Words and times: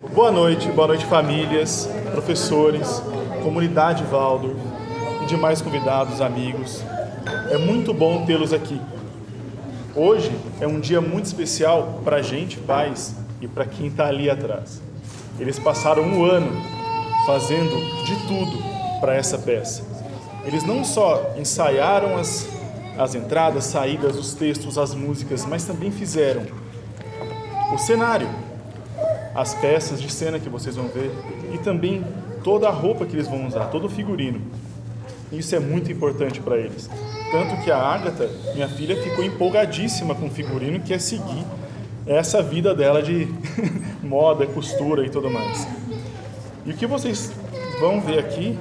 Boa 0.00 0.30
noite, 0.30 0.70
boa 0.70 0.86
noite 0.86 1.04
famílias, 1.06 1.90
professores, 2.12 3.02
comunidade 3.42 4.04
Valdo 4.04 4.54
e 5.24 5.26
demais 5.26 5.60
convidados, 5.60 6.20
amigos. 6.20 6.84
É 7.50 7.58
muito 7.58 7.92
bom 7.92 8.24
tê-los 8.24 8.52
aqui. 8.52 8.80
Hoje 9.96 10.30
é 10.60 10.68
um 10.68 10.78
dia 10.78 11.00
muito 11.00 11.24
especial 11.24 12.00
para 12.04 12.18
a 12.18 12.22
gente, 12.22 12.58
pais, 12.58 13.12
e 13.40 13.48
para 13.48 13.64
quem 13.64 13.88
está 13.88 14.06
ali 14.06 14.30
atrás. 14.30 14.80
Eles 15.36 15.58
passaram 15.58 16.04
um 16.04 16.24
ano 16.24 16.52
fazendo 17.26 17.74
de 18.04 18.14
tudo 18.28 18.56
para 19.00 19.16
essa 19.16 19.36
peça. 19.36 19.82
Eles 20.44 20.62
não 20.62 20.84
só 20.84 21.34
ensaiaram 21.36 22.16
as, 22.16 22.48
as 22.96 23.16
entradas, 23.16 23.64
saídas, 23.64 24.16
os 24.16 24.32
textos, 24.32 24.78
as 24.78 24.94
músicas, 24.94 25.44
mas 25.44 25.64
também 25.64 25.90
fizeram 25.90 26.46
o 27.74 27.78
cenário, 27.78 28.28
as 29.38 29.54
peças 29.54 30.02
de 30.02 30.10
cena 30.10 30.40
que 30.40 30.48
vocês 30.48 30.74
vão 30.74 30.88
ver 30.88 31.12
e 31.54 31.58
também 31.58 32.04
toda 32.42 32.66
a 32.66 32.72
roupa 32.72 33.06
que 33.06 33.14
eles 33.14 33.28
vão 33.28 33.46
usar, 33.46 33.66
todo 33.66 33.86
o 33.86 33.88
figurino. 33.88 34.40
Isso 35.30 35.54
é 35.54 35.60
muito 35.60 35.92
importante 35.92 36.40
para 36.40 36.56
eles. 36.56 36.90
Tanto 37.30 37.62
que 37.62 37.70
a 37.70 37.78
Agatha, 37.78 38.28
minha 38.54 38.68
filha, 38.68 39.00
ficou 39.00 39.24
empolgadíssima 39.24 40.12
com 40.12 40.26
o 40.26 40.30
figurino, 40.30 40.80
que 40.80 40.92
é 40.92 40.98
seguir 40.98 41.44
essa 42.04 42.42
vida 42.42 42.74
dela 42.74 43.00
de 43.00 43.28
moda, 44.02 44.44
costura 44.44 45.06
e 45.06 45.10
tudo 45.10 45.30
mais. 45.30 45.68
E 46.66 46.72
o 46.72 46.74
que 46.74 46.86
vocês 46.86 47.30
vão 47.78 48.00
ver 48.00 48.18
aqui 48.18 48.58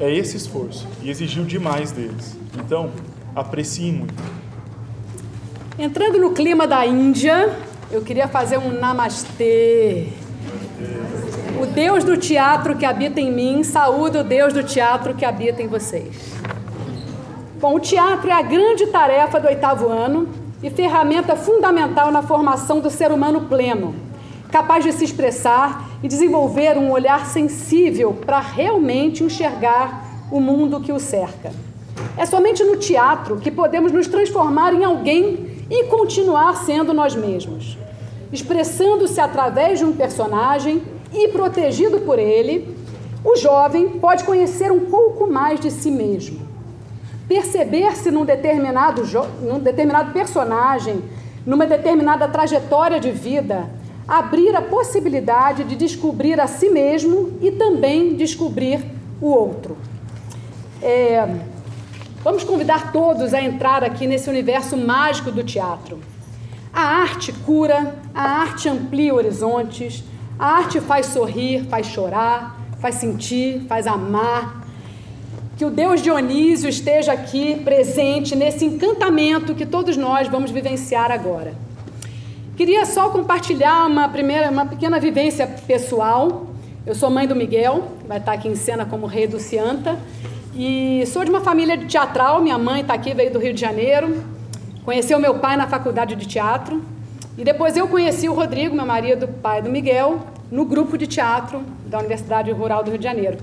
é 0.00 0.10
esse 0.10 0.38
esforço 0.38 0.88
e 1.02 1.10
exigiu 1.10 1.44
demais 1.44 1.92
deles. 1.92 2.34
Então, 2.58 2.90
apreciem 3.36 3.92
muito. 3.92 4.22
Entrando 5.78 6.18
no 6.18 6.32
clima 6.32 6.66
da 6.66 6.86
Índia, 6.86 7.54
eu 7.90 8.02
queria 8.02 8.28
fazer 8.28 8.58
um 8.58 8.72
namastê. 8.78 10.08
O 11.60 11.66
Deus 11.66 12.04
do 12.04 12.16
teatro 12.16 12.76
que 12.76 12.84
habita 12.84 13.20
em 13.20 13.32
mim, 13.32 13.62
saúde 13.62 14.18
o 14.18 14.24
Deus 14.24 14.52
do 14.52 14.62
teatro 14.62 15.14
que 15.14 15.24
habita 15.24 15.62
em 15.62 15.68
vocês. 15.68 16.34
Bom, 17.60 17.76
o 17.76 17.80
teatro 17.80 18.28
é 18.28 18.32
a 18.32 18.42
grande 18.42 18.86
tarefa 18.88 19.40
do 19.40 19.48
oitavo 19.48 19.88
ano 19.88 20.28
e 20.62 20.70
ferramenta 20.70 21.36
fundamental 21.36 22.10
na 22.10 22.22
formação 22.22 22.80
do 22.80 22.90
ser 22.90 23.12
humano 23.12 23.42
pleno, 23.42 23.94
capaz 24.50 24.84
de 24.84 24.92
se 24.92 25.04
expressar 25.04 25.88
e 26.02 26.08
desenvolver 26.08 26.76
um 26.76 26.90
olhar 26.90 27.26
sensível 27.26 28.12
para 28.12 28.40
realmente 28.40 29.22
enxergar 29.22 30.04
o 30.30 30.40
mundo 30.40 30.80
que 30.80 30.92
o 30.92 30.98
cerca. 30.98 31.52
É 32.16 32.26
somente 32.26 32.62
no 32.64 32.76
teatro 32.76 33.36
que 33.36 33.50
podemos 33.50 33.92
nos 33.92 34.06
transformar 34.06 34.74
em 34.74 34.84
alguém 34.84 35.53
e 35.70 35.84
continuar 35.84 36.56
sendo 36.64 36.92
nós 36.92 37.14
mesmos 37.14 37.76
expressando-se 38.34 39.20
através 39.20 39.78
de 39.78 39.84
um 39.84 39.92
personagem 39.92 40.82
e 41.12 41.28
protegido 41.28 42.00
por 42.00 42.18
ele, 42.18 42.76
o 43.24 43.36
jovem 43.36 43.88
pode 44.00 44.24
conhecer 44.24 44.72
um 44.72 44.80
pouco 44.86 45.30
mais 45.30 45.60
de 45.60 45.70
si 45.70 45.90
mesmo. 45.90 46.40
Perceber-se 47.28 48.10
num 48.10 48.24
determinado, 48.24 49.02
num 49.40 49.60
determinado 49.60 50.12
personagem, 50.12 51.02
numa 51.46 51.64
determinada 51.64 52.26
trajetória 52.26 52.98
de 52.98 53.12
vida, 53.12 53.70
abrir 54.06 54.54
a 54.54 54.60
possibilidade 54.60 55.62
de 55.62 55.76
descobrir 55.76 56.40
a 56.40 56.48
si 56.48 56.68
mesmo 56.68 57.38
e 57.40 57.52
também 57.52 58.16
descobrir 58.16 58.84
o 59.22 59.28
outro. 59.28 59.76
É, 60.82 61.26
vamos 62.24 62.42
convidar 62.42 62.90
todos 62.90 63.34
a 63.34 63.42
entrar 63.42 63.84
aqui 63.84 64.06
nesse 64.06 64.30
universo 64.30 64.78
mágico 64.78 65.30
do 65.30 65.44
teatro. 65.44 66.00
A 66.72 66.80
arte 66.80 67.30
cura, 67.30 67.94
a 68.14 68.22
arte 68.22 68.66
amplia 68.66 69.14
horizontes, 69.14 70.02
a 70.38 70.46
arte 70.56 70.80
faz 70.80 71.06
sorrir, 71.06 71.66
faz 71.66 71.86
chorar, 71.86 72.58
faz 72.80 72.94
sentir, 72.94 73.66
faz 73.68 73.86
amar. 73.86 74.64
Que 75.58 75.66
o 75.66 75.70
Deus 75.70 76.00
Dionísio 76.00 76.68
esteja 76.68 77.12
aqui 77.12 77.60
presente 77.62 78.34
nesse 78.34 78.64
encantamento 78.64 79.54
que 79.54 79.66
todos 79.66 79.96
nós 79.96 80.26
vamos 80.26 80.50
vivenciar 80.50 81.12
agora. 81.12 81.52
Queria 82.56 82.86
só 82.86 83.10
compartilhar 83.10 83.86
uma 83.86 84.08
primeira, 84.08 84.50
uma 84.50 84.64
pequena 84.64 84.98
vivência 84.98 85.46
pessoal. 85.66 86.46
Eu 86.86 86.94
sou 86.94 87.10
mãe 87.10 87.28
do 87.28 87.36
Miguel, 87.36 87.92
vai 88.08 88.18
estar 88.18 88.32
aqui 88.32 88.48
em 88.48 88.54
cena 88.56 88.84
como 88.84 89.06
rei 89.06 89.26
do 89.26 89.38
Cianta, 89.38 89.98
e 90.56 91.04
sou 91.06 91.24
de 91.24 91.30
uma 91.30 91.40
família 91.40 91.76
teatral. 91.78 92.40
Minha 92.42 92.58
mãe 92.58 92.80
está 92.80 92.94
aqui, 92.94 93.12
veio 93.14 93.32
do 93.32 93.38
Rio 93.38 93.52
de 93.52 93.60
Janeiro, 93.60 94.22
Conheceu 94.84 95.18
meu 95.18 95.36
pai 95.36 95.56
na 95.56 95.66
faculdade 95.66 96.14
de 96.14 96.26
teatro. 96.26 96.82
E 97.38 97.44
depois 97.44 97.74
eu 97.74 97.88
conheci 97.88 98.28
o 98.28 98.34
Rodrigo, 98.34 98.76
meu 98.76 98.84
marido, 98.84 99.26
pai 99.26 99.62
do 99.62 99.70
Miguel, 99.70 100.20
no 100.50 100.66
grupo 100.66 100.98
de 100.98 101.06
teatro 101.06 101.62
da 101.86 101.98
Universidade 101.98 102.50
Rural 102.52 102.84
do 102.84 102.90
Rio 102.90 102.98
de 102.98 103.04
Janeiro. 103.04 103.38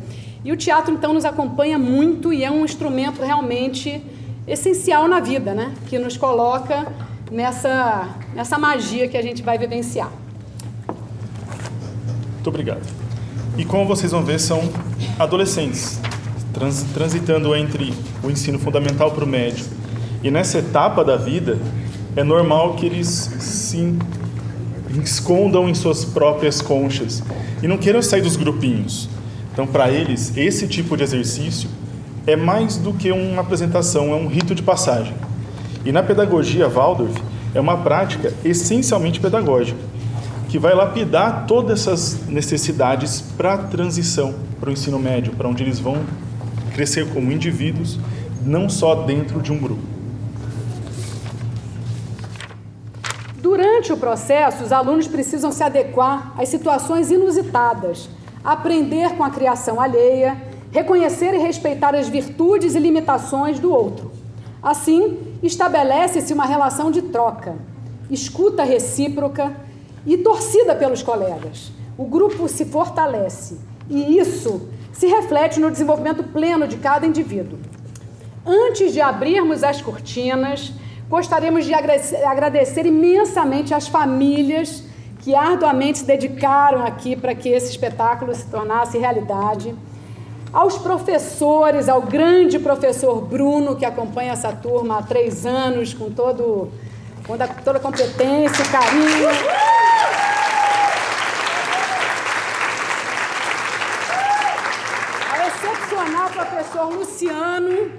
E 0.45 0.51
o 0.51 0.57
teatro, 0.57 0.93
então, 0.93 1.13
nos 1.13 1.25
acompanha 1.25 1.79
muito 1.79 2.31
e 2.31 2.43
é 2.43 2.51
um 2.51 2.63
instrumento 2.63 3.23
realmente 3.23 4.03
essencial 4.47 5.07
na 5.07 5.19
vida, 5.19 5.53
né? 5.53 5.73
Que 5.87 5.97
nos 5.97 6.15
coloca 6.15 6.87
nessa, 7.31 8.09
nessa 8.35 8.57
magia 8.59 9.07
que 9.07 9.17
a 9.17 9.21
gente 9.21 9.41
vai 9.41 9.57
vivenciar. 9.57 10.11
Muito 12.33 12.47
obrigado. 12.47 12.87
E 13.57 13.65
como 13.65 13.85
vocês 13.87 14.11
vão 14.11 14.23
ver, 14.23 14.39
são 14.39 14.61
adolescentes, 15.19 15.99
trans, 16.53 16.85
transitando 16.93 17.55
entre 17.55 17.93
o 18.23 18.29
ensino 18.29 18.59
fundamental 18.59 19.11
para 19.11 19.23
o 19.23 19.27
médio 19.27 19.65
e 20.23 20.29
nessa 20.29 20.59
etapa 20.59 21.03
da 21.03 21.17
vida, 21.17 21.57
é 22.15 22.23
normal 22.23 22.75
que 22.75 22.85
eles 22.85 23.07
se 23.39 23.95
escondam 25.03 25.67
em 25.67 25.73
suas 25.73 26.05
próprias 26.05 26.61
conchas 26.61 27.23
e 27.63 27.67
não 27.67 27.77
queiram 27.77 28.01
sair 28.01 28.21
dos 28.21 28.35
grupinhos. 28.35 29.09
Então, 29.51 29.65
para 29.65 29.89
eles, 29.89 30.35
esse 30.37 30.67
tipo 30.67 30.95
de 30.95 31.03
exercício 31.03 31.69
é 32.27 32.35
mais 32.35 32.77
do 32.77 32.93
que 32.93 33.11
uma 33.11 33.41
apresentação, 33.41 34.11
é 34.11 34.15
um 34.15 34.27
rito 34.27 34.53
de 34.53 34.61
passagem. 34.61 35.15
E 35.83 35.91
na 35.91 36.03
pedagogia 36.03 36.69
Waldorf, 36.69 37.19
é 37.55 37.59
uma 37.59 37.77
prática 37.77 38.31
essencialmente 38.45 39.19
pedagógica, 39.19 39.79
que 40.49 40.59
vai 40.59 40.75
lapidar 40.75 41.45
todas 41.47 41.81
essas 41.81 42.27
necessidades 42.27 43.21
para 43.35 43.55
a 43.55 43.57
transição 43.57 44.35
para 44.59 44.69
o 44.69 44.73
ensino 44.73 44.99
médio, 44.99 45.33
para 45.33 45.49
onde 45.49 45.63
eles 45.63 45.79
vão 45.79 45.97
crescer 46.73 47.11
como 47.13 47.31
indivíduos, 47.31 47.99
não 48.43 48.69
só 48.69 48.95
dentro 48.95 49.41
de 49.41 49.51
um 49.51 49.57
grupo. 49.57 49.81
Durante 53.41 53.91
o 53.91 53.97
processo, 53.97 54.63
os 54.63 54.71
alunos 54.71 55.07
precisam 55.07 55.51
se 55.51 55.63
adequar 55.63 56.33
às 56.37 56.49
situações 56.49 57.11
inusitadas, 57.11 58.09
aprender 58.43 59.15
com 59.15 59.23
a 59.23 59.29
criação 59.29 59.79
alheia, 59.79 60.37
reconhecer 60.71 61.33
e 61.33 61.37
respeitar 61.37 61.93
as 61.95 62.07
virtudes 62.07 62.75
e 62.75 62.79
limitações 62.79 63.59
do 63.59 63.71
outro. 63.71 64.11
Assim, 64.61 65.17
estabelece-se 65.41 66.33
uma 66.33 66.45
relação 66.45 66.91
de 66.91 67.01
troca, 67.01 67.55
escuta 68.09 68.63
recíproca 68.63 69.55
e 70.05 70.17
torcida 70.17 70.75
pelos 70.75 71.01
colegas. 71.03 71.71
O 71.97 72.05
grupo 72.05 72.47
se 72.47 72.65
fortalece 72.65 73.57
e 73.89 74.17
isso 74.17 74.69
se 75.01 75.07
reflete 75.07 75.59
no 75.59 75.69
desenvolvimento 75.69 76.23
pleno 76.23 76.67
de 76.67 76.77
cada 76.77 77.05
indivíduo. 77.05 77.59
Antes 78.45 78.93
de 78.93 79.01
abrirmos 79.01 79.63
as 79.63 79.81
cortinas, 79.81 80.73
Gostaríamos 81.11 81.65
de 81.65 81.73
agradecer 81.73 82.85
imensamente 82.85 83.73
às 83.73 83.89
famílias 83.89 84.85
que 85.19 85.35
arduamente 85.35 85.99
se 85.99 86.05
dedicaram 86.05 86.85
aqui 86.85 87.17
para 87.17 87.35
que 87.35 87.49
esse 87.49 87.69
espetáculo 87.69 88.33
se 88.33 88.45
tornasse 88.45 88.97
realidade. 88.97 89.75
Aos 90.53 90.77
professores, 90.77 91.89
ao 91.89 92.01
grande 92.01 92.57
professor 92.59 93.19
Bruno, 93.19 93.75
que 93.75 93.83
acompanha 93.83 94.31
essa 94.31 94.53
turma 94.53 94.99
há 94.99 95.03
três 95.03 95.45
anos, 95.45 95.93
com 95.93 96.09
todo, 96.09 96.71
com 97.27 97.37
toda 97.61 97.77
a 97.77 97.81
competência, 97.81 98.63
carinho. 98.71 99.27
Ao 105.29 105.47
excepcional 105.49 106.29
Luciano, 106.89 107.91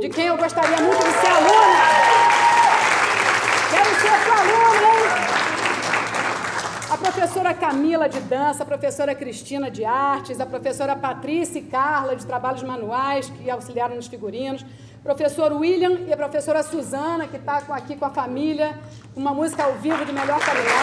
de 0.00 0.08
quem 0.08 0.26
eu 0.26 0.36
gostaria 0.36 0.76
muito 0.78 0.98
de 0.98 1.12
ser 1.12 1.28
aluna. 1.28 1.84
Quero 3.70 3.90
ser 4.00 4.24
sua 4.24 4.38
aluna, 4.40 4.88
hein? 4.88 5.04
A 6.90 6.96
professora 6.96 7.54
Camila 7.54 8.08
de 8.08 8.20
dança, 8.20 8.62
a 8.62 8.66
professora 8.66 9.14
Cristina 9.14 9.70
de 9.70 9.84
artes, 9.84 10.40
a 10.40 10.46
professora 10.46 10.96
Patrícia 10.96 11.58
e 11.58 11.62
Carla 11.62 12.16
de 12.16 12.26
trabalhos 12.26 12.62
manuais, 12.62 13.30
que 13.30 13.50
auxiliaram 13.50 13.96
nos 13.96 14.06
figurinos, 14.06 14.64
professor 15.02 15.52
William 15.52 16.00
e 16.06 16.12
a 16.12 16.16
professora 16.16 16.62
Suzana, 16.62 17.26
que 17.26 17.36
está 17.36 17.58
aqui 17.70 17.96
com 17.96 18.04
a 18.04 18.10
família, 18.10 18.78
uma 19.14 19.32
música 19.32 19.64
ao 19.64 19.74
vivo 19.74 20.04
de 20.04 20.12
melhor 20.12 20.40
qualidade. 20.44 20.74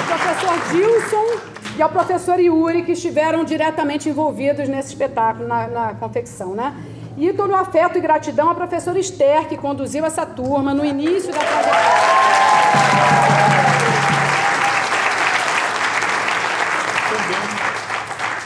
O 0.00 0.06
professor 0.06 0.58
Dilson 0.72 1.51
e 1.76 1.82
ao 1.82 1.88
professor 1.88 2.38
Yuri, 2.38 2.82
que 2.82 2.92
estiveram 2.92 3.44
diretamente 3.44 4.08
envolvidos 4.08 4.68
nesse 4.68 4.90
espetáculo, 4.90 5.48
na, 5.48 5.66
na 5.68 5.94
confecção. 5.94 6.54
Né? 6.54 6.74
E 7.16 7.32
todo 7.32 7.50
o 7.50 7.56
afeto 7.56 7.98
e 7.98 8.00
gratidão 8.00 8.50
à 8.50 8.54
professora 8.54 8.98
Esther, 8.98 9.48
que 9.48 9.56
conduziu 9.56 10.04
essa 10.04 10.26
turma 10.26 10.74
no 10.74 10.84
início 10.84 11.32
da 11.32 11.38
trajetória. 11.38 11.92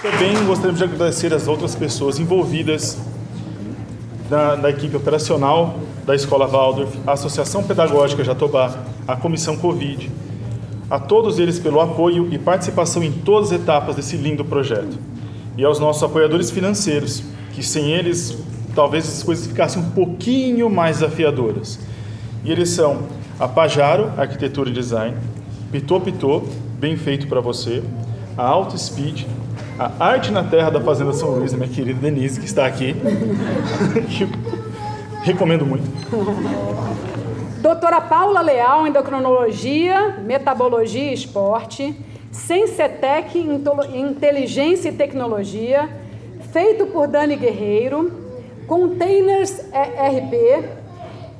Também, 0.02 0.32
também 0.32 0.46
gostaríamos 0.46 0.78
de 0.78 0.84
agradecer 0.84 1.34
as 1.34 1.48
outras 1.48 1.74
pessoas 1.74 2.18
envolvidas 2.18 2.98
da, 4.28 4.56
da, 4.56 4.70
equipe 4.70 4.96
operacional 4.96 5.76
da 6.04 6.14
Escola 6.14 6.46
Waldorf, 6.46 6.96
a 7.06 7.12
Associação 7.12 7.62
Pedagógica 7.62 8.22
Jatobá, 8.22 8.74
a 9.06 9.16
Comissão 9.16 9.56
Covid, 9.56 10.10
a 10.90 10.98
todos 10.98 11.38
eles 11.38 11.58
pelo 11.58 11.80
apoio 11.80 12.28
e 12.32 12.38
participação 12.38 13.02
em 13.02 13.12
todas 13.12 13.52
as 13.52 13.60
etapas 13.60 13.96
desse 13.96 14.16
lindo 14.16 14.44
projeto. 14.44 14.98
E 15.56 15.64
aos 15.64 15.80
nossos 15.80 16.02
apoiadores 16.02 16.50
financeiros, 16.50 17.22
que 17.52 17.62
sem 17.62 17.92
eles 17.92 18.36
talvez 18.74 19.08
as 19.08 19.22
coisas 19.22 19.46
ficassem 19.46 19.82
um 19.82 19.90
pouquinho 19.90 20.68
mais 20.68 20.98
desafiadoras. 20.98 21.80
E 22.44 22.52
eles 22.52 22.68
são 22.68 22.98
a 23.40 23.48
Pajaro 23.48 24.12
Arquitetura 24.16 24.68
e 24.68 24.72
Design, 24.72 25.16
Pitô 25.72 25.98
Pitô, 26.00 26.42
bem 26.78 26.96
feito 26.96 27.26
para 27.26 27.40
você, 27.40 27.82
a 28.36 28.46
Auto 28.46 28.78
Speed, 28.78 29.24
a 29.78 29.92
Arte 29.98 30.30
na 30.30 30.44
Terra 30.44 30.70
da 30.70 30.80
Fazenda 30.80 31.12
São 31.12 31.30
Luís, 31.30 31.52
minha 31.54 31.68
querida 31.68 31.98
Denise, 32.00 32.38
que 32.38 32.46
está 32.46 32.66
aqui. 32.66 32.94
Recomendo 35.24 35.66
muito. 35.66 35.84
Doutora 37.66 38.00
Paula 38.00 38.42
Leal, 38.42 38.86
endocrinologia, 38.86 40.20
metabologia 40.20 41.10
e 41.10 41.12
esporte. 41.12 42.00
Sensatec, 42.30 43.36
inteligência 43.92 44.90
e 44.90 44.92
tecnologia. 44.92 45.90
Feito 46.52 46.86
por 46.86 47.08
Dani 47.08 47.34
Guerreiro. 47.34 48.12
Containers 48.68 49.58
RP. 49.72 50.64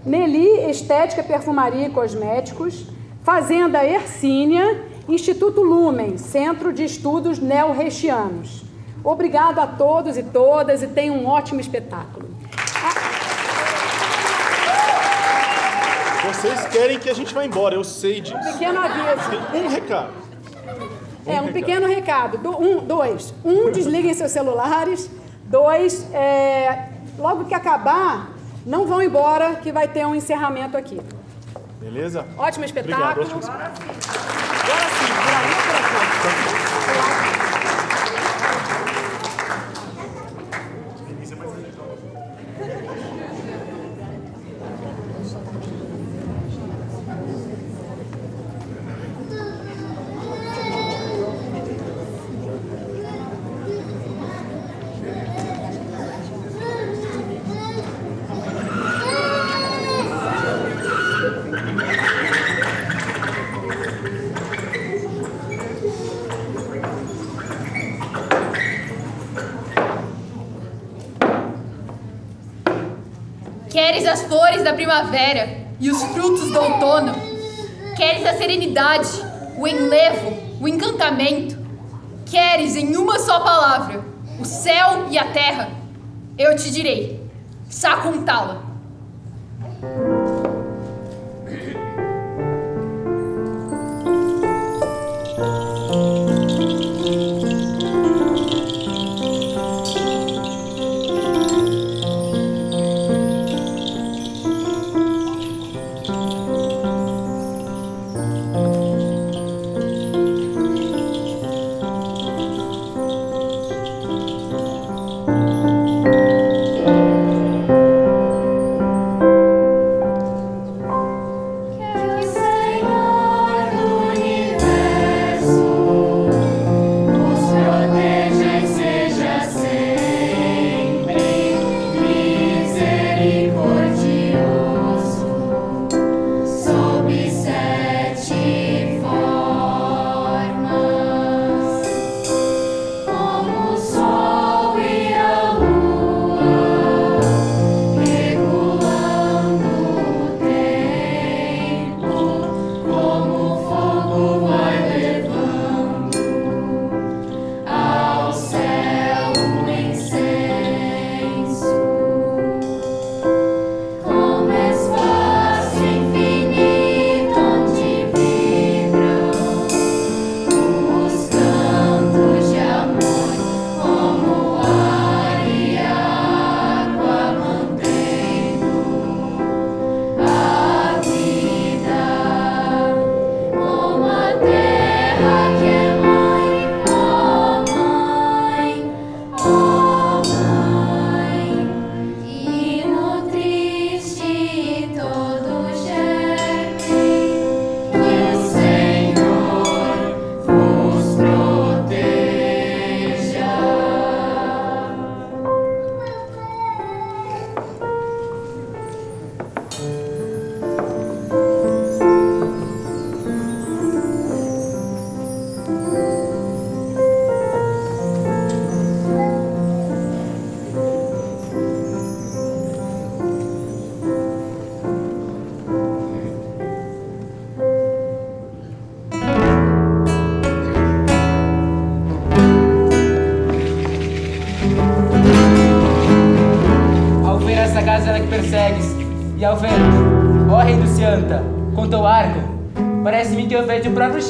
Nelly, 0.05 0.69
estética, 0.69 1.23
perfumaria 1.23 1.87
e 1.87 1.91
cosméticos. 1.91 2.87
Fazenda 3.23 3.85
Ercínia. 3.85 4.83
Instituto 5.09 5.63
Lumen, 5.63 6.19
Centro 6.19 6.73
de 6.73 6.83
Estudos 6.83 7.39
Neo-Reichianos. 7.39 8.65
Obrigado 9.05 9.61
a 9.61 9.67
todos 9.69 10.17
e 10.17 10.25
todas 10.25 10.83
e 10.83 10.89
tenham 10.89 11.19
um 11.19 11.29
ótimo 11.29 11.61
espetáculo. 11.61 12.36
Vocês 16.37 16.67
querem 16.69 16.99
que 16.99 17.09
a 17.09 17.15
gente 17.15 17.33
vá 17.33 17.45
embora, 17.45 17.75
eu 17.75 17.83
sei 17.83 18.21
disso. 18.21 18.37
Um 18.37 18.53
pequeno 18.53 18.79
aviso. 18.79 19.37
Um 19.55 19.69
recado. 19.69 20.11
Um 21.27 21.33
é, 21.33 21.41
um 21.41 21.47
recado. 21.47 21.53
pequeno 21.53 21.87
recado. 21.87 22.39
Do, 22.39 22.63
um, 22.63 22.85
dois. 22.85 23.33
Um, 23.43 23.73
desliguem 23.73 24.13
seus 24.13 24.33
celulares. 24.33 25.11
Dois, 25.45 26.07
é, 26.13 26.91
logo 27.19 27.47
que 27.47 27.55
acabar, 27.55 28.31
não 28.67 28.87
vão 28.87 29.01
embora, 29.01 29.55
que 29.55 29.73
vai 29.73 29.89
ter 29.89 30.05
um 30.07 30.15
encerramento 30.15 30.77
aqui. 30.77 31.01
Beleza? 31.81 32.27
Ótimo 32.37 32.65
espetáculo. 32.65 33.11
Obrigado, 33.11 33.21
ótimo 33.23 33.41
espetáculo. 33.41 33.91
Agora 34.63 34.89
sim, 34.91 35.07
por 35.07 35.33
aí 35.33 35.51
ou 35.55 35.63
por 35.63 35.75
aqui? 35.77 36.67
Queres 73.69 74.07
as 74.07 74.23
flores 74.23 74.63
da 74.65 74.73
primavera 74.87 75.67
e 75.81 75.91
os 75.91 76.01
frutos 76.01 76.53
do 76.53 76.61
outono? 76.61 77.13
Queres 77.97 78.25
a 78.25 78.35
serenidade, 78.35 79.09
o 79.59 79.67
enlevo, 79.67 80.33
o 80.61 80.69
encantamento? 80.69 81.59
Queres, 82.25 82.77
em 82.77 82.97
uma 82.97 83.19
só 83.19 83.41
palavra, 83.41 84.05
o 84.39 84.45
céu 84.45 85.09
e 85.11 85.19
a 85.19 85.25
terra? 85.33 85.71
Eu 86.39 86.55
te 86.55 86.71
direi: 86.71 87.21
Sakuntala. 87.69 88.66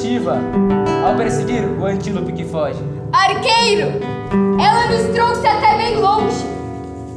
Shiva 0.07 0.39
ao 1.05 1.17
perseguir 1.17 1.65
o 1.65 1.83
antílope 1.83 2.31
que 2.31 2.45
foge. 2.45 2.79
Arqueiro! 3.11 3.91
Ela 4.57 4.87
nos 4.87 5.13
trouxe 5.13 5.45
até 5.45 5.75
bem 5.75 5.97
longe. 5.97 6.45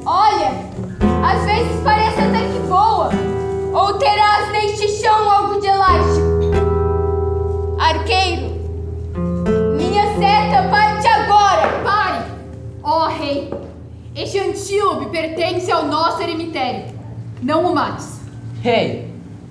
Olha, 0.04 0.50
às 1.24 1.44
vezes 1.44 1.80
parece 1.84 2.20
até 2.20 2.40
que 2.40 2.58
voa. 2.66 3.10
Ou 3.72 3.94
terás 3.94 4.50
neste 4.50 4.88
chão 4.88 5.30
algo 5.30 5.60
de 5.60 5.68
elástico. 5.68 6.26
Arqueiro, 7.78 8.56
minha 9.76 10.06
seta 10.18 10.68
parte 10.68 11.06
agora. 11.06 11.68
Pare! 11.84 12.24
Ó 12.82 13.06
rei! 13.06 13.54
Este 14.16 14.40
antílope 14.40 15.10
pertence 15.10 15.70
ao 15.70 15.84
nosso 15.84 16.20
eremitério. 16.20 16.86
Não 17.40 17.66
o 17.66 17.72
mates. 17.72 18.20
Rei, 18.60 19.08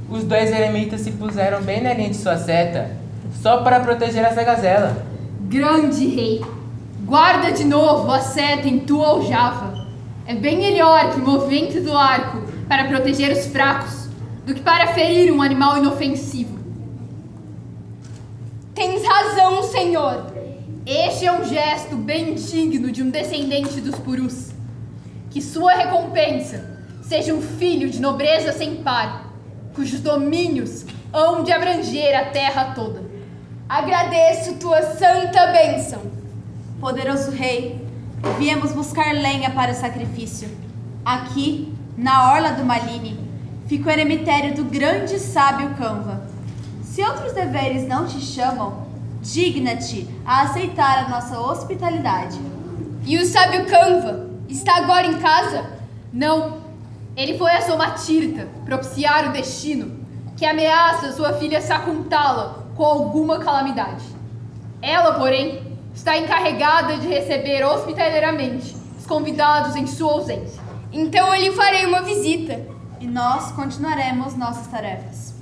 os 0.10 0.26
dois 0.26 0.52
eremitas 0.52 1.00
se 1.00 1.12
puseram 1.12 1.62
bem 1.62 1.82
na 1.82 1.94
linha 1.94 2.10
de 2.10 2.18
sua 2.18 2.36
seta, 2.36 2.99
só 3.42 3.62
para 3.62 3.80
proteger 3.80 4.24
essa 4.24 4.44
gazela. 4.44 5.06
Grande 5.42 6.08
rei! 6.08 6.42
Guarda 7.06 7.52
de 7.52 7.64
novo 7.64 8.12
a 8.12 8.20
seta 8.20 8.68
em 8.68 8.80
tua 8.80 9.08
aljava. 9.08 9.88
É 10.28 10.36
bem 10.36 10.58
melhor 10.58 11.12
que 11.12 11.20
o 11.20 11.26
movimento 11.26 11.82
do 11.82 11.98
arco 11.98 12.44
para 12.68 12.86
proteger 12.86 13.32
os 13.32 13.48
fracos 13.48 14.08
do 14.46 14.54
que 14.54 14.62
para 14.62 14.94
ferir 14.94 15.34
um 15.34 15.42
animal 15.42 15.78
inofensivo. 15.78 16.60
Tens 18.76 19.04
razão, 19.04 19.64
senhor. 19.64 20.28
Este 20.86 21.26
é 21.26 21.32
um 21.32 21.44
gesto 21.44 21.96
bem 21.96 22.36
digno 22.36 22.92
de 22.92 23.04
um 23.04 23.10
descendente 23.10 23.82
dos 23.82 23.96
Purus. 23.96 24.52
Que 25.30 25.42
sua 25.42 25.74
recompensa 25.74 26.80
seja 27.02 27.34
um 27.34 27.42
filho 27.42 27.90
de 27.90 28.00
nobreza 28.00 28.54
sem 28.54 28.78
par, 28.78 29.34
cujos 29.74 30.00
domínios 30.00 30.86
hão 31.12 31.44
de 31.44 31.52
abranger 31.52 32.16
a 32.16 32.26
terra 32.26 32.74
toda. 32.76 33.09
Agradeço 33.70 34.56
tua 34.56 34.82
santa 34.82 35.46
bênção. 35.52 36.02
Poderoso 36.82 37.30
rei, 37.30 37.88
viemos 38.40 38.72
buscar 38.72 39.14
lenha 39.14 39.52
para 39.52 39.74
o 39.74 39.76
sacrifício. 39.76 40.50
Aqui, 41.06 41.72
na 41.96 42.34
orla 42.34 42.54
do 42.54 42.66
Maline, 42.66 43.20
fica 43.68 43.90
o 43.90 43.92
eremitério 43.92 44.56
do 44.56 44.64
grande 44.64 45.20
sábio 45.20 45.76
Canva. 45.76 46.24
Se 46.82 47.04
outros 47.04 47.32
deveres 47.34 47.88
não 47.88 48.08
te 48.08 48.20
chamam, 48.20 48.88
digna-te 49.22 50.08
a 50.26 50.42
aceitar 50.42 51.06
a 51.06 51.10
nossa 51.10 51.40
hospitalidade. 51.40 52.40
E 53.06 53.20
o 53.20 53.26
sábio 53.28 53.68
Canva 53.68 54.32
está 54.50 54.78
agora 54.78 55.06
em 55.06 55.20
casa? 55.20 55.64
Não, 56.12 56.58
ele 57.16 57.38
foi 57.38 57.52
a 57.52 57.62
Somatirta 57.62 58.48
propiciar 58.66 59.30
o 59.30 59.32
destino 59.32 60.00
que 60.36 60.44
ameaça 60.44 61.14
sua 61.14 61.34
filha 61.34 61.62
Sakuntala 61.62 62.69
com 62.80 62.86
alguma 62.86 63.40
calamidade. 63.40 64.06
Ela, 64.82 65.20
porém, 65.20 65.78
está 65.94 66.18
encarregada 66.18 66.96
de 66.96 67.10
receber 67.10 67.62
hospitaleiramente 67.62 68.74
os 68.98 69.06
convidados 69.06 69.76
em 69.76 69.86
sua 69.86 70.14
ausência. 70.14 70.62
Então 70.90 71.36
eu 71.36 71.42
lhe 71.42 71.52
farei 71.52 71.86
uma 71.86 72.02
visita. 72.02 72.58
E 73.02 73.06
nós 73.06 73.52
continuaremos 73.52 74.34
nossas 74.38 74.66
tarefas. 74.68 75.34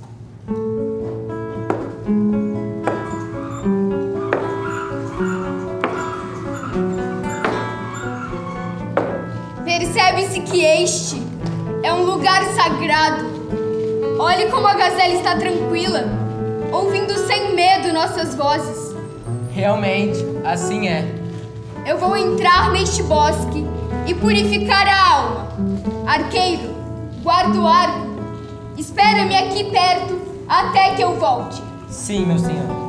Percebe-se 9.64 10.40
que 10.40 10.64
este 10.64 11.22
é 11.84 11.92
um 11.92 12.02
lugar 12.02 12.42
sagrado. 12.46 13.24
Olhe 14.18 14.50
como 14.50 14.66
a 14.66 14.74
gazela 14.74 15.14
está 15.14 15.36
tranquila, 15.36 16.27
ouvindo 16.72 17.16
sem 17.26 17.54
medo 17.54 17.92
nossas 17.92 18.34
vozes. 18.34 18.94
Realmente, 19.52 20.18
assim 20.44 20.88
é. 20.88 21.04
Eu 21.86 21.98
vou 21.98 22.16
entrar 22.16 22.70
neste 22.70 23.02
bosque 23.02 23.66
e 24.06 24.14
purificar 24.14 24.86
a 24.86 25.14
alma. 25.14 25.48
Arqueiro, 26.06 26.74
guarda 27.22 27.58
o 27.58 27.66
arco. 27.66 28.08
Espera-me 28.76 29.36
aqui 29.36 29.64
perto 29.70 30.20
até 30.48 30.94
que 30.94 31.02
eu 31.02 31.16
volte. 31.18 31.62
Sim, 31.88 32.26
meu 32.26 32.38
senhor. 32.38 32.88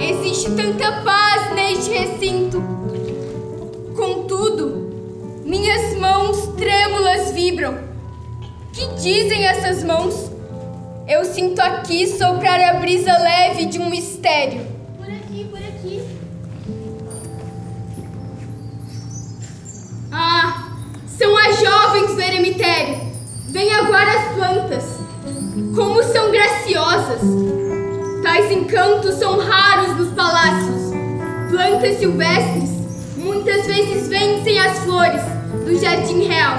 Existe 0.00 0.50
tanta 0.52 0.92
paz 1.02 1.54
neste 1.54 1.90
recinto. 1.90 2.62
Minhas 5.48 5.94
mãos 5.96 6.46
trêmulas 6.58 7.32
vibram. 7.32 7.78
Que 8.70 8.86
dizem 8.96 9.46
essas 9.46 9.82
mãos? 9.82 10.30
Eu 11.08 11.24
sinto 11.24 11.58
aqui 11.60 12.06
soprar 12.06 12.60
a 12.60 12.74
brisa 12.74 13.16
leve 13.16 13.64
de 13.64 13.78
um 13.78 13.88
mistério. 13.88 14.66
Por 14.98 15.06
aqui, 15.06 15.44
por 15.50 15.58
aqui. 15.58 16.02
Ah, 20.12 20.68
são 21.16 21.34
as 21.38 21.58
jovens 21.58 22.14
do 22.14 22.20
eremitério. 22.20 23.00
Vem 23.48 23.72
agora 23.72 24.18
as 24.18 24.34
plantas. 24.34 24.84
Como 25.74 26.02
são 26.02 26.30
graciosas. 26.30 27.22
Tais 28.22 28.52
encantos 28.52 29.14
são 29.14 29.38
raros 29.38 29.96
nos 29.96 30.12
palácios. 30.12 30.92
Plantas 31.50 31.96
silvestres 31.96 32.68
muitas 33.16 33.66
vezes 33.66 34.08
vencem 34.08 34.58
as 34.58 34.80
flores 34.80 35.37
do 35.64 35.78
jardim 35.78 36.26
real. 36.26 36.56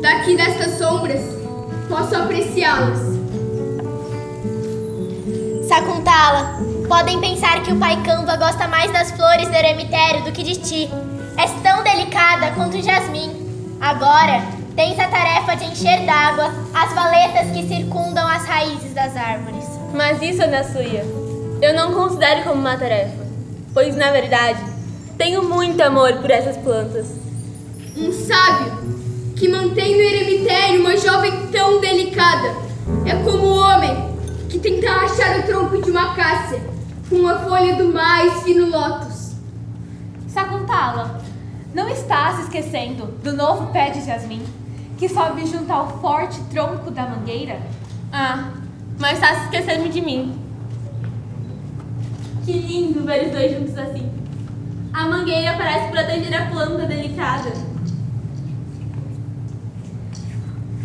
Daqui 0.00 0.36
destas 0.36 0.78
sombras 0.78 1.20
posso 1.88 2.16
apreciá-las. 2.16 2.98
Sakuntala, 5.68 6.58
podem 6.88 7.20
pensar 7.20 7.62
que 7.62 7.72
o 7.72 7.78
pai 7.78 8.00
Canva 8.02 8.36
gosta 8.36 8.68
mais 8.68 8.92
das 8.92 9.10
flores 9.10 9.48
do 9.48 9.54
eremitério 9.54 10.22
do 10.24 10.32
que 10.32 10.42
de 10.42 10.56
ti. 10.56 10.90
És 11.36 11.50
tão 11.62 11.82
delicada 11.82 12.52
quanto 12.52 12.76
o 12.76 12.82
jasmim. 12.82 13.30
Agora, 13.80 14.42
tens 14.74 14.98
a 14.98 15.08
tarefa 15.08 15.56
de 15.56 15.64
encher 15.64 16.06
d'água 16.06 16.52
as 16.72 16.92
valetas 16.94 17.50
que 17.50 17.66
circundam 17.66 18.26
as 18.26 18.44
raízes 18.44 18.94
das 18.94 19.16
árvores. 19.16 19.64
Mas 19.92 20.22
isso, 20.22 20.42
Ana 20.42 20.64
Suia, 20.64 21.04
eu 21.60 21.74
não 21.74 21.92
considero 21.92 22.42
como 22.44 22.60
uma 22.60 22.76
tarefa, 22.76 23.26
pois 23.74 23.96
na 23.96 24.10
verdade 24.10 24.60
tenho 25.18 25.42
muito 25.42 25.82
amor 25.82 26.14
por 26.14 26.30
essas 26.30 26.56
plantas. 26.56 27.25
Um 27.96 28.12
sábio 28.12 28.72
que 29.34 29.48
mantém 29.48 29.94
no 29.94 30.02
eremitério 30.02 30.80
uma 30.80 30.96
jovem 30.98 31.46
tão 31.46 31.80
delicada 31.80 32.54
é 33.06 33.14
como 33.24 33.46
o 33.46 33.56
homem 33.56 34.14
que 34.50 34.58
tenta 34.58 34.90
achar 34.90 35.40
o 35.40 35.42
tronco 35.44 35.80
de 35.80 35.90
uma 35.90 36.14
cássia 36.14 36.60
com 37.08 37.26
a 37.26 37.38
folha 37.38 37.74
do 37.76 37.92
mais 37.92 38.42
fino 38.42 38.68
lótus. 38.68 39.36
Sakuntala, 40.28 41.22
não 41.74 41.88
está 41.88 42.36
se 42.36 42.42
esquecendo 42.42 43.06
do 43.22 43.32
novo 43.32 43.72
pé 43.72 43.88
de 43.88 44.04
jasmim 44.04 44.44
que 44.98 45.08
sobe 45.08 45.46
junto 45.46 45.70
ao 45.70 45.98
forte 46.00 46.38
tronco 46.50 46.90
da 46.90 47.06
mangueira? 47.06 47.60
Ah, 48.12 48.50
mas 48.98 49.14
está 49.14 49.34
se 49.36 49.44
esquecendo 49.44 49.88
de 49.88 50.02
mim. 50.02 50.38
Que 52.44 52.52
lindo 52.52 53.04
ver 53.04 53.26
os 53.26 53.32
dois 53.32 53.52
juntos 53.52 53.78
assim. 53.78 54.10
A 54.92 55.06
mangueira 55.06 55.54
parece 55.56 55.90
proteger 55.90 56.34
a 56.34 56.46
planta 56.46 56.86
delicada. 56.86 57.75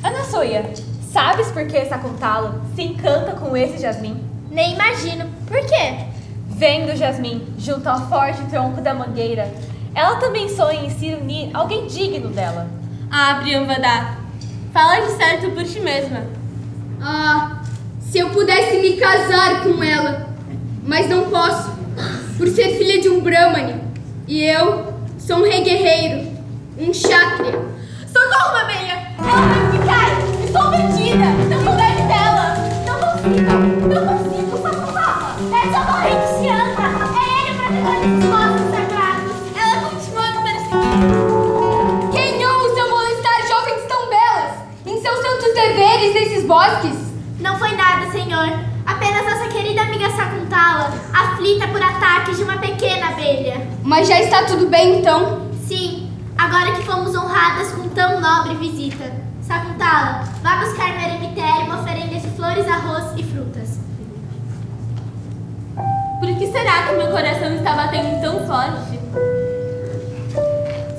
Ana 0.03 0.23
Soia, 0.23 0.73
sabes 1.11 1.47
por 1.51 1.65
que 1.67 1.85
Sakuntala 1.85 2.59
se 2.75 2.81
encanta 2.81 3.33
com 3.33 3.55
esse 3.55 3.79
jasmim? 3.79 4.19
Nem 4.49 4.73
imagino. 4.73 5.29
Por 5.47 5.59
quê? 5.59 6.05
Vendo 6.47 6.91
o 6.91 6.95
jasmim 6.95 7.53
junto 7.57 7.87
ao 7.87 8.09
forte 8.09 8.41
tronco 8.49 8.81
da 8.81 8.95
mangueira, 8.95 9.51
ela 9.93 10.15
também 10.15 10.49
sonha 10.49 10.85
em 10.85 10.89
se 10.89 11.13
unir 11.13 11.51
a 11.53 11.59
alguém 11.59 11.85
digno 11.85 12.29
dela. 12.29 12.67
Ah, 13.11 13.39
Priyanvada, 13.41 14.17
fala 14.73 15.01
de 15.01 15.11
certo 15.11 15.51
por 15.51 15.63
ti 15.63 15.79
mesma. 15.79 16.25
Ah, 16.99 17.61
se 17.99 18.17
eu 18.19 18.29
pudesse 18.29 18.77
me 18.79 18.93
casar 18.97 19.63
com 19.63 19.83
ela, 19.83 20.29
mas 20.83 21.07
não 21.09 21.29
posso, 21.29 21.71
por 22.37 22.47
ser 22.47 22.77
filha 22.77 22.99
de 22.99 23.09
um 23.09 23.21
Brahmane. 23.21 23.81
E 24.27 24.43
eu 24.43 24.93
sou 25.19 25.37
um 25.37 25.43
rei 25.43 25.61
guerreiro, 25.61 26.27
um 26.79 26.89
Kshatriya. 26.89 27.80
Socorro, 28.21 28.53
Mameia! 28.53 28.95
Ela 29.17 29.45
vai 29.47 29.61
ficar! 29.71 30.07
Estou 30.43 30.69
perdida! 30.69 31.25
Não 31.49 31.75
leve 31.75 32.03
dela! 32.03 32.45
Não 32.85 32.95
consigo! 32.99 33.51
Não 33.87 34.01
consigo! 34.05 34.53
Sakuntala! 34.61 35.35
É 35.51 35.61
sua 35.71 35.83
corrente 35.85 36.27
se 36.37 36.45
anda! 36.49 36.85
É 37.17 37.23
ele 37.39 37.51
o 37.51 37.55
protetor 37.57 37.97
desses 37.99 38.25
bosques 38.29 38.67
sagrados! 38.69 39.33
Ela 39.57 39.75
continua 39.89 40.27
me 40.31 40.39
perseguindo! 40.43 42.11
Quem 42.11 42.45
ousa 42.45 42.83
molestar 42.89 43.39
jovens 43.47 43.81
tão 43.87 44.01
belas 44.09 44.51
em 44.85 45.01
seus 45.01 45.19
santos 45.19 45.53
deveres 45.55 46.13
nesses 46.13 46.45
bosques? 46.45 46.97
Não 47.39 47.57
foi 47.57 47.75
nada, 47.75 48.11
senhor. 48.11 48.49
Apenas 48.85 49.23
nossa 49.25 49.47
querida 49.49 49.81
amiga 49.81 50.09
Sakuntala, 50.11 50.93
aflita 51.11 51.67
por 51.69 51.81
ataques 51.81 52.37
de 52.37 52.43
uma 52.43 52.57
pequena 52.57 53.07
abelha. 53.07 53.67
Mas 53.83 54.07
já 54.07 54.19
está 54.19 54.43
tudo 54.43 54.67
bem 54.67 54.99
então? 54.99 55.49
Sim, 55.67 56.00
agora 56.41 56.71
que 56.71 56.81
fomos 56.81 57.15
honradas 57.15 57.71
com 57.71 57.87
tão 57.89 58.19
nobre 58.19 58.55
visita. 58.55 59.13
Sakuntala, 59.43 60.23
vá 60.41 60.55
buscar 60.55 60.89
no 60.95 61.01
eremitério 61.01 61.65
uma 61.65 61.81
oferenda 61.81 62.19
de 62.19 62.27
flores, 62.31 62.67
arroz 62.67 63.13
e 63.15 63.23
frutas. 63.23 63.79
Por 66.19 66.35
que 66.37 66.51
será 66.51 66.87
que 66.87 66.95
meu 66.95 67.11
coração 67.11 67.53
está 67.55 67.75
batendo 67.75 68.21
tão 68.21 68.47
forte? 68.47 68.99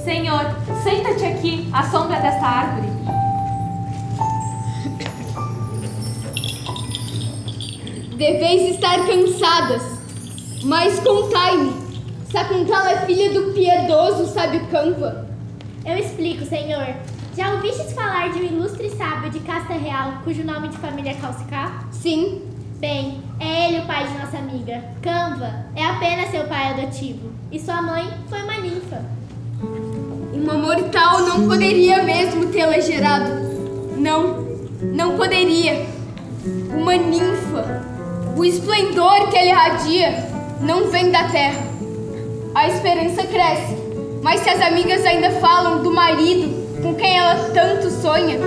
Senhor, 0.04 0.46
senta-te 0.84 1.24
aqui, 1.24 1.68
à 1.72 1.82
sombra 1.90 2.20
desta 2.20 2.46
árvore. 2.46 2.92
Deveis 8.16 8.74
estar 8.76 9.04
cansadas, 9.06 9.82
mas 10.62 11.00
contai-me. 11.00 11.82
Sakuntala 12.30 12.92
é 12.92 13.06
filha 13.06 13.32
do 13.32 13.52
piedoso 13.52 14.32
sábio 14.32 14.64
Kanva. 14.68 15.21
Eu 15.84 15.98
explico, 15.98 16.44
senhor. 16.44 16.94
Já 17.36 17.54
ouvistes 17.54 17.92
falar 17.92 18.30
de 18.30 18.40
um 18.40 18.44
ilustre 18.44 18.90
sábio 18.90 19.30
de 19.30 19.40
casta 19.40 19.72
real, 19.72 20.20
cujo 20.22 20.44
nome 20.44 20.68
de 20.68 20.76
família 20.76 21.10
é 21.10 21.14
Calcicar? 21.14 21.88
Sim. 21.90 22.42
Bem, 22.78 23.22
é 23.40 23.68
ele 23.68 23.78
o 23.78 23.86
pai 23.86 24.06
de 24.06 24.18
nossa 24.18 24.38
amiga. 24.38 24.82
Canva 25.00 25.66
é 25.74 25.84
apenas 25.84 26.30
seu 26.30 26.44
pai 26.44 26.70
adotivo. 26.70 27.30
E 27.50 27.58
sua 27.58 27.80
mãe 27.80 28.08
foi 28.28 28.42
uma 28.42 28.58
ninfa. 28.58 29.04
Uma 30.34 30.54
mortal 30.54 31.20
não 31.20 31.48
poderia 31.48 32.02
mesmo 32.02 32.46
tê-la 32.46 32.80
gerado. 32.80 33.30
Não, 33.96 34.46
não 34.82 35.16
poderia. 35.16 35.86
Uma 36.76 36.96
ninfa. 36.96 37.82
O 38.36 38.44
esplendor 38.44 39.28
que 39.30 39.36
ela 39.36 39.48
irradia 39.48 40.28
não 40.60 40.90
vem 40.90 41.10
da 41.10 41.28
terra. 41.28 41.62
A 42.54 42.68
esperança 42.68 43.24
cresce, 43.26 43.76
mas 44.22 44.40
se 44.40 44.48
as 44.48 44.62
amigas 44.62 45.04
ainda 45.04 45.30
falam 45.32 45.82
do 45.82 45.92
marido 45.92 46.80
com 46.80 46.94
quem 46.94 47.18
ela 47.18 47.50
tanto 47.52 47.90
sonha, 47.90 48.38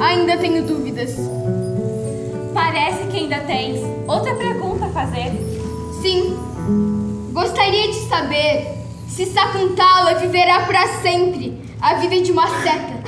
ainda 0.00 0.36
tenho 0.36 0.64
dúvidas. 0.64 1.16
Parece 2.52 3.06
que 3.06 3.18
ainda 3.18 3.38
tens 3.38 3.80
outra 4.06 4.34
pergunta 4.34 4.86
a 4.86 4.88
fazer. 4.90 5.30
Sim, 6.02 6.36
gostaria 7.32 7.88
de 7.88 8.08
saber 8.08 8.82
se 9.08 9.26
Sakuntala 9.26 10.14
viverá 10.14 10.60
para 10.66 10.86
sempre 11.00 11.60
a 11.80 11.94
vida 11.94 12.20
de 12.20 12.32
uma 12.32 12.48
seta. 12.62 13.02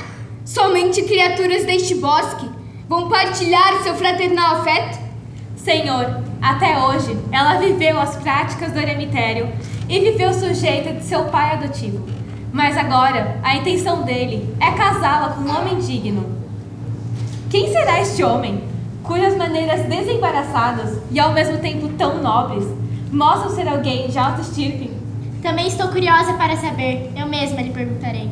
Somente 0.45 1.01
criaturas 1.03 1.65
deste 1.65 1.95
bosque 1.95 2.49
vão 2.87 3.09
partilhar 3.09 3.83
seu 3.83 3.95
fraternal 3.95 4.57
afeto? 4.57 4.99
Senhor, 5.57 6.21
até 6.41 6.77
hoje 6.77 7.17
ela 7.31 7.55
viveu 7.55 7.99
as 7.99 8.15
práticas 8.17 8.71
do 8.71 8.79
eremitério 8.79 9.51
e 9.87 9.99
viveu 9.99 10.33
sujeita 10.33 10.93
de 10.93 11.03
seu 11.03 11.25
pai 11.25 11.53
adotivo. 11.53 12.05
Mas 12.51 12.77
agora 12.77 13.37
a 13.43 13.55
intenção 13.55 14.03
dele 14.03 14.55
é 14.59 14.71
casá-la 14.71 15.29
com 15.29 15.41
um 15.41 15.55
homem 15.55 15.77
digno. 15.77 16.25
Quem 17.49 17.71
será 17.71 18.01
este 18.01 18.23
homem, 18.23 18.63
cujas 19.03 19.35
maneiras 19.35 19.85
desembaraçadas 19.85 20.99
e 21.11 21.19
ao 21.19 21.33
mesmo 21.33 21.57
tempo 21.57 21.89
tão 21.89 22.21
nobres 22.21 22.65
mostram 23.11 23.53
ser 23.53 23.67
alguém 23.67 24.07
de 24.07 24.17
alta 24.17 24.41
estirpe? 24.41 24.91
Também 25.41 25.67
estou 25.67 25.89
curiosa 25.89 26.33
para 26.33 26.55
saber. 26.57 27.11
Eu 27.15 27.27
mesma 27.27 27.61
lhe 27.61 27.69
perguntarei. 27.69 28.29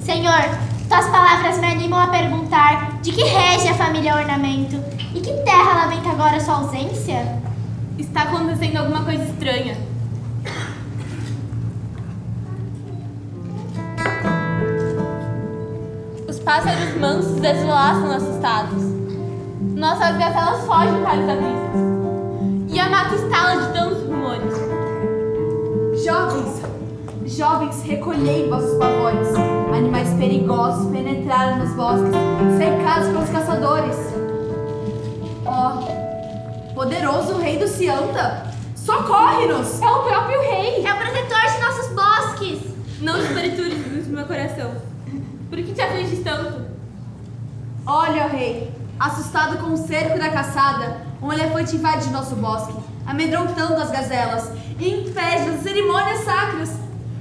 Senhor, 0.00 0.42
tuas 0.88 1.06
palavras 1.08 1.58
me 1.58 1.66
animam 1.66 1.98
a 1.98 2.08
perguntar 2.08 2.98
de 3.00 3.12
que 3.12 3.22
rege 3.22 3.68
a 3.68 3.74
família 3.74 4.16
Ornamento 4.16 4.76
e 5.14 5.20
que 5.20 5.32
terra 5.44 5.86
lamenta 5.86 6.10
agora 6.10 6.38
sua 6.38 6.56
ausência? 6.56 7.40
Está 7.98 8.22
acontecendo 8.22 8.76
alguma 8.76 9.02
coisa 9.02 9.22
estranha. 9.24 9.91
Pássaros 16.42 16.96
mansos 16.98 17.40
desolaçam 17.40 18.12
assustados. 18.12 18.82
Nossas 19.76 20.16
gazelas 20.16 20.64
fogem 20.64 21.02
para 21.02 21.20
os 21.20 21.28
abismos. 21.28 22.72
E 22.72 22.80
a 22.80 22.88
mata 22.88 23.14
estala 23.14 23.62
de 23.62 23.72
tantos 23.72 24.02
rumores. 24.02 24.54
Jovens, 26.04 26.62
jovens, 27.26 27.82
recolhei 27.82 28.48
vossos 28.48 28.76
pavores. 28.78 29.28
Animais 29.72 30.12
perigosos 30.14 30.90
penetraram 30.90 31.58
nos 31.58 31.74
bosques, 31.74 32.12
cercados 32.58 33.08
pelos 33.08 33.30
caçadores. 33.30 33.96
Ó, 35.46 36.74
poderoso 36.74 37.38
rei 37.38 37.58
do 37.58 37.68
Cianta, 37.68 38.46
socorre-nos! 38.74 39.80
É 39.80 39.90
o 39.90 40.02
próprio 40.02 40.40
rei! 40.42 40.84
É 40.84 40.92
o 40.92 40.96
protetor 40.96 41.40
de 41.40 41.60
nossos 41.60 41.88
bosques! 41.94 42.58
Não 43.00 43.18
despertures 43.18 44.06
do 44.06 44.12
meu 44.12 44.26
coração. 44.26 44.91
Por 45.52 45.62
que 45.62 45.74
te 45.74 45.82
afliges 45.82 46.24
tanto? 46.24 46.64
Olha, 47.84 48.26
rei, 48.26 48.72
assustado 48.98 49.58
com 49.58 49.74
o 49.74 49.76
cerco 49.76 50.18
da 50.18 50.30
caçada, 50.30 51.02
um 51.20 51.30
elefante 51.30 51.76
invade 51.76 52.08
nosso 52.08 52.34
bosque, 52.36 52.72
amedrontando 53.04 53.74
as 53.74 53.90
gazelas 53.90 54.50
e 54.80 54.88
impede 54.88 55.50
as 55.50 55.60
cerimônias 55.60 56.20
sacras. 56.20 56.70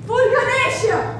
Por 0.07 0.21
Ganesha! 0.31 1.13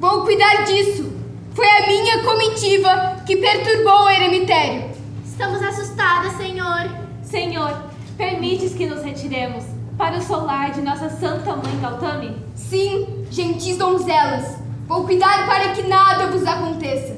Vou 0.00 0.24
cuidar 0.24 0.64
disso. 0.64 1.12
Foi 1.54 1.68
a 1.68 1.86
minha 1.86 2.20
comitiva 2.24 3.18
que 3.24 3.36
perturbou 3.36 4.06
o 4.06 4.10
eremitério. 4.10 4.90
Estamos 5.24 5.62
assustadas, 5.62 6.32
Senhor. 6.32 6.90
Senhor, 7.22 7.84
permites 8.16 8.74
que 8.74 8.88
nos 8.88 9.04
retiremos 9.04 9.62
para 9.96 10.16
o 10.16 10.22
solar 10.22 10.72
de 10.72 10.82
nossa 10.82 11.08
Santa 11.08 11.54
Mãe 11.54 11.78
Gautami? 11.80 12.34
Sim, 12.56 13.24
gentis 13.30 13.76
donzelas. 13.76 14.65
Vou 14.86 15.04
cuidar 15.04 15.46
para 15.46 15.72
que 15.72 15.82
nada 15.82 16.28
vos 16.28 16.46
aconteça. 16.46 17.16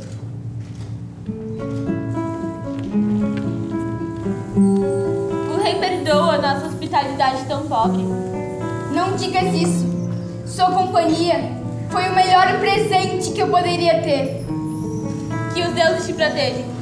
O 4.57 5.63
rei 5.63 5.75
perdoa 5.75 6.39
nossa 6.39 6.67
hospitalidade 6.67 7.45
tão 7.47 7.69
pobre. 7.69 8.03
Não 8.95 9.15
digas 9.17 9.53
isso. 9.53 9.87
Sua 10.47 10.71
companhia 10.71 11.59
foi 11.91 12.09
o 12.09 12.15
melhor 12.15 12.59
presente 12.59 13.33
que 13.33 13.41
eu 13.41 13.49
poderia 13.49 14.01
ter. 14.03 14.47
Que 15.53 15.61
os 15.61 15.75
deuses 15.75 16.07
te 16.07 16.15
protejam. 16.15 16.78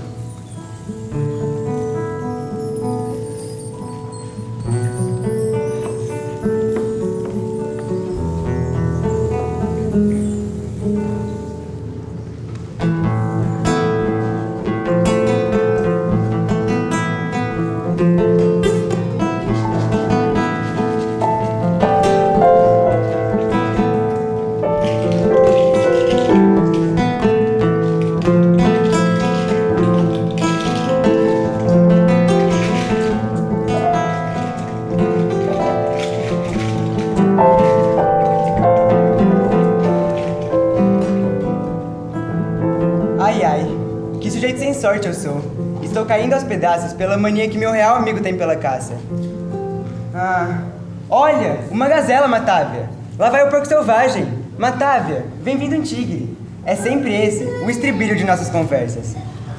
Pedaços 46.56 46.94
pela 46.94 47.18
mania 47.18 47.48
que 47.48 47.58
meu 47.58 47.70
real 47.70 47.96
amigo 47.96 48.18
tem 48.20 48.34
pela 48.34 48.56
caça. 48.56 48.94
Ah, 50.14 50.62
olha, 51.10 51.58
uma 51.70 51.86
gazela, 51.86 52.26
Matávia. 52.26 52.88
Lá 53.18 53.28
vai 53.28 53.46
o 53.46 53.50
porco 53.50 53.66
selvagem. 53.66 54.26
Matávia, 54.58 55.26
vem 55.42 55.58
vindo 55.58 55.76
um 55.76 55.82
tigre. 55.82 56.34
É 56.64 56.74
sempre 56.74 57.14
esse, 57.14 57.44
o 57.44 57.68
estribilho 57.68 58.16
de 58.16 58.24
nossas 58.24 58.48
conversas. 58.48 59.14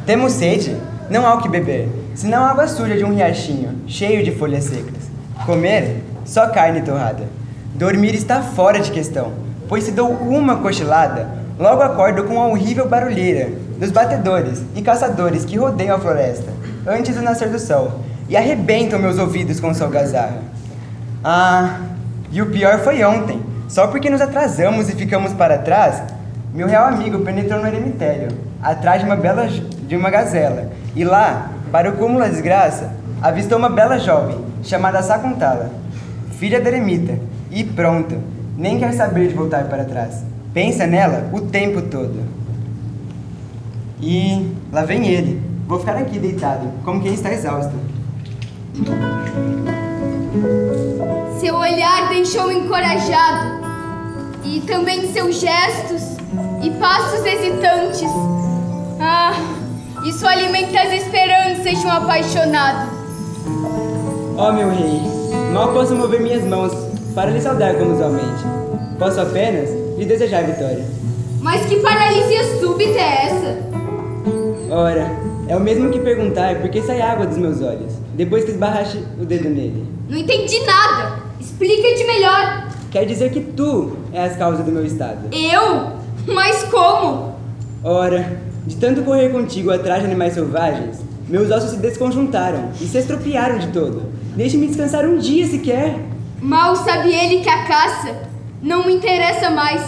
Temos 0.07 0.33
sede? 0.33 0.75
Não 1.07 1.25
há 1.25 1.35
o 1.35 1.41
que 1.41 1.47
beber, 1.47 1.87
senão 2.15 2.43
água 2.43 2.67
suja 2.67 2.97
de 2.97 3.05
um 3.05 3.13
riachinho, 3.13 3.83
cheio 3.85 4.23
de 4.23 4.31
folhas 4.31 4.63
secas. 4.63 5.09
Comer? 5.45 6.03
Só 6.25 6.47
carne 6.47 6.81
torrada. 6.81 7.25
Dormir 7.75 8.15
está 8.15 8.41
fora 8.41 8.79
de 8.79 8.91
questão, 8.91 9.33
pois 9.69 9.83
se 9.83 9.91
dou 9.91 10.09
uma 10.09 10.57
cochilada, 10.57 11.29
logo 11.59 11.81
acordo 11.83 12.23
com 12.23 12.41
a 12.41 12.47
horrível 12.47 12.89
barulheira 12.89 13.51
dos 13.77 13.91
batedores 13.91 14.63
e 14.75 14.81
caçadores 14.81 15.45
que 15.45 15.57
rodeiam 15.57 15.95
a 15.95 15.99
floresta 15.99 16.56
antes 16.87 17.15
do 17.15 17.21
nascer 17.21 17.49
do 17.49 17.59
sol 17.59 17.99
e 18.29 18.37
arrebentam 18.37 18.99
meus 18.99 19.17
ouvidos 19.17 19.59
com 19.59 19.73
sua 19.73 19.87
algazarra. 19.87 20.39
Ah, 21.23 21.81
e 22.31 22.41
o 22.41 22.47
pior 22.47 22.79
foi 22.79 23.03
ontem. 23.03 23.41
Só 23.67 23.87
porque 23.87 24.09
nos 24.09 24.21
atrasamos 24.21 24.89
e 24.89 24.93
ficamos 24.93 25.33
para 25.33 25.57
trás, 25.57 26.01
meu 26.53 26.67
real 26.67 26.85
amigo 26.85 27.19
penetrou 27.19 27.59
no 27.59 27.67
eremitério, 27.67 28.29
atrás 28.61 29.01
de 29.01 29.05
uma 29.05 29.17
bela 29.17 29.47
de 29.47 29.95
uma 29.95 30.09
gazela, 30.09 30.71
e 30.95 31.03
lá, 31.03 31.51
para 31.71 31.89
o 31.89 31.97
cúmulo 31.97 32.19
da 32.19 32.29
desgraça, 32.29 32.93
avistou 33.21 33.57
uma 33.57 33.69
bela 33.69 33.99
jovem 33.99 34.37
chamada 34.63 35.01
Sakuntala, 35.03 35.69
filha 36.39 36.61
da 36.61 36.69
eremita, 36.69 37.19
e 37.51 37.63
pronto, 37.63 38.17
nem 38.57 38.79
quer 38.79 38.93
saber 38.93 39.27
de 39.27 39.33
voltar 39.33 39.65
para 39.65 39.83
trás. 39.83 40.23
Pensa 40.53 40.87
nela 40.87 41.29
o 41.33 41.41
tempo 41.41 41.81
todo. 41.81 42.23
E 44.01 44.51
lá 44.71 44.83
vem 44.83 45.07
ele. 45.07 45.46
Vou 45.67 45.79
ficar 45.79 45.97
aqui 45.97 46.17
deitado, 46.17 46.71
como 46.85 47.01
quem 47.01 47.13
está 47.13 47.33
exausto. 47.33 47.73
Seu 51.41 51.55
olhar 51.55 52.07
deixou 52.07 52.49
encorajado, 52.49 53.57
e 54.45 54.61
também 54.61 55.11
seus 55.11 55.41
gestos 55.41 56.01
e 56.63 56.69
passos 56.71 57.25
hesitantes. 57.25 58.09
Ah, 58.97 59.33
isso 60.05 60.25
alimenta 60.25 60.79
as 60.79 60.93
esperanças 60.93 61.79
de 61.79 61.85
um 61.85 61.91
apaixonado. 61.91 62.89
Ó 64.37 64.53
meu 64.53 64.69
rei, 64.69 65.01
mal 65.51 65.73
posso 65.73 65.93
mover 65.95 66.21
minhas 66.21 66.45
mãos 66.45 66.71
para 67.13 67.29
lhe 67.31 67.41
saudar 67.41 67.75
como 67.75 67.93
usualmente. 67.93 68.43
Posso 68.97 69.19
apenas 69.19 69.69
lhe 69.97 70.05
desejar 70.05 70.45
vitória. 70.45 70.85
Mas 71.41 71.65
que 71.65 71.77
paralisia 71.81 72.57
súbita 72.59 72.99
é 72.99 73.25
essa? 73.25 73.67
Ora, 74.69 75.26
é 75.47 75.55
o 75.55 75.59
mesmo 75.59 75.89
que 75.89 75.99
perguntar 75.99 76.59
por 76.59 76.69
que 76.69 76.81
sai 76.81 77.01
água 77.01 77.25
dos 77.25 77.37
meus 77.37 77.61
olhos, 77.61 77.93
depois 78.15 78.43
que 78.43 78.51
esbarraste 78.51 79.03
o 79.19 79.25
dedo 79.25 79.49
nele. 79.49 79.85
Não 80.09 80.17
entendi 80.17 80.59
nada. 80.65 81.21
Explica-te 81.39 82.03
melhor. 82.05 82.67
Quer 82.91 83.05
dizer 83.05 83.31
que 83.31 83.41
tu 83.41 83.97
és 84.13 84.33
a 84.33 84.37
causa 84.37 84.63
do 84.63 84.71
meu 84.71 84.85
estado. 84.85 85.33
Eu? 85.33 85.93
Mas 86.27 86.63
como? 86.63 87.35
Ora, 87.83 88.39
de 88.65 88.75
tanto 88.75 89.03
correr 89.03 89.29
contigo 89.29 89.71
atrás 89.71 90.01
de 90.01 90.07
animais 90.07 90.33
selvagens, 90.33 90.99
meus 91.27 91.51
ossos 91.51 91.71
se 91.71 91.77
desconjuntaram 91.77 92.71
e 92.81 92.85
se 92.85 92.97
estropiaram 92.97 93.59
de 93.59 93.67
todo. 93.67 94.03
Deixe-me 94.35 94.67
descansar 94.67 95.05
um 95.05 95.17
dia 95.17 95.47
sequer. 95.47 95.99
Mal 96.41 96.75
sabe 96.75 97.13
ele 97.13 97.41
que 97.41 97.49
a 97.49 97.65
caça 97.65 98.15
não 98.61 98.85
me 98.85 98.93
interessa 98.93 99.49
mais 99.49 99.81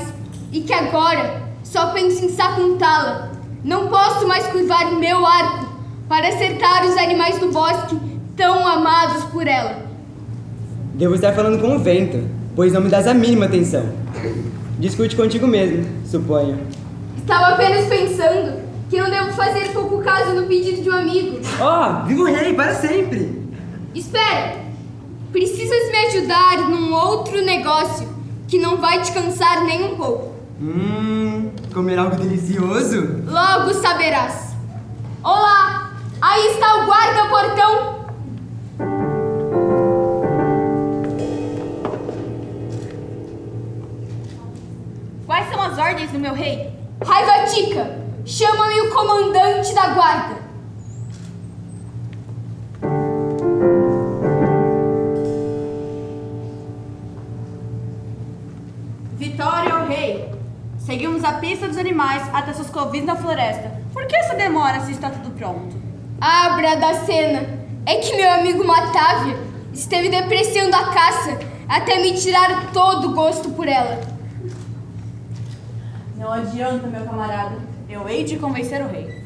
e 0.52 0.62
que 0.62 0.74
agora 0.74 1.42
só 1.64 1.88
penso 1.88 2.26
em 2.26 2.30
sacuntá-la. 2.30 3.29
Não 3.64 3.88
posso 3.88 4.28
mais 4.28 4.48
curvar 4.48 4.92
meu 4.94 5.26
arco 5.26 5.68
para 6.08 6.30
acertar 6.30 6.86
os 6.86 6.96
animais 6.98 7.38
do 7.40 7.52
bosque 7.52 7.98
tão 8.36 8.66
amados 8.66 9.26
por 9.26 9.46
ela. 9.46 9.86
Devo 10.94 11.16
estar 11.16 11.34
falando 11.34 11.60
com 11.60 11.76
o 11.76 11.80
vento, 11.80 12.26
pois 12.56 12.72
não 12.72 12.82
me 12.82 12.90
dás 12.90 13.06
a 13.06 13.14
mínima 13.14 13.46
atenção. 13.46 13.84
Discute 14.80 15.16
contigo 15.16 15.46
mesmo, 15.46 15.86
suponho. 16.06 16.58
Estava 17.18 17.56
apenas 17.56 17.86
pensando 17.88 18.62
que 18.90 18.98
não 18.98 19.10
devo 19.10 19.34
fazer 19.34 19.72
pouco 19.74 20.02
caso 20.02 20.34
no 20.34 20.48
pedido 20.48 20.82
de 20.82 20.90
um 20.90 20.98
amigo. 20.98 21.40
Oh, 21.62 22.08
viva 22.08 22.22
o 22.22 22.26
rei 22.26 22.54
para 22.54 22.74
sempre! 22.76 23.44
Espera! 23.94 24.58
Precisas 25.34 25.92
me 25.92 25.98
ajudar 26.08 26.70
num 26.70 26.94
outro 26.94 27.44
negócio 27.44 28.08
que 28.48 28.58
não 28.58 28.78
vai 28.78 29.02
te 29.02 29.12
cansar 29.12 29.64
nem 29.66 29.84
um 29.84 29.96
pouco. 29.96 30.39
Hum, 30.62 31.52
comer 31.74 31.98
algo 31.98 32.18
delicioso? 32.18 33.24
Logo 33.26 33.74
saberás. 33.76 34.54
Olá! 35.24 35.94
Aí 36.22 36.48
está 36.48 36.76
o 36.76 36.86
guarda-portão 36.86 38.00
Quais 45.26 45.50
são 45.50 45.62
as 45.62 45.78
ordens 45.78 46.12
do 46.12 46.20
meu 46.20 46.34
rei? 46.34 46.74
Raiva 47.06 47.46
Tica, 47.46 47.98
chama-me 48.26 48.82
o 48.82 48.94
comandante 48.94 49.74
da 49.74 49.94
guarda. 49.94 50.39
Seguimos 60.90 61.24
a 61.24 61.34
pista 61.34 61.68
dos 61.68 61.78
animais 61.78 62.24
até 62.34 62.52
seus 62.52 62.68
covis 62.72 63.06
na 63.06 63.16
floresta. 63.16 63.80
Por 63.94 64.08
que 64.08 64.16
essa 64.16 64.34
demora 64.34 64.80
se 64.80 64.92
está 64.92 65.12
tudo 65.12 65.30
pronto? 65.38 65.80
Abra 66.20 66.78
da 66.78 67.06
cena. 67.06 67.48
É 67.86 67.98
que 67.98 68.16
meu 68.16 68.28
amigo 68.32 68.66
Matávia 68.66 69.38
esteve 69.72 70.10
depreciando 70.10 70.76
a 70.76 70.92
caça 70.92 71.38
até 71.68 72.00
me 72.00 72.14
tirar 72.14 72.72
todo 72.74 73.10
o 73.10 73.14
gosto 73.14 73.52
por 73.52 73.68
ela. 73.68 74.02
Não 76.18 76.34
adianta, 76.34 76.88
meu 76.88 77.06
camarada. 77.06 77.60
Eu 77.88 78.10
hei 78.10 78.24
de 78.24 78.38
convencer 78.38 78.82
o 78.82 78.88
rei. 78.88 79.24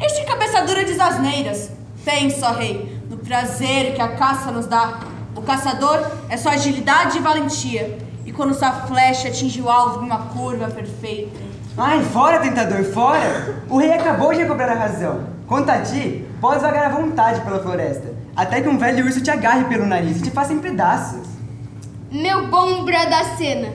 Este 0.00 0.24
cabeçadura 0.24 0.82
de 0.82 0.98
asneiras. 0.98 1.72
Pensa, 2.06 2.52
ó 2.52 2.52
rei, 2.54 2.98
no 3.10 3.18
prazer 3.18 3.94
que 3.94 4.00
a 4.00 4.16
caça 4.16 4.50
nos 4.50 4.66
dá. 4.66 4.98
O 5.36 5.42
caçador 5.42 6.10
é 6.30 6.38
só 6.38 6.48
agilidade 6.48 7.18
e 7.18 7.20
valentia. 7.20 8.09
E 8.24 8.32
quando 8.32 8.54
sua 8.54 8.72
flecha 8.72 9.28
atinge 9.28 9.60
o 9.60 9.68
alvo 9.68 10.02
em 10.02 10.06
uma 10.06 10.26
curva 10.26 10.68
perfeita. 10.68 11.38
Ai, 11.76 12.02
fora, 12.04 12.40
tentador, 12.40 12.84
fora! 12.84 13.62
O 13.68 13.78
rei 13.78 13.92
acabou 13.92 14.32
de 14.32 14.40
recobrar 14.40 14.70
a 14.70 14.74
razão. 14.74 15.26
Quanto 15.46 15.70
a 15.70 15.80
ti, 15.80 16.26
podes 16.40 16.62
vagar 16.62 16.86
à 16.86 16.88
vontade 16.94 17.40
pela 17.40 17.60
floresta, 17.60 18.14
até 18.36 18.60
que 18.60 18.68
um 18.68 18.78
velho 18.78 19.04
urso 19.04 19.20
te 19.20 19.30
agarre 19.30 19.64
pelo 19.64 19.86
nariz 19.86 20.18
e 20.18 20.22
te 20.22 20.30
faça 20.30 20.52
em 20.52 20.58
pedaços. 20.58 21.26
Meu 22.10 22.48
bom 22.48 22.84
Bradacena, 22.84 23.72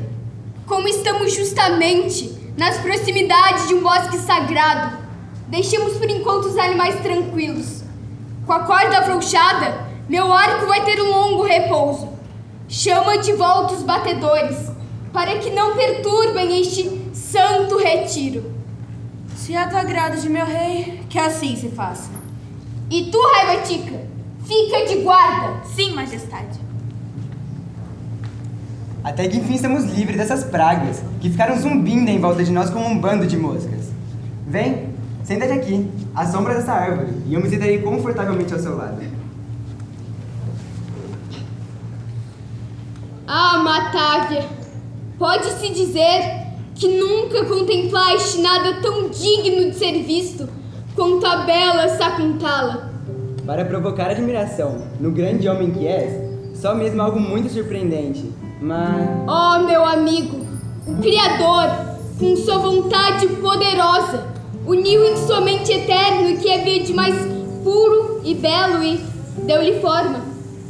como 0.66 0.88
estamos 0.88 1.34
justamente 1.34 2.54
nas 2.58 2.78
proximidades 2.78 3.68
de 3.68 3.76
um 3.76 3.82
bosque 3.82 4.18
sagrado, 4.18 4.98
deixemos 5.48 5.98
por 5.98 6.10
enquanto 6.10 6.46
os 6.46 6.58
animais 6.58 7.00
tranquilos. 7.02 7.84
Com 8.46 8.54
a 8.54 8.60
corda 8.60 9.00
afrouxada, 9.00 9.86
meu 10.08 10.32
arco 10.32 10.66
vai 10.68 10.84
ter 10.86 11.02
um 11.02 11.10
longo 11.10 11.44
repouso. 11.44 12.15
Chama 12.68 13.18
de 13.20 13.34
volta 13.34 13.76
os 13.76 13.84
batedores, 13.84 14.72
para 15.14 15.38
que 15.38 15.52
não 15.52 15.76
perturbem 15.76 16.60
este 16.60 16.90
santo 17.14 17.78
retiro. 17.78 18.52
Se 19.36 19.56
é 19.56 19.68
do 19.68 19.78
agrado 19.78 20.20
de 20.20 20.28
meu 20.28 20.46
rei, 20.46 21.02
que 21.10 21.20
assim 21.20 21.56
se 21.56 21.70
faça. 21.70 22.10
E 22.90 23.12
tu, 23.12 23.20
Raivatica, 23.34 24.02
fica 24.44 24.86
de 24.88 25.02
guarda. 25.04 25.64
Sim, 25.76 25.94
majestade. 25.94 26.60
Até 29.04 29.28
que 29.28 29.38
enfim 29.38 29.54
estamos 29.54 29.84
livres 29.86 30.18
dessas 30.18 30.44
pragas 30.44 31.04
que 31.22 31.30
ficaram 31.30 31.56
zumbindo 31.60 32.10
em 32.10 32.20
volta 32.20 32.44
de 32.44 32.52
nós 32.52 32.72
como 32.72 32.88
um 32.88 32.98
bando 32.98 33.28
de 33.28 33.38
moscas. 33.38 33.92
Vem, 34.48 34.90
senta-te 35.24 35.54
aqui, 35.54 35.88
à 36.16 36.26
sombra 36.26 36.56
dessa 36.56 36.74
árvore, 36.74 37.14
e 37.28 37.36
eu 37.36 37.40
me 37.40 37.48
sentarei 37.48 37.84
confortavelmente 37.84 38.52
ao 38.52 38.60
seu 38.60 38.76
lado. 38.76 38.98
Ah, 43.38 43.58
Matávia, 43.58 44.46
pode-se 45.20 45.68
dizer 45.68 46.22
que 46.74 46.88
nunca 46.88 47.44
contemplaste 47.44 48.40
nada 48.40 48.76
tão 48.82 49.10
digno 49.10 49.72
de 49.72 49.76
ser 49.76 50.04
visto 50.04 50.48
quanto 50.96 51.26
a 51.26 51.40
bela 51.40 51.90
Sakuntala. 51.98 52.94
Para 53.46 53.66
provocar 53.66 54.10
admiração 54.10 54.84
no 55.02 55.12
grande 55.12 55.50
homem 55.50 55.70
que 55.70 55.86
és, 55.86 56.14
só 56.58 56.74
mesmo 56.74 57.02
algo 57.02 57.20
muito 57.20 57.52
surpreendente, 57.52 58.24
mas... 58.62 59.06
Oh, 59.28 59.66
meu 59.66 59.84
amigo, 59.84 60.46
o 60.88 60.96
Criador, 61.02 61.98
com 62.18 62.38
sua 62.38 62.60
vontade 62.60 63.28
poderosa, 63.28 64.28
uniu 64.66 65.04
em 65.04 65.18
sua 65.18 65.42
mente 65.42 65.74
eterno 65.74 66.36
o 66.36 66.38
que 66.38 66.50
havia 66.54 66.82
de 66.82 66.94
mais 66.94 67.16
puro 67.66 68.22
e 68.24 68.34
belo 68.34 68.82
e 68.82 68.98
deu-lhe 69.46 69.82
forma. 69.82 70.22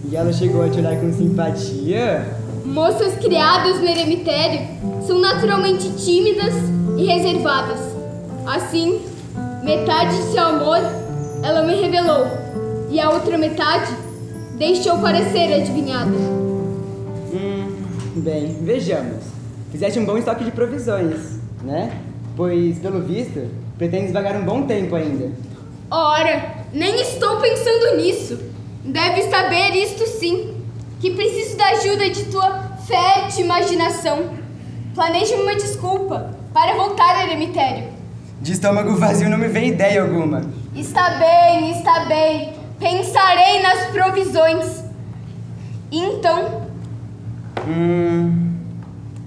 E 0.10 0.16
ela 0.16 0.34
chegou 0.34 0.64
a 0.64 0.70
te 0.70 0.80
olhar 0.80 1.00
com 1.00 1.14
simpatia? 1.14 2.35
Moças 2.66 3.16
criadas 3.16 3.80
no 3.80 3.88
eremitério 3.88 4.62
são 5.06 5.20
naturalmente 5.20 5.90
tímidas 6.04 6.54
e 6.98 7.06
reservadas. 7.06 7.80
Assim, 8.46 9.02
metade 9.64 10.18
de 10.18 10.24
seu 10.32 10.44
amor 10.44 10.80
ela 11.44 11.62
me 11.62 11.76
revelou, 11.76 12.26
e 12.90 13.00
a 13.00 13.12
outra 13.12 13.38
metade 13.38 13.94
deixou 14.58 14.98
para 14.98 15.24
ser 15.30 15.54
adivinhada. 15.54 16.10
Hum, 17.32 17.76
bem, 18.16 18.58
vejamos. 18.62 19.24
Fizeste 19.72 20.00
um 20.00 20.06
bom 20.06 20.18
estoque 20.18 20.44
de 20.44 20.50
provisões, 20.50 21.40
né? 21.64 21.96
Pois, 22.36 22.80
pelo 22.80 23.02
visto, 23.02 23.48
pretendes 23.78 24.12
vagar 24.12 24.36
um 24.38 24.44
bom 24.44 24.64
tempo 24.64 24.96
ainda. 24.96 25.32
Ora, 25.92 26.66
nem 26.74 27.00
estou 27.00 27.38
pensando 27.38 27.98
nisso. 27.98 28.40
Deves 28.84 29.26
saber 29.26 29.76
isto 29.76 30.08
sim, 30.08 30.55
que 31.06 31.12
preciso 31.12 31.56
da 31.56 31.68
ajuda 31.68 32.10
de 32.10 32.26
tua 32.26 32.64
fértil 32.88 33.46
imaginação. 33.46 34.32
Planeje 34.96 35.36
uma 35.36 35.54
desculpa 35.56 36.32
para 36.52 36.74
voltar 36.74 37.18
ao 37.18 37.28
eremitério. 37.28 37.90
De 38.42 38.54
estômago 38.54 38.96
vazio 38.96 39.30
não 39.30 39.38
me 39.38 39.48
vem 39.48 39.68
ideia 39.70 40.02
alguma. 40.02 40.42
Está 40.76 41.12
bem, 41.12 41.72
está 41.78 42.06
bem. 42.06 42.54
Pensarei 42.80 43.62
nas 43.62 43.86
provisões. 43.92 44.84
Então, 45.92 46.66
Hum. 47.68 48.54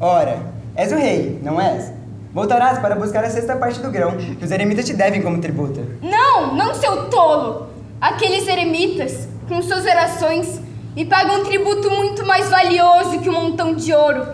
Ora, 0.00 0.42
és 0.76 0.92
o 0.92 0.96
rei, 0.96 1.38
não 1.42 1.60
és? 1.60 1.92
Voltarás 2.32 2.78
para 2.78 2.94
buscar 2.94 3.24
a 3.24 3.30
sexta 3.30 3.56
parte 3.56 3.80
do 3.80 3.90
grão, 3.90 4.16
que 4.16 4.44
os 4.44 4.50
eremitas 4.50 4.84
te 4.84 4.94
devem 4.94 5.22
como 5.22 5.40
tributo. 5.40 5.80
não, 6.02 6.54
não 6.54 6.74
seu 6.74 7.08
tolo. 7.08 7.68
Aqueles 8.00 8.46
eremitas, 8.46 9.26
com 9.48 9.60
suas 9.62 9.84
orações, 9.86 10.60
me 10.98 11.04
pagam 11.04 11.42
um 11.42 11.44
tributo 11.44 11.88
muito 11.92 12.26
mais 12.26 12.50
valioso 12.50 13.20
que 13.20 13.30
um 13.30 13.32
montão 13.32 13.72
de 13.72 13.94
ouro. 13.94 14.26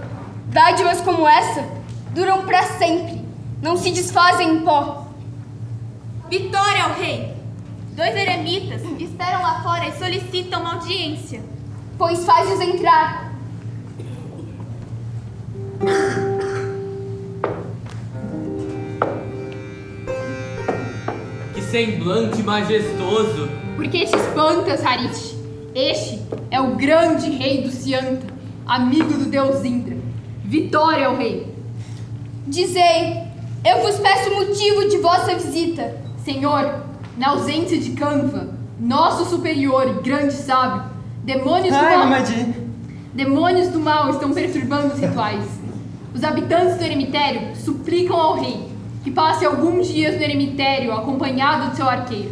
Dádivas 0.46 0.98
como 1.02 1.28
essa 1.28 1.62
duram 2.14 2.46
para 2.46 2.62
sempre, 2.62 3.22
não 3.60 3.76
se 3.76 3.90
desfazem 3.90 4.48
em 4.48 4.60
pó. 4.60 5.08
Vitória 6.30 6.84
ao 6.84 6.94
rei! 6.94 7.34
Dois 7.90 8.16
eremitas 8.16 8.80
esperam 8.98 9.42
lá 9.42 9.62
fora 9.62 9.88
e 9.88 9.92
solicitam 9.98 10.62
uma 10.62 10.76
audiência. 10.76 11.42
Pois 11.98 12.24
faz-os 12.24 12.58
entrar. 12.58 13.34
Que 21.52 21.60
semblante 21.60 22.42
majestoso! 22.42 23.50
Por 23.76 23.86
que 23.86 24.06
te 24.06 24.16
espantas, 24.16 24.82
Harit? 24.82 25.33
Este 25.74 26.20
é 26.52 26.60
o 26.60 26.76
grande 26.76 27.28
rei 27.30 27.62
do 27.62 27.68
Cianta, 27.68 28.28
amigo 28.64 29.12
do 29.14 29.24
deus 29.24 29.64
Indra. 29.64 29.96
Vitória 30.44 31.08
ao 31.08 31.16
rei! 31.16 31.52
Dizei, 32.46 33.24
eu 33.64 33.82
vos 33.82 33.96
peço 33.96 34.30
o 34.30 34.36
motivo 34.36 34.88
de 34.88 34.98
vossa 34.98 35.34
visita. 35.34 35.96
Senhor, 36.24 36.80
na 37.18 37.30
ausência 37.30 37.76
de 37.76 37.90
Canva, 37.90 38.50
nosso 38.78 39.28
superior 39.28 39.88
e 39.88 40.00
grande 40.00 40.34
sábio, 40.34 40.84
demônios 41.24 41.76
do 41.76 41.84
Ai, 41.84 41.96
mal. 41.96 42.04
Mamadi. 42.04 42.54
Demônios 43.12 43.68
do 43.70 43.80
mal 43.80 44.10
estão 44.10 44.32
perturbando 44.32 44.94
os 44.94 45.00
rituais. 45.00 45.44
Os 46.14 46.22
habitantes 46.22 46.76
do 46.76 46.84
eremitério 46.84 47.56
suplicam 47.56 48.16
ao 48.16 48.36
rei 48.36 48.68
que 49.02 49.10
passe 49.10 49.44
alguns 49.44 49.88
dias 49.88 50.14
no 50.14 50.22
eremitério 50.22 50.92
acompanhado 50.92 51.70
de 51.70 51.76
seu 51.78 51.88
arqueiro. 51.88 52.30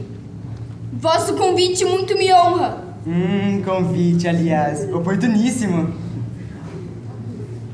Vosso 0.93 1.35
convite 1.35 1.85
muito 1.85 2.17
me 2.17 2.33
honra. 2.33 2.92
Hum, 3.07 3.63
convite, 3.65 4.29
aliás. 4.29 4.89
Oportuníssimo. 4.93 5.93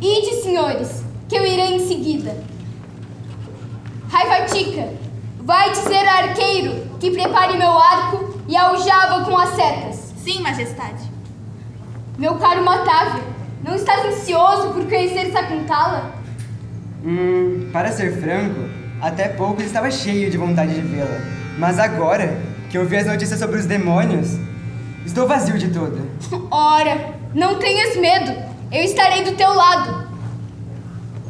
Ide, 0.01 0.43
senhores, 0.43 1.03
que 1.29 1.37
eu 1.37 1.45
irei 1.45 1.77
em 1.77 1.87
seguida. 1.87 2.35
Raivatica, 4.09 4.89
vai 5.41 5.71
dizer 5.71 6.09
ao 6.09 6.29
arqueiro 6.29 6.87
que 6.99 7.11
prepare 7.11 7.59
meu 7.59 7.71
arco 7.71 8.39
e 8.49 8.57
a 8.57 8.69
aljava 8.69 9.25
com 9.25 9.37
as 9.37 9.51
setas. 9.51 10.15
Sim, 10.17 10.41
majestade. 10.41 11.03
Meu 12.17 12.37
caro 12.37 12.65
Matávia, 12.65 13.23
não 13.63 13.75
estás 13.75 14.07
ansioso 14.07 14.73
por 14.73 14.85
conhecer 14.87 15.31
Sakuntala? 15.31 16.15
Hum, 17.05 17.69
para 17.73 17.93
ser 17.93 18.19
franco, 18.21 18.69
até 19.01 19.29
pouco 19.29 19.63
estava 19.63 19.91
cheio 19.91 20.31
de 20.31 20.39
vontade 20.39 20.75
de 20.75 20.81
vê-la. 20.81 21.21
Mas 21.59 21.79
agora 21.79 22.41
que 22.71 22.79
eu 22.79 22.87
vi 22.87 22.97
as 22.97 23.07
notícias 23.07 23.39
sobre 23.39 23.59
os 23.59 23.67
demônios, 23.67 24.39
estou 25.09 25.27
vazio 25.27 25.59
de 25.59 25.69
todo. 25.69 25.99
Ora, 26.51 27.15
não 27.35 27.59
tenhas 27.59 27.97
medo, 27.97 28.31
eu 28.71 28.85
estarei 28.85 29.25
do 29.25 29.33
teu 29.33 29.53
lado. 29.55 30.07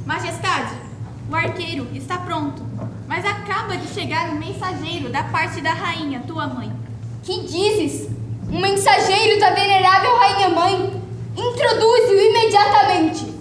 Majestade, 0.05 0.75
o 1.31 1.35
arqueiro 1.35 1.87
está 1.95 2.19
pronto, 2.19 2.63
mas 3.07 3.25
acaba 3.25 3.77
de 3.77 3.87
chegar 3.89 4.31
um 4.31 4.35
mensageiro 4.35 5.11
da 5.11 5.23
parte 5.23 5.61
da 5.61 5.73
rainha, 5.73 6.23
tua 6.27 6.47
mãe. 6.49 6.73
Que 7.23 7.43
dizes? 7.43 8.09
Um 8.51 8.61
mensageiro 8.61 9.39
da 9.39 9.51
venerável 9.51 10.17
rainha 10.17 10.49
mãe? 10.49 11.03
Introduze-o 11.37 12.21
imediatamente. 12.21 13.38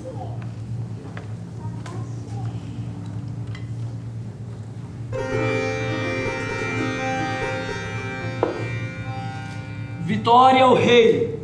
Vitória 10.28 10.66
ao 10.66 10.74
rei! 10.74 11.40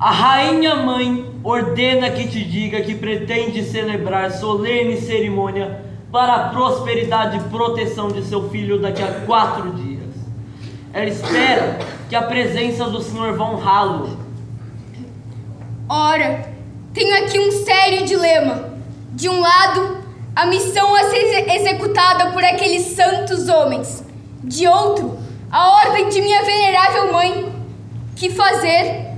A 0.00 0.10
rainha 0.10 0.76
mãe 0.76 1.30
ordena 1.44 2.08
que 2.08 2.26
te 2.26 2.42
diga 2.42 2.80
que 2.80 2.94
pretende 2.94 3.62
celebrar 3.62 4.32
solene 4.32 4.98
cerimônia 4.98 5.84
para 6.10 6.36
a 6.36 6.48
prosperidade 6.48 7.36
e 7.36 7.40
proteção 7.50 8.08
de 8.08 8.24
seu 8.24 8.48
filho 8.48 8.80
daqui 8.80 9.02
a 9.02 9.26
quatro 9.26 9.72
dias. 9.74 10.08
Ela 10.90 11.10
espera 11.10 11.80
que 12.08 12.16
a 12.16 12.22
presença 12.22 12.86
do 12.86 13.02
Senhor 13.02 13.36
vá 13.36 13.44
honrá-lo. 13.44 14.16
Ora, 15.86 16.48
tenho 16.94 17.14
aqui 17.22 17.38
um 17.38 17.52
sério 17.52 18.06
dilema. 18.06 18.70
De 19.10 19.28
um 19.28 19.38
lado, 19.38 19.98
a 20.34 20.46
missão 20.46 20.94
a 20.96 21.10
ser 21.10 21.18
exe- 21.18 21.56
executada 21.56 22.30
por 22.30 22.42
aqueles 22.42 22.96
santos 22.96 23.50
homens. 23.50 24.02
De 24.42 24.66
outro, 24.66 25.18
a 25.50 25.68
ordem 25.84 26.08
de 26.08 26.22
minha 26.22 26.42
venerável 26.42 27.12
mãe. 27.12 27.51
Que 28.14 28.30
fazer? 28.30 29.10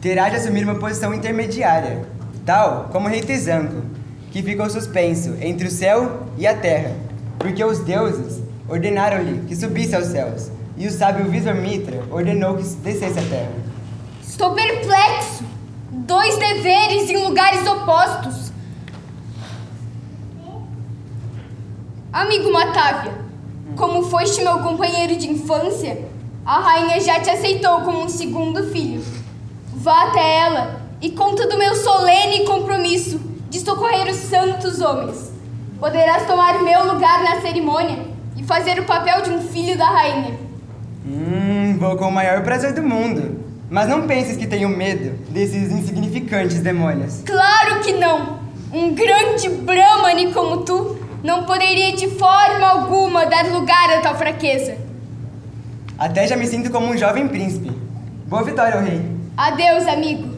Terá 0.00 0.28
de 0.28 0.36
assumir 0.36 0.64
uma 0.64 0.74
posição 0.74 1.14
intermediária, 1.14 2.06
tal 2.44 2.88
como 2.90 3.06
o 3.06 3.10
rei 3.10 3.20
Tesanco, 3.22 3.82
que 4.30 4.42
ficou 4.42 4.68
suspenso 4.68 5.36
entre 5.40 5.68
o 5.68 5.70
céu 5.70 6.26
e 6.36 6.46
a 6.46 6.56
terra, 6.56 6.96
porque 7.38 7.62
os 7.62 7.80
deuses 7.80 8.42
ordenaram-lhe 8.68 9.46
que 9.46 9.54
subisse 9.54 9.94
aos 9.94 10.06
céus, 10.06 10.50
e 10.76 10.86
o 10.86 10.90
sábio 10.90 11.30
Visvamitra 11.30 12.02
ordenou 12.10 12.56
que 12.56 12.64
descesse 12.64 13.18
à 13.18 13.22
terra. 13.22 13.52
Estou 14.22 14.54
perplexo. 14.54 15.44
Dois 15.90 16.36
deveres 16.38 17.10
em 17.10 17.22
lugares 17.22 17.66
opostos. 17.66 18.50
Amigo 22.10 22.50
Matávia, 22.50 23.12
como 23.76 24.02
foste 24.04 24.42
meu 24.42 24.58
companheiro 24.60 25.16
de 25.16 25.30
infância, 25.30 26.11
a 26.44 26.58
rainha 26.58 27.00
já 27.00 27.20
te 27.20 27.30
aceitou 27.30 27.82
como 27.82 28.02
um 28.02 28.08
segundo 28.08 28.64
filho. 28.70 29.02
Vá 29.74 30.08
até 30.08 30.38
ela 30.38 30.82
e 31.00 31.10
conta 31.10 31.46
do 31.46 31.56
meu 31.56 31.74
solene 31.74 32.44
compromisso 32.44 33.20
de 33.48 33.60
socorrer 33.60 34.08
os 34.08 34.16
santos 34.16 34.80
homens. 34.80 35.32
Poderás 35.78 36.26
tomar 36.26 36.62
meu 36.62 36.92
lugar 36.92 37.22
na 37.22 37.40
cerimônia 37.40 38.06
e 38.36 38.42
fazer 38.42 38.78
o 38.80 38.84
papel 38.84 39.22
de 39.22 39.30
um 39.30 39.40
filho 39.40 39.76
da 39.76 39.86
rainha. 39.86 40.36
Hum, 41.06 41.76
vou 41.78 41.96
com 41.96 42.08
o 42.08 42.12
maior 42.12 42.42
prazer 42.42 42.72
do 42.72 42.82
mundo. 42.82 43.40
Mas 43.70 43.88
não 43.88 44.06
penses 44.06 44.36
que 44.36 44.46
tenho 44.46 44.68
medo 44.68 45.16
desses 45.30 45.72
insignificantes 45.72 46.60
demônios. 46.60 47.22
Claro 47.24 47.80
que 47.80 47.92
não! 47.92 48.38
Um 48.72 48.94
grande 48.94 49.48
Brahmane 49.48 50.32
como 50.32 50.58
tu 50.58 50.98
não 51.22 51.44
poderia 51.44 51.92
de 51.92 52.08
forma 52.10 52.66
alguma 52.66 53.26
dar 53.26 53.46
lugar 53.46 53.90
a 53.90 54.00
tal 54.00 54.16
fraqueza. 54.16 54.76
Até 55.98 56.26
já 56.26 56.36
me 56.36 56.46
sinto 56.46 56.70
como 56.70 56.86
um 56.86 56.96
jovem 56.96 57.28
príncipe. 57.28 57.70
Boa 58.26 58.42
vitória, 58.42 58.80
rei. 58.80 59.00
Adeus, 59.36 59.86
amigo. 59.86 60.32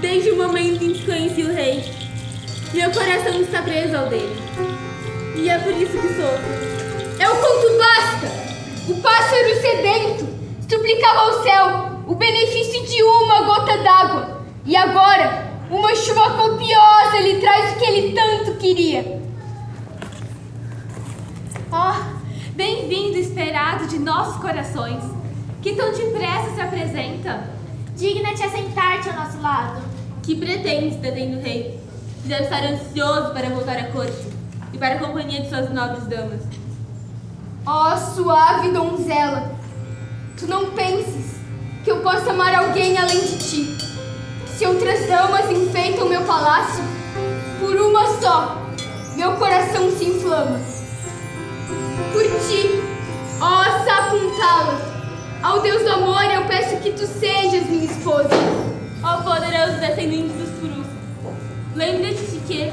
Desde 0.00 0.30
o 0.30 0.36
momento 0.36 0.82
em 0.82 0.92
que 0.92 1.04
conheci 1.04 1.42
o 1.42 1.52
rei, 1.52 1.84
meu 2.72 2.90
coração 2.90 3.40
está 3.40 3.62
preso 3.62 3.96
ao 3.96 4.08
dele. 4.08 4.36
E 5.36 5.48
é 5.48 5.58
por 5.58 5.72
isso 5.72 5.92
que 5.92 6.08
sofro. 6.08 6.74
É 7.18 7.28
o 7.28 7.36
conto 7.36 7.78
basta! 7.78 8.44
O 8.88 9.00
pássaro 9.00 9.60
sedento 9.60 10.28
suplicava 10.68 11.20
ao 11.20 11.42
céu 11.42 12.02
o 12.06 12.14
benefício 12.14 12.86
de 12.86 13.02
uma 13.02 13.42
gota 13.42 13.78
d'água. 13.78 14.44
E 14.64 14.76
agora, 14.76 15.50
uma 15.70 15.94
chuva 15.94 16.30
copiosa 16.30 17.20
lhe 17.20 17.40
traz 17.40 17.72
o 17.72 17.78
que 17.78 17.84
ele 17.84 18.12
tanto 18.12 18.58
queria. 18.58 19.22
Oh, 21.72 22.04
bem-vindo 22.50 23.18
esperado 23.18 23.86
de 23.86 23.98
nossos 23.98 24.40
corações, 24.40 25.02
que 25.62 25.74
tão 25.74 25.92
depressa 25.92 26.54
se 26.54 26.60
apresenta. 26.60 27.53
Digna-te 27.96 28.42
a 28.42 28.50
sentar-te 28.50 29.08
ao 29.08 29.16
nosso 29.16 29.40
lado. 29.40 29.80
Que 30.22 30.34
pretendes, 30.34 30.96
detendo 30.96 31.40
rei? 31.40 31.80
Deve 32.24 32.44
estar 32.44 32.64
ansioso 32.64 33.32
para 33.32 33.50
voltar 33.50 33.76
à 33.76 33.84
corte 33.92 34.26
e 34.72 34.78
para 34.78 34.96
a 34.96 34.98
companhia 34.98 35.42
de 35.42 35.48
suas 35.48 35.70
nobres 35.72 36.06
damas. 36.06 36.40
Ó 37.66 37.94
oh, 37.94 38.14
suave 38.14 38.70
donzela, 38.72 39.54
tu 40.36 40.46
não 40.46 40.70
penses 40.70 41.36
que 41.84 41.90
eu 41.90 42.00
possa 42.00 42.30
amar 42.30 42.54
alguém 42.54 42.98
além 42.98 43.20
de 43.20 43.38
ti. 43.38 43.76
Se 44.56 44.66
outras 44.66 45.06
damas 45.06 45.50
enfeitam 45.50 46.08
meu 46.08 46.22
palácio, 46.22 46.82
por 47.60 47.76
uma 47.76 48.06
só, 48.20 48.60
meu 49.14 49.32
coração 49.36 49.90
se 49.90 50.04
inflama. 50.06 50.58
Por 52.12 52.22
ti, 52.22 52.82
ó 53.40 53.60
oh, 53.60 53.84
Sakuntala, 53.84 54.93
ao 55.44 55.60
Deus 55.60 55.82
do 55.82 55.90
amor 55.90 56.24
eu 56.24 56.46
peço 56.46 56.78
que 56.78 56.92
tu 56.92 57.06
sejas 57.06 57.68
minha 57.68 57.84
esposa. 57.84 58.30
Ó 59.02 59.18
oh, 59.18 59.22
poderoso 59.22 59.78
descendente 59.78 60.32
dos 60.32 60.48
Purus, 60.58 60.86
lembre-te 61.74 62.24
de 62.24 62.38
que, 62.46 62.72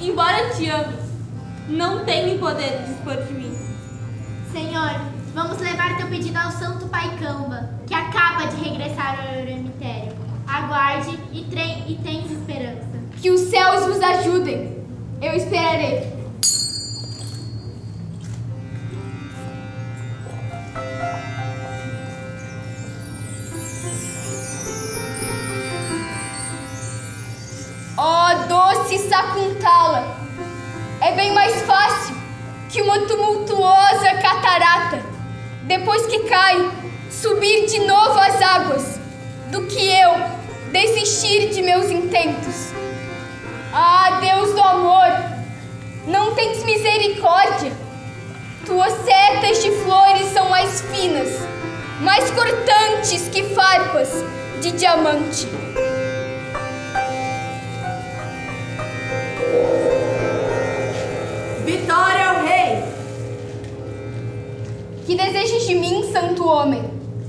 embora 0.00 0.50
te 0.50 0.70
ame, 0.70 0.94
não 1.68 2.04
tenho 2.04 2.38
poder 2.38 2.78
de 2.78 2.92
dispor 2.92 3.16
de 3.16 3.32
mim. 3.32 3.52
Senhor, 4.52 5.00
vamos 5.34 5.58
levar 5.58 5.96
teu 5.96 6.06
pedido 6.06 6.38
ao 6.38 6.52
Santo 6.52 6.86
Pai 6.86 7.10
Camba, 7.18 7.68
que 7.84 7.94
acaba 7.94 8.46
de 8.46 8.62
regressar 8.62 9.18
ao 9.20 9.40
eremitério. 9.40 10.16
Aguarde 10.46 11.18
e, 11.32 11.40
e 11.40 11.96
tens 11.96 12.30
esperança. 12.30 12.86
Que 13.20 13.30
os 13.30 13.40
céus 13.40 13.86
vos 13.86 14.00
ajudem. 14.00 14.78
Eu 15.20 15.32
esperarei. 15.32 16.18
Doce 28.46 28.98
Sakuntala, 28.98 30.16
é 31.00 31.12
bem 31.12 31.32
mais 31.32 31.62
fácil 31.62 32.16
que 32.68 32.82
uma 32.82 33.00
tumultuosa 33.00 34.14
catarata, 34.20 35.02
depois 35.62 36.06
que 36.06 36.20
cai, 36.20 36.70
subir 37.10 37.66
de 37.66 37.80
novo 37.80 38.18
as 38.18 38.40
águas, 38.40 39.00
do 39.50 39.62
que 39.66 39.90
eu 39.90 40.14
desistir 40.70 41.48
de 41.50 41.62
meus 41.62 41.90
intentos. 41.90 42.72
Ah, 43.72 44.18
Deus 44.20 44.54
do 44.54 44.60
amor, 44.60 45.38
não 46.06 46.34
tens 46.34 46.62
misericórdia. 46.64 47.72
Tuas 48.66 48.92
setas 49.04 49.62
de 49.62 49.70
flores 49.82 50.26
são 50.32 50.48
mais 50.50 50.80
finas, 50.82 51.28
mais 52.00 52.30
cortantes 52.30 53.28
que 53.28 53.54
farpas 53.54 54.10
de 54.60 54.72
diamante. 54.72 55.48
Vitória 61.68 62.30
ao 62.30 62.46
rei! 62.46 62.82
Que 65.04 65.14
desejas 65.14 65.66
de 65.66 65.74
mim, 65.74 66.10
santo 66.10 66.48
homem? 66.48 66.82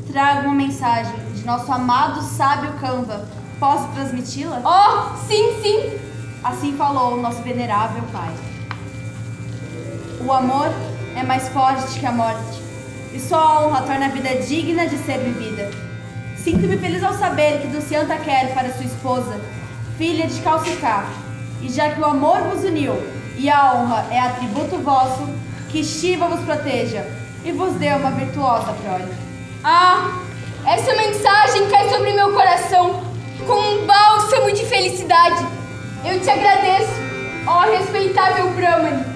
Trago 0.10 0.48
uma 0.48 0.56
mensagem 0.56 1.14
de 1.36 1.46
nosso 1.46 1.70
amado 1.70 2.22
sábio 2.22 2.72
Canva. 2.80 3.28
Posso 3.60 3.90
transmiti-la? 3.90 4.62
Oh, 4.64 5.28
sim, 5.28 5.62
sim! 5.62 6.00
Assim 6.42 6.72
falou 6.78 7.16
o 7.16 7.22
nosso 7.22 7.42
venerável 7.42 8.02
pai. 8.14 8.34
O 10.26 10.32
amor 10.32 10.70
é 11.18 11.24
mais 11.24 11.50
forte 11.50 12.00
que 12.00 12.06
a 12.06 12.12
morte, 12.14 12.62
e 13.14 13.20
só 13.20 13.36
a 13.38 13.68
honra 13.68 13.82
torna 13.82 14.06
a 14.06 14.10
vida 14.10 14.36
digna 14.36 14.88
de 14.88 15.00
ser 15.00 15.18
vivida. 15.18 15.70
Sinto-me 16.38 16.78
feliz 16.78 17.04
ao 17.04 17.14
saber 17.14 17.60
que 17.60 17.68
Ducianta 17.68 18.16
quer 18.16 18.54
para 18.54 18.72
sua 18.72 18.86
esposa, 18.86 19.38
filha 19.98 20.28
de 20.28 20.40
Calcicá, 20.40 21.10
e 21.62 21.68
já 21.70 21.90
que 21.90 22.00
o 22.00 22.06
amor 22.06 22.40
vos 22.44 22.64
uniu 22.64 23.19
e 23.40 23.50
a 23.50 23.74
honra 23.74 24.06
é 24.12 24.20
atributo 24.20 24.78
vosso, 24.80 25.26
que 25.70 25.82
Shiva 25.82 26.28
vos 26.28 26.42
proteja 26.42 27.06
e 27.46 27.54
vos 27.54 27.74
dê 27.76 27.94
uma 27.94 28.12
virtuosa 28.12 28.74
prole. 28.74 29.14
Ah, 29.64 30.20
essa 30.66 30.94
mensagem 30.94 31.70
cai 31.70 31.88
sobre 31.90 32.12
meu 32.12 32.34
coração 32.34 33.02
como 33.48 33.82
um 33.82 33.86
bálsamo 33.86 34.52
de 34.52 34.66
felicidade. 34.66 35.48
Eu 36.04 36.20
te 36.20 36.30
agradeço, 36.30 36.92
ó 37.48 37.62
respeitável 37.62 38.50
Brahmani. 38.50 39.09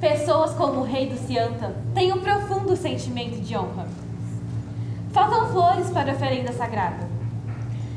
Pessoas 0.00 0.52
como 0.54 0.80
o 0.80 0.84
rei 0.84 1.08
do 1.08 1.16
Cianta 1.16 1.72
têm 1.94 2.12
um 2.12 2.20
profundo 2.20 2.76
sentimento 2.76 3.40
de 3.40 3.56
honra. 3.56 3.86
Faltam 5.12 5.52
flores 5.52 5.88
para 5.90 6.10
a 6.10 6.14
oferenda 6.16 6.52
sagrada. 6.52 7.08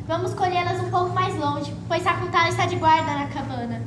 Vamos 0.07 0.35
colhê-las 0.35 0.79
um 0.79 0.91
pouco 0.91 1.09
mais 1.15 1.35
longe, 1.35 1.73
pois 1.87 2.03
Sakuntala 2.03 2.49
está 2.49 2.67
de 2.67 2.75
guarda 2.75 3.11
na 3.15 3.25
cabana. 3.29 3.81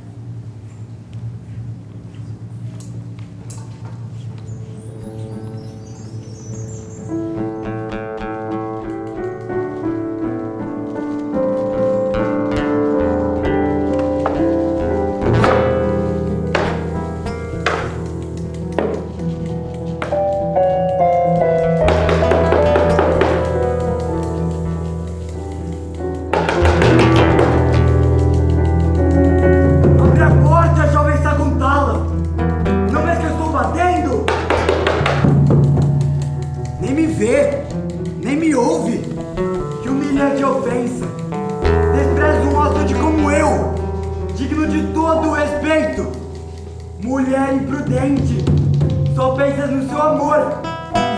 Só 49.15 49.35
pensas 49.35 49.69
no 49.69 49.89
seu 49.89 50.01
amor, 50.01 50.61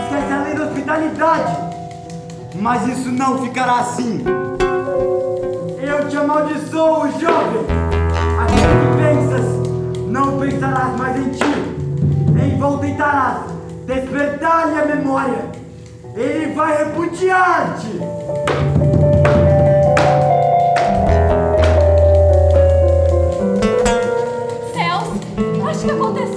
esquece 0.02 0.32
a 0.32 0.42
lei 0.42 0.54
da 0.54 0.64
hospitalidade. 0.64 1.56
Mas 2.56 2.88
isso 2.88 3.12
não 3.12 3.38
ficará 3.38 3.78
assim. 3.78 4.24
Eu 5.80 6.08
te 6.08 6.16
amaldiçoo, 6.16 7.12
jovem! 7.20 7.64
Aquilo 8.40 8.74
que 8.80 8.90
pensas, 9.02 9.46
não 10.08 10.38
pensarás 10.40 10.98
mais 10.98 11.16
em 11.16 11.30
ti. 11.30 11.44
Em 12.42 12.58
vão 12.58 12.78
tentarás 12.78 13.44
despertar-lhe 13.86 14.80
a 14.80 14.96
memória. 14.96 15.44
Ele 16.16 16.54
vai 16.54 16.76
repudiar-te. 16.76 18.00
Acho 25.74 25.84
que 25.86 25.90
aconteceu 25.90 26.33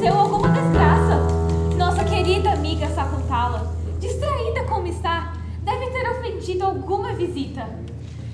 alguma 6.66 7.14
visita. 7.14 7.68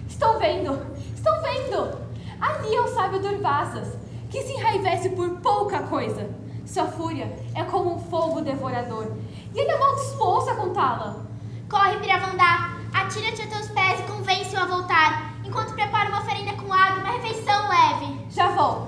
Estou 0.07 0.39
vendo, 0.39 0.79
estou 1.15 1.33
vendo! 1.41 1.97
Ali 2.39 2.75
é 2.75 2.81
o 2.81 2.87
sábio 2.87 3.21
Durvasas, 3.21 3.97
que 4.29 4.41
se 4.41 4.53
enraivece 4.53 5.09
por 5.09 5.29
pouca 5.41 5.83
coisa. 5.83 6.29
Sua 6.65 6.85
fúria 6.85 7.31
é 7.55 7.63
como 7.63 7.95
um 7.95 7.99
fogo 7.99 8.41
devorador. 8.41 9.11
E 9.53 9.59
ele 9.59 9.71
amaldiçoou 9.71 10.41
Sakuntala. 10.41 11.25
Corre, 11.69 11.97
Piravandá, 11.97 12.77
atira-te 12.93 13.41
a 13.41 13.47
teus 13.47 13.69
pés 13.69 13.99
e 13.99 14.03
convence-o 14.03 14.59
a 14.59 14.65
voltar, 14.65 15.35
enquanto 15.45 15.73
prepara 15.73 16.09
uma 16.09 16.21
oferenda 16.21 16.53
com 16.53 16.71
água 16.71 16.99
e 16.99 17.03
uma 17.03 17.13
refeição 17.13 17.69
leve. 17.69 18.19
Já 18.29 18.49
vou. 18.49 18.87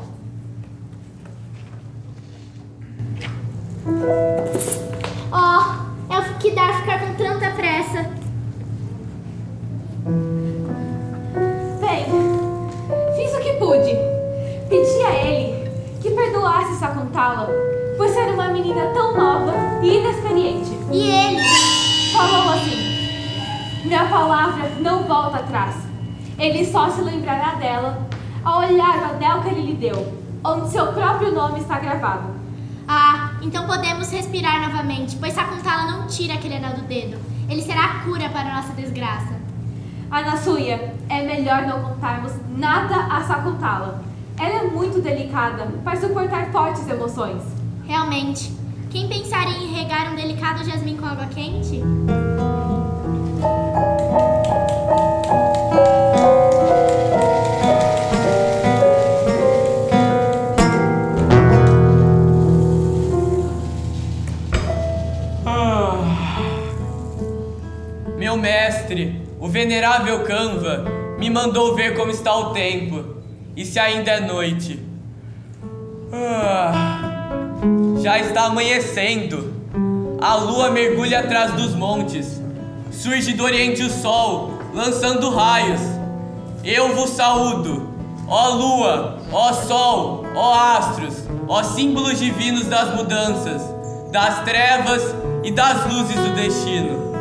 Oh, 5.32 6.14
é 6.14 6.20
o 6.20 6.38
que 6.40 6.52
dá 6.52 6.74
ficar 6.80 7.00
com 7.00 7.14
tanta 7.16 7.52
pressa. 7.52 8.25
Bem, 10.06 12.06
fiz 13.16 13.34
o 13.34 13.40
que 13.40 13.54
pude. 13.54 13.98
Pedi 14.70 15.02
a 15.04 15.26
ele 15.26 15.68
que 16.00 16.12
perdoasse 16.12 16.78
Sakuntala 16.78 17.50
por 17.98 18.08
ser 18.10 18.32
uma 18.32 18.50
menina 18.50 18.86
tão 18.94 19.18
nova 19.18 19.52
e 19.82 19.98
inexperiente. 19.98 20.70
E 20.92 21.10
ele? 21.10 21.42
Falou 22.14 22.54
assim: 22.54 23.82
Minha 23.84 24.06
palavra 24.06 24.70
não 24.80 25.06
volta 25.06 25.38
atrás. 25.38 25.76
Ele 26.38 26.64
só 26.64 26.88
se 26.92 27.02
lembrará 27.02 27.56
dela 27.56 28.08
ao 28.44 28.60
olhar 28.60 29.00
o 29.00 29.06
anel 29.16 29.42
que 29.42 29.50
ele 29.50 29.62
lhe 29.62 29.74
deu, 29.74 30.14
onde 30.44 30.70
seu 30.70 30.94
próprio 30.94 31.32
nome 31.32 31.62
está 31.62 31.80
gravado. 31.80 32.30
Ah, 32.88 33.32
então 33.42 33.66
podemos 33.66 34.12
respirar 34.12 34.70
novamente, 34.70 35.16
pois 35.16 35.34
Sakuntala 35.34 35.90
não 35.90 36.06
tira 36.06 36.36
aquele 36.36 36.58
anel 36.58 36.76
do 36.76 36.84
dedo. 36.84 37.18
Ele 37.50 37.64
será 37.64 37.86
a 37.86 38.04
cura 38.04 38.30
para 38.30 38.52
a 38.52 38.56
nossa 38.58 38.74
desgraça. 38.74 39.45
Anassuya, 40.10 40.94
é 41.10 41.24
melhor 41.24 41.64
não 41.64 41.82
contarmos 41.82 42.32
nada 42.58 42.96
a 43.14 43.24
Sakuntala. 43.24 44.04
Ela 44.38 44.66
é 44.66 44.68
muito 44.68 45.02
delicada 45.02 45.68
para 45.84 46.00
suportar 46.00 46.52
fortes 46.52 46.88
emoções. 46.88 47.42
Realmente. 47.86 48.54
Quem 48.90 49.10
pensaria 49.10 49.58
em 49.58 49.74
regar 49.74 50.12
um 50.12 50.16
delicado 50.16 50.64
jasmim 50.64 50.96
com 50.96 51.06
água 51.06 51.26
quente? 51.28 51.82
Venerável 69.56 70.22
Canva, 70.26 70.84
me 71.18 71.30
mandou 71.30 71.76
ver 71.76 71.96
como 71.96 72.12
está 72.12 72.36
o 72.36 72.50
tempo 72.52 73.06
e 73.56 73.64
se 73.64 73.80
ainda 73.80 74.12
é 74.12 74.20
noite. 74.20 74.84
Ah, 76.12 76.74
já 78.04 78.20
está 78.20 78.48
amanhecendo. 78.48 79.54
A 80.20 80.36
lua 80.36 80.72
mergulha 80.72 81.22
atrás 81.22 81.54
dos 81.54 81.74
montes. 81.74 82.42
Surge 82.92 83.32
do 83.32 83.46
oriente 83.46 83.82
o 83.82 83.90
sol, 83.90 84.60
lançando 84.74 85.30
raios. 85.30 85.80
Eu 86.62 86.94
vos 86.94 87.12
saúdo, 87.12 87.90
ó 88.28 88.50
lua, 88.50 89.22
ó 89.32 89.54
sol, 89.54 90.26
ó 90.36 90.54
astros, 90.54 91.24
ó 91.48 91.64
símbolos 91.64 92.20
divinos 92.20 92.66
das 92.66 92.94
mudanças, 92.94 93.62
das 94.12 94.44
trevas 94.44 95.16
e 95.46 95.52
das 95.52 95.86
luzes 95.90 96.16
do 96.16 96.36
destino. 96.36 97.15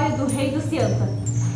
Glória 0.00 0.16
do 0.16 0.26
rei 0.26 0.50
do 0.50 0.60
Cianta. 0.60 1.08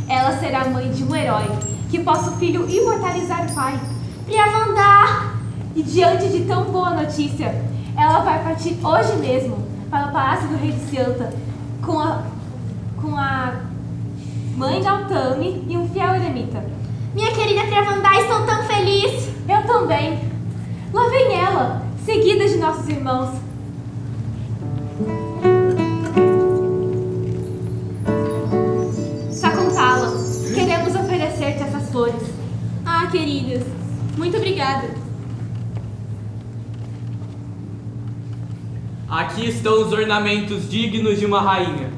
Ela 0.09 0.39
será 0.39 0.67
mãe 0.67 0.91
de 0.91 1.03
um 1.03 1.17
herói 1.17 1.49
que 1.91 2.01
possa 2.01 2.31
o 2.31 2.37
filho 2.37 2.69
imortalizar 2.69 3.47
o 3.47 3.55
pai. 3.55 3.81
Piravandá! 4.27 5.35
E 5.75 5.83
diante 5.83 6.29
de 6.29 6.45
tão 6.45 6.65
boa 6.65 6.91
notícia, 6.91 7.55
ela 7.97 8.21
vai 8.21 8.43
partir 8.43 8.77
hoje 8.85 9.17
mesmo 9.17 9.57
para 9.91 10.09
o 10.09 10.13
palácio 10.13 10.49
do 10.49 10.57
rei 10.57 10.73
de 10.73 10.81
Cianta 10.91 11.33
com 11.85 11.99
a, 11.99 12.23
com 13.01 13.17
a 13.17 13.55
mãe 14.57 14.81
de 14.81 14.87
Altame 14.87 15.65
e 15.69 15.77
um 15.77 15.89
fiel 15.89 16.15
eremita. 16.15 16.65
Minha 17.15 17.33
querida 17.33 17.67
Travandá, 17.67 18.21
estou 18.21 18.45
tão 18.45 18.63
feliz! 18.65 19.33
Eu 19.49 19.63
também. 19.67 20.21
Lá 20.93 21.09
vem 21.09 21.35
ela, 21.35 21.83
seguida 22.05 22.47
de 22.47 22.57
nossos 22.57 22.89
irmãos. 22.89 23.44
Aqui 39.15 39.49
estão 39.49 39.81
os 39.81 39.93
ornamentos 39.93 40.69
dignos 40.69 41.21
de 41.21 41.25
uma 41.25 41.41
rainha. 41.41 41.89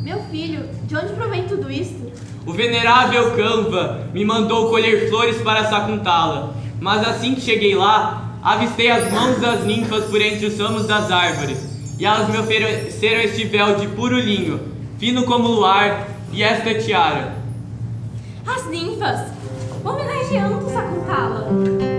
Meu 0.00 0.18
filho, 0.30 0.66
de 0.84 0.96
onde 0.96 1.12
provém 1.12 1.46
tudo 1.46 1.70
isto? 1.70 2.10
O 2.46 2.52
venerável 2.54 3.32
Canva 3.36 4.08
me 4.14 4.24
mandou 4.24 4.70
colher 4.70 5.10
flores 5.10 5.36
para 5.42 5.68
Sakuntala, 5.68 6.54
mas 6.80 7.06
assim 7.06 7.34
que 7.34 7.42
cheguei 7.42 7.74
lá, 7.74 8.38
avistei 8.42 8.90
as 8.90 9.12
mãos 9.12 9.38
das 9.38 9.66
ninfas 9.66 10.04
por 10.04 10.18
entre 10.18 10.46
os 10.46 10.58
ramos 10.58 10.86
das 10.86 11.10
árvores, 11.10 11.58
e 11.98 12.06
elas 12.06 12.30
me 12.30 12.38
ofereceram 12.38 13.20
este 13.20 13.44
véu 13.44 13.76
de 13.76 13.88
puro 13.88 14.18
linho, 14.18 14.60
fino 14.98 15.24
como 15.24 15.46
luar, 15.46 16.08
e 16.32 16.42
esta 16.42 16.72
tiara. 16.76 17.36
As 18.46 18.66
ninfas, 18.66 19.30
homenageando 19.84 20.70
Sakuntala. 20.70 21.91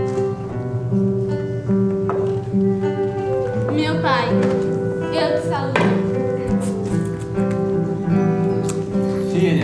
Pai, 4.04 4.28
eu 5.14 5.42
te 5.42 5.48
saúdo. 5.48 5.80
Filha, 9.32 9.64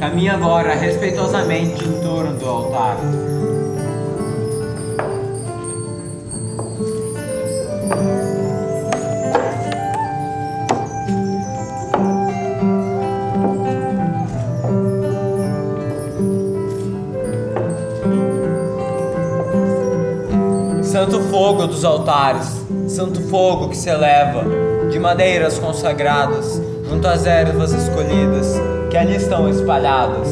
caminha 0.00 0.34
agora 0.34 0.74
respeitosamente 0.74 1.84
em 1.84 2.02
torno 2.02 2.36
do 2.36 2.48
altar. 2.48 2.96
Santo 20.98 21.20
fogo 21.30 21.64
dos 21.68 21.84
altares, 21.84 22.60
santo 22.88 23.20
fogo 23.28 23.68
que 23.68 23.76
se 23.76 23.88
eleva 23.88 24.42
de 24.90 24.98
madeiras 24.98 25.56
consagradas 25.56 26.60
junto 26.88 27.06
às 27.06 27.24
ervas 27.24 27.72
escolhidas 27.72 28.56
que 28.90 28.96
ali 28.96 29.14
estão 29.14 29.48
espalhadas. 29.48 30.26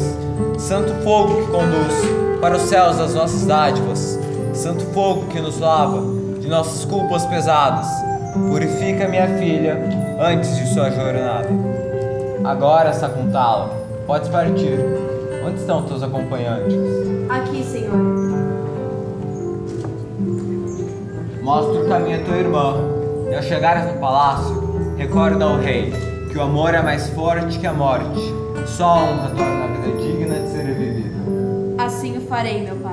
Santo 0.57 0.93
fogo 1.05 1.35
que 1.35 1.51
conduz 1.51 1.93
para 2.41 2.57
os 2.57 2.63
céus 2.63 2.99
as 2.99 3.13
nossas 3.13 3.45
dádivas, 3.45 4.19
santo 4.53 4.83
fogo 4.87 5.27
que 5.27 5.39
nos 5.39 5.57
lava 5.57 6.01
de 6.37 6.49
nossas 6.49 6.83
culpas 6.83 7.25
pesadas. 7.25 7.87
Purifica 8.49 9.07
minha 9.07 9.37
filha 9.39 9.81
antes 10.19 10.53
de 10.57 10.67
sua 10.73 10.91
jornada. 10.91 11.47
Agora, 12.43 12.91
Sakuntala, 12.91 13.69
podes 14.05 14.27
partir. 14.27 14.77
Onde 15.47 15.61
estão 15.61 15.83
teus 15.83 16.03
acompanhantes? 16.03 16.75
Aqui, 17.29 17.63
Senhor. 17.63 18.26
Mostra 21.47 21.79
o 21.79 21.87
caminho 21.87 22.19
à 22.19 22.23
tua 22.25 22.35
irmã. 22.35 22.73
E 23.31 23.33
ao 23.33 23.41
chegares 23.41 23.89
no 23.89 23.97
palácio, 24.01 24.97
recorda 24.97 25.45
ao 25.45 25.55
rei 25.55 25.93
que 26.29 26.37
o 26.37 26.41
amor 26.41 26.73
é 26.73 26.81
mais 26.81 27.07
forte 27.11 27.57
que 27.57 27.65
a 27.65 27.71
morte. 27.71 28.19
Só 28.65 28.83
a 28.83 28.95
honra 28.95 29.29
torna 29.29 29.63
a 29.63 29.67
vida 29.67 29.97
digna 29.97 30.39
de 30.41 30.49
ser 30.49 30.65
vivida. 30.65 31.15
Assim 31.77 32.17
o 32.17 32.21
farei, 32.21 32.63
meu 32.63 32.75
pai. 32.75 32.86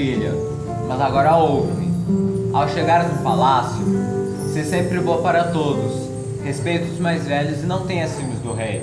Filha, 0.00 0.32
mas 0.88 0.98
agora 0.98 1.36
ouve-me. 1.36 1.90
Ao 2.54 2.66
chegares 2.70 3.12
no 3.12 3.22
palácio, 3.22 3.84
seja 4.50 4.70
sempre 4.70 4.98
boa 4.98 5.20
para 5.20 5.44
todos. 5.48 6.08
Respeite 6.42 6.90
os 6.90 6.98
mais 6.98 7.26
velhos 7.26 7.62
e 7.62 7.66
não 7.66 7.86
tenha 7.86 8.08
ciúmes 8.08 8.38
do 8.38 8.54
rei. 8.54 8.82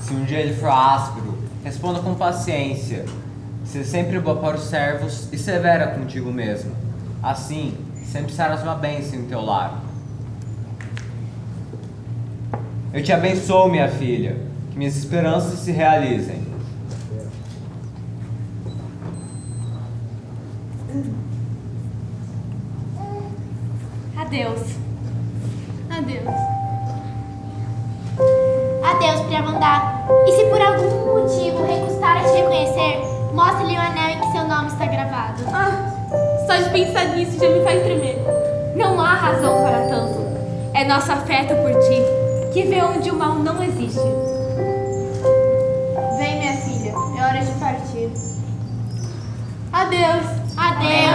Se 0.00 0.12
um 0.12 0.24
dia 0.24 0.40
ele 0.40 0.54
for 0.54 0.68
áspero, 0.68 1.38
responda 1.62 2.00
com 2.00 2.16
paciência. 2.16 3.04
Seja 3.64 3.88
sempre 3.88 4.18
boa 4.18 4.38
para 4.40 4.56
os 4.56 4.64
servos 4.64 5.28
e 5.32 5.38
severa 5.38 5.86
contigo 5.86 6.32
mesmo. 6.32 6.72
Assim, 7.22 7.76
sempre 8.10 8.32
serás 8.32 8.64
uma 8.64 8.74
bênção 8.74 9.20
em 9.20 9.24
teu 9.26 9.42
lar. 9.42 9.84
Eu 12.92 13.04
te 13.04 13.12
abençoo, 13.12 13.68
minha 13.68 13.88
filha, 13.88 14.36
que 14.72 14.76
minhas 14.76 14.96
esperanças 14.96 15.60
se 15.60 15.70
realizem. 15.70 16.45
Adeus. 24.36 24.60
Adeus. 25.90 26.34
Adeus, 28.84 29.20
Priamandá. 29.28 30.04
E 30.26 30.32
se 30.32 30.44
por 30.50 30.60
algum 30.60 31.22
motivo 31.22 31.64
recustar 31.64 32.18
a 32.18 32.20
te 32.20 32.32
reconhecer, 32.32 33.00
mostre-lhe 33.32 33.78
o 33.78 33.80
anel 33.80 34.10
em 34.10 34.20
que 34.20 34.32
seu 34.32 34.46
nome 34.46 34.68
está 34.68 34.84
gravado. 34.84 35.42
Ah, 35.54 35.90
só 36.46 36.54
de 36.54 36.68
pensar 36.68 37.16
nisso 37.16 37.40
já 37.40 37.48
me 37.48 37.64
faz 37.64 37.82
tremer. 37.82 38.18
Não 38.76 39.00
há 39.00 39.14
razão 39.14 39.62
para 39.62 39.88
tanto. 39.88 40.20
É 40.74 40.84
nosso 40.84 41.10
afeto 41.12 41.54
por 41.54 41.72
ti, 41.84 42.02
que 42.52 42.64
vê 42.64 42.82
onde 42.82 43.10
o 43.10 43.16
mal 43.16 43.36
não 43.36 43.62
existe. 43.62 44.00
Vem, 46.18 46.40
minha 46.40 46.56
filha, 46.58 46.90
é 46.90 47.24
hora 47.24 47.40
de 47.42 47.52
partir. 47.52 48.10
Adeus. 49.72 50.26
Adeus. 50.58 51.05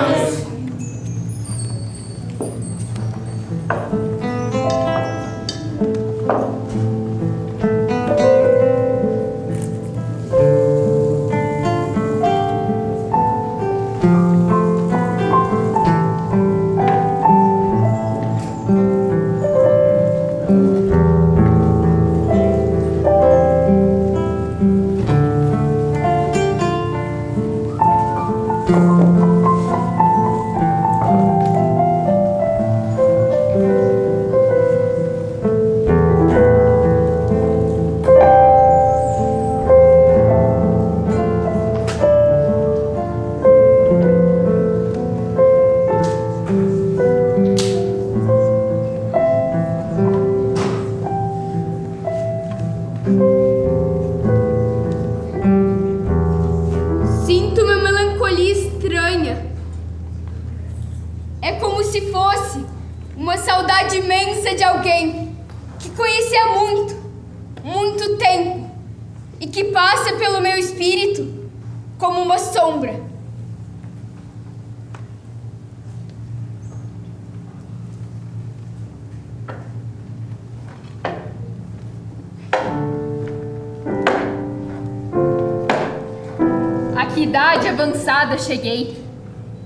Cheguei. 88.51 89.01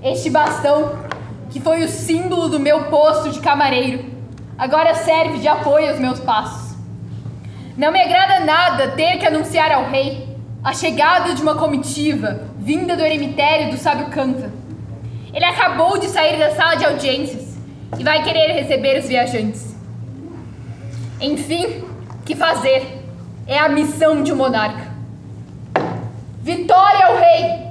Este 0.00 0.30
bastão, 0.30 0.96
que 1.50 1.58
foi 1.60 1.82
o 1.82 1.88
símbolo 1.88 2.48
do 2.48 2.60
meu 2.60 2.84
posto 2.84 3.30
de 3.30 3.40
camareiro, 3.40 4.04
agora 4.56 4.94
serve 4.94 5.38
de 5.38 5.48
apoio 5.48 5.90
aos 5.90 5.98
meus 5.98 6.20
passos. 6.20 6.76
Não 7.76 7.90
me 7.90 8.00
agrada 8.00 8.44
nada 8.44 8.88
ter 8.92 9.18
que 9.18 9.26
anunciar 9.26 9.72
ao 9.72 9.90
rei 9.90 10.36
a 10.62 10.72
chegada 10.72 11.34
de 11.34 11.42
uma 11.42 11.56
comitiva 11.56 12.42
vinda 12.58 12.96
do 12.96 13.02
eremitério 13.02 13.70
do 13.70 13.76
sábio 13.76 14.06
Canva. 14.06 14.52
Ele 15.34 15.44
acabou 15.44 15.98
de 15.98 16.06
sair 16.06 16.38
da 16.38 16.54
sala 16.54 16.76
de 16.76 16.84
audiências 16.84 17.58
e 17.98 18.04
vai 18.04 18.22
querer 18.22 18.52
receber 18.52 19.00
os 19.00 19.08
viajantes. 19.08 19.76
Enfim, 21.20 21.84
que 22.24 22.36
fazer? 22.36 23.02
É 23.46 23.58
a 23.58 23.68
missão 23.68 24.22
de 24.22 24.32
um 24.32 24.36
monarca. 24.36 24.94
Vitória 26.42 27.06
ao 27.06 27.16
rei! 27.16 27.66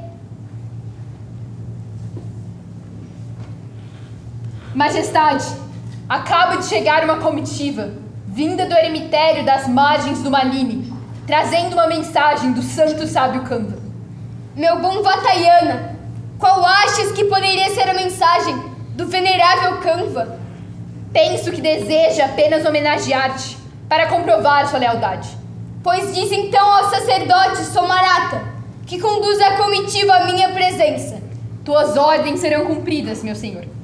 Majestade, 4.95 5.45
acaba 6.07 6.55
de 6.55 6.67
chegar 6.67 7.03
uma 7.03 7.17
comitiva, 7.17 7.91
vinda 8.27 8.65
do 8.65 8.73
eremitério 8.73 9.43
das 9.43 9.67
margens 9.67 10.21
do 10.23 10.31
Malini, 10.31 10.89
trazendo 11.27 11.73
uma 11.73 11.85
mensagem 11.85 12.53
do 12.53 12.61
santo 12.61 13.05
sábio 13.05 13.43
Canva. 13.43 13.77
Meu 14.55 14.79
bom 14.79 15.03
Vatayana, 15.03 15.97
qual 16.39 16.63
achas 16.65 17.11
que 17.11 17.25
poderia 17.25 17.75
ser 17.75 17.89
a 17.89 17.93
mensagem 17.93 18.55
do 18.95 19.05
venerável 19.05 19.79
Canva? 19.79 20.39
Penso 21.11 21.51
que 21.51 21.59
deseja 21.59 22.27
apenas 22.27 22.65
homenagear-te 22.65 23.57
para 23.89 24.07
comprovar 24.07 24.65
sua 24.69 24.79
lealdade. 24.79 25.27
Pois 25.83 26.15
diz 26.15 26.31
então 26.31 26.65
ao 26.65 26.89
sacerdote 26.89 27.65
Somarata 27.65 28.43
que 28.85 28.97
conduz 28.97 29.41
a 29.41 29.57
comitiva 29.57 30.13
à 30.13 30.25
minha 30.25 30.53
presença. 30.53 31.21
Tuas 31.65 31.97
ordens 31.97 32.39
serão 32.39 32.65
cumpridas, 32.65 33.21
meu 33.23 33.35
senhor. 33.35 33.75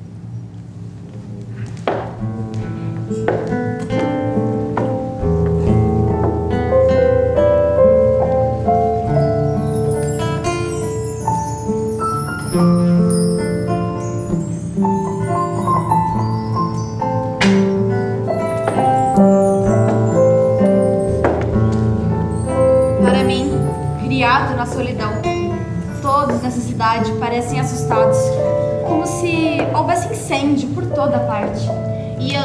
Para 3.12 3.40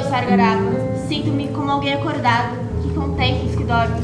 Eu, 0.07 0.11
Sargaraba, 0.11 0.71
sinto-me 1.09 1.49
como 1.49 1.69
alguém 1.69 1.95
acordado 1.95 2.55
que 2.81 2.95
contempla 2.95 3.45
os 3.45 3.57
que 3.57 3.65
dormem, 3.65 4.01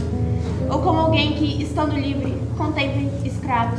ou 0.68 0.80
como 0.80 0.98
alguém 0.98 1.34
que, 1.34 1.62
estando 1.62 1.94
livre, 1.94 2.36
contempla 2.58 3.02
escravos. 3.24 3.78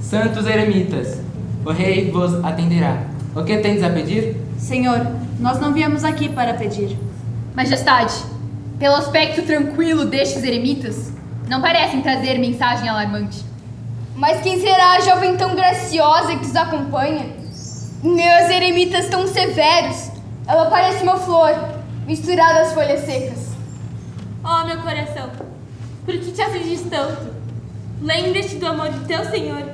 Santos 0.00 0.46
eremitas, 0.46 1.20
o 1.64 1.72
rei 1.72 2.08
vos 2.12 2.34
atenderá. 2.44 3.02
O 3.34 3.42
que 3.42 3.58
tendes 3.58 3.82
a 3.82 3.90
pedir? 3.90 4.36
Senhor, 4.56 5.04
nós 5.40 5.58
não 5.58 5.72
viemos 5.72 6.04
aqui 6.04 6.28
para 6.28 6.54
pedir. 6.54 6.96
Majestade, 7.56 8.14
pelo 8.78 8.94
aspecto 8.94 9.42
tranquilo 9.42 10.04
destes 10.04 10.44
eremitas, 10.44 11.12
não 11.48 11.60
parecem 11.60 12.00
trazer 12.00 12.38
mensagem 12.38 12.88
alarmante. 12.88 13.44
Mas 14.14 14.40
quem 14.40 14.60
será 14.60 14.92
a 14.92 15.00
jovem 15.00 15.36
tão 15.36 15.56
graciosa 15.56 16.36
que 16.36 16.46
os 16.46 16.54
acompanha? 16.54 17.47
Meus 18.02 18.48
eremitas 18.48 19.08
tão 19.08 19.26
severos, 19.26 20.12
ela 20.46 20.70
parece 20.70 21.02
uma 21.02 21.16
flor 21.16 21.52
misturada 22.06 22.60
às 22.60 22.72
folhas 22.72 23.00
secas. 23.00 23.48
Oh, 24.44 24.64
meu 24.64 24.78
coração, 24.78 25.28
por 26.04 26.16
que 26.16 26.30
te 26.30 26.40
afligis 26.40 26.82
tanto? 26.88 27.34
Lembre-te 28.00 28.54
do 28.54 28.68
amor 28.68 28.90
de 28.90 29.00
teu 29.00 29.24
Senhor 29.24 29.64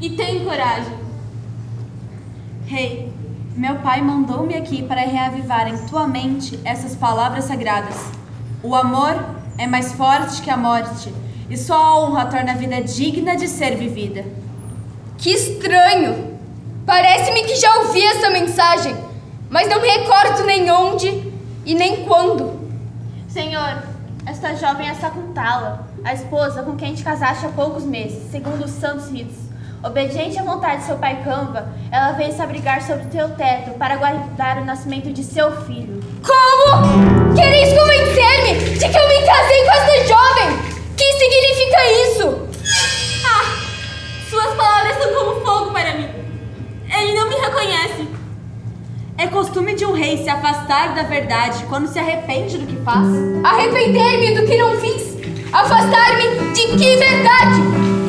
e 0.00 0.10
tem 0.10 0.44
coragem. 0.44 0.94
Rei, 2.64 3.12
meu 3.56 3.74
pai 3.80 4.00
mandou-me 4.02 4.54
aqui 4.54 4.84
para 4.84 5.00
reavivar 5.00 5.66
em 5.66 5.84
tua 5.86 6.06
mente 6.06 6.60
essas 6.64 6.94
palavras 6.94 7.46
sagradas. 7.46 7.96
O 8.62 8.76
amor 8.76 9.16
é 9.58 9.66
mais 9.66 9.92
forte 9.92 10.42
que 10.42 10.50
a 10.50 10.56
morte, 10.56 11.12
e 11.50 11.56
só 11.56 11.74
a 11.74 12.00
honra 12.00 12.26
torna 12.26 12.52
a 12.52 12.56
vida 12.56 12.80
digna 12.80 13.36
de 13.36 13.48
ser 13.48 13.74
vivida. 13.76 14.24
Que 15.18 15.30
estranho! 15.30 16.33
Parece-me 16.96 17.42
que 17.42 17.56
já 17.56 17.78
ouvi 17.78 18.04
essa 18.06 18.30
mensagem, 18.30 18.96
mas 19.50 19.68
não 19.68 19.80
me 19.80 19.88
recordo 19.88 20.44
nem 20.44 20.70
onde 20.70 21.32
e 21.66 21.74
nem 21.74 22.04
quando. 22.04 22.70
Senhor, 23.26 23.82
esta 24.24 24.54
jovem 24.54 24.88
é 24.88 24.94
Sakuntala, 24.94 25.88
a 26.04 26.14
esposa 26.14 26.62
com 26.62 26.76
quem 26.76 26.94
te 26.94 27.02
casaste 27.02 27.46
há 27.46 27.48
poucos 27.48 27.82
meses, 27.82 28.30
segundo 28.30 28.64
os 28.64 28.70
santos 28.70 29.10
ritos. 29.10 29.34
Obediente 29.82 30.38
à 30.38 30.44
vontade 30.44 30.82
de 30.82 30.86
seu 30.86 30.96
pai 30.96 31.20
Canva, 31.24 31.66
ela 31.90 32.12
veio 32.12 32.32
se 32.32 32.40
abrigar 32.40 32.80
sobre 32.80 33.06
teu 33.06 33.28
teto 33.30 33.72
para 33.72 33.96
guardar 33.96 34.58
o 34.58 34.64
nascimento 34.64 35.12
de 35.12 35.24
seu 35.24 35.50
filho. 35.62 36.00
Como? 36.24 37.34
Quereis 37.34 37.76
convencer-me 37.76 38.78
de 38.78 38.88
que 38.88 38.96
eu 38.96 39.08
me 39.08 39.26
casei 39.26 39.64
com 39.64 39.72
esta 39.72 40.06
jovem? 40.06 40.58
Que 40.96 41.12
significa 41.14 41.90
isso? 42.04 42.48
Ah, 43.26 44.30
suas 44.30 44.54
palavras 44.54 44.96
são 44.96 45.12
como 45.12 45.44
fogo 45.44 45.72
para 45.72 45.94
mim. 45.94 46.23
Ele 47.04 47.12
não 47.12 47.28
me 47.28 47.34
reconhece. 47.34 48.08
É 49.18 49.26
costume 49.26 49.74
de 49.74 49.84
um 49.84 49.92
rei 49.92 50.16
se 50.22 50.28
afastar 50.30 50.94
da 50.94 51.02
verdade 51.02 51.62
quando 51.68 51.86
se 51.86 51.98
arrepende 51.98 52.56
do 52.56 52.66
que 52.66 52.82
faz. 52.82 53.06
Arrepender-me 53.44 54.34
do 54.34 54.46
que 54.46 54.56
não 54.56 54.80
fiz? 54.80 55.14
Afastar-me 55.52 56.52
de 56.54 56.66
que 56.78 56.96
verdade? 56.96 57.60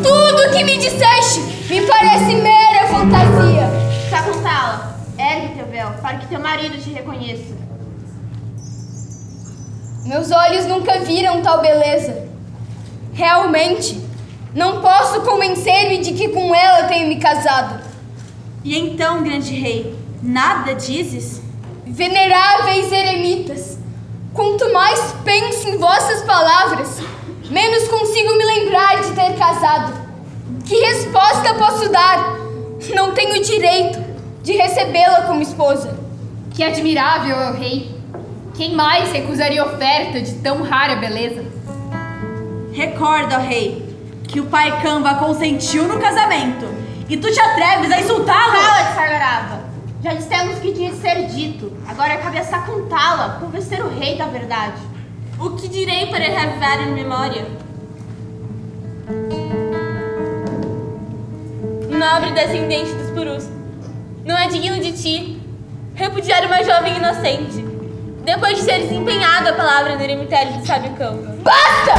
Tudo 0.02 0.50
que 0.52 0.64
me 0.64 0.78
disseste 0.78 1.41
me 1.70 1.86
parece 1.86 2.36
mera 2.36 2.88
fantasia. 2.88 3.70
Sakuntala, 4.10 4.98
ergue 5.18 5.56
teu 5.56 5.66
véu 5.66 5.91
para 6.02 6.18
que 6.18 6.28
teu 6.28 6.39
marido 6.39 6.82
te 6.82 6.89
reconheça. 6.91 7.54
Meus 10.06 10.32
olhos 10.32 10.66
nunca 10.68 11.00
viram 11.00 11.41
tal 11.41 11.60
beleza. 11.60 12.30
Realmente, 13.12 14.02
não 14.54 14.82
posso 14.82 15.20
convencer-me 15.22 15.98
de 15.98 16.14
que 16.14 16.30
com 16.30 16.56
ela 16.56 16.88
tenho 16.88 17.10
me 17.10 17.18
casado. 17.18 17.95
E 18.66 18.80
então, 18.80 19.22
grande 19.22 19.53
rei, 19.53 19.95
nada 20.24 20.74
dizes? 20.74 21.39
Veneráveis 21.86 22.91
eremitas, 22.91 23.78
quanto 24.34 24.74
mais 24.74 25.13
penso 25.24 25.70
em 25.70 25.78
vossas 25.78 26.24
palavras, 26.24 26.99
menos 27.47 27.88
consigo 27.88 28.36
me 28.36 28.43
lembrar 28.43 29.03
de 29.03 29.11
ter 29.11 29.38
casado. 29.38 29.93
Que 30.66 30.78
resposta 30.78 31.53
posso 31.53 31.89
dar? 31.89 32.39
Não 32.95 33.13
tenho 33.13 33.39
direito 33.43 34.03
de 34.41 34.53
recebê-la 34.53 35.22
como 35.28 35.43
esposa. 35.43 35.99
Que 36.49 36.63
admirável 36.63 37.36
é 37.36 37.51
o 37.51 37.53
rei. 37.53 37.95
Quem 38.55 38.74
mais 38.74 39.11
recusaria 39.11 39.63
oferta 39.63 40.20
de 40.20 40.34
tão 40.38 40.63
rara 40.63 40.95
beleza? 40.95 41.45
Recorda, 42.74 43.38
rei, 43.38 43.95
que 44.28 44.39
o 44.39 44.45
pai 44.45 44.82
Canva 44.82 45.13
consentiu 45.16 45.88
no 45.88 45.99
casamento 45.99 46.85
e 47.08 47.18
tu 47.18 47.32
te 47.32 47.39
atreves 47.39 47.91
a 47.91 47.99
insultá-lo? 47.99 48.53
Cala-te, 48.53 48.95
Sargarava. 48.95 49.66
Já 50.03 50.14
dissemos 50.14 50.58
o 50.58 50.62
que 50.62 50.74
tinha 50.74 50.91
de 50.91 50.97
ser 50.97 51.26
dito. 51.28 51.72
Agora 51.88 52.18
cabe 52.18 52.38
a 52.38 52.43
Sakuntala 52.43 53.38
convencer 53.39 53.84
o 53.84 53.89
rei 53.89 54.18
da 54.18 54.28
verdade. 54.28 54.82
O 55.39 55.51
que 55.51 55.68
direi 55.68 56.08
para 56.08 56.20
reavivar 56.20 56.82
em 56.82 56.93
memória? 56.93 57.45
Nobre 61.89 62.32
descendente 62.32 62.91
dos 62.93 63.12
Purus, 63.12 63.47
não 64.24 64.38
é 64.38 64.47
digno 64.47 64.80
de 64.80 64.91
ti 64.91 65.41
repudiar 65.93 66.45
uma 66.45 66.64
jovem 66.64 66.97
inocente, 66.97 67.64
depois 68.24 68.58
de 68.58 68.64
ser 68.64 68.82
desempenhado 68.82 69.49
a 69.49 69.53
palavra 69.53 69.95
no 69.95 70.01
eremitério 70.01 70.53
do 70.53 70.66
sábio 70.66 70.91
Canva. 70.95 71.38
Basta! 71.41 71.93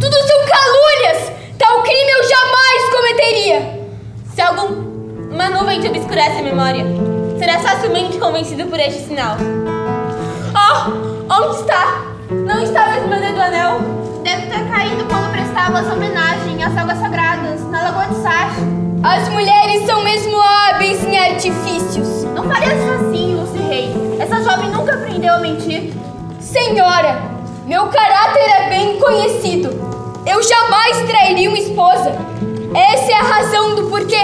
Tudo 0.00 0.14
são 0.14 0.38
calúnias! 0.46 1.32
Tal 1.58 1.82
crime 1.82 2.10
eu 2.10 2.28
jamais 2.28 2.90
cometeria! 2.90 3.75
Se 4.36 4.42
algum 4.42 5.32
Uma 5.32 5.48
nuvem 5.48 5.80
te 5.80 5.88
obscurece 5.88 6.40
a 6.40 6.42
memória. 6.42 6.84
Serás 7.38 7.62
facilmente 7.62 8.18
convencido 8.18 8.66
por 8.66 8.78
este 8.78 9.08
sinal. 9.08 9.34
Oh, 10.54 11.32
onde 11.32 11.56
está? 11.56 12.02
Não 12.30 12.62
está 12.62 12.86
mais 12.86 13.08
meu 13.08 13.18
dedo 13.18 13.40
anel? 13.40 13.80
Deve 14.22 14.42
ter 14.48 14.68
caído 14.68 15.06
quando 15.06 15.32
prestava 15.32 15.90
homenagem 15.90 16.62
às 16.62 16.76
águas 16.76 16.98
sagradas, 16.98 17.62
na 17.70 17.84
Lagoa 17.84 18.08
de 18.08 18.16
Sachi. 18.16 18.60
As 19.02 19.26
mulheres 19.30 19.86
são 19.86 20.04
mesmo 20.04 20.36
hábeis 20.38 21.02
em 21.02 21.18
artifícios. 21.18 22.24
Não 22.34 22.44
isso 22.44 23.06
assim, 23.06 23.36
Lucy 23.36 23.62
Rei. 23.66 24.18
Essa 24.20 24.42
jovem 24.42 24.68
nunca 24.68 24.96
aprendeu 24.96 25.32
a 25.32 25.38
mentir. 25.38 25.94
Senhora, 26.40 27.22
meu 27.64 27.86
caráter 27.86 28.50
é 28.50 28.68
bem 28.68 29.00
conhecido. 29.00 29.70
Eu 30.26 30.42
jamais 30.42 31.08
trairia 31.08 31.48
uma 31.48 31.58
esposa. 31.58 32.36
Essa 32.76 33.10
é 33.10 33.14
a 33.14 33.22
razão 33.22 33.74
do 33.74 33.88
porquê 33.88 34.18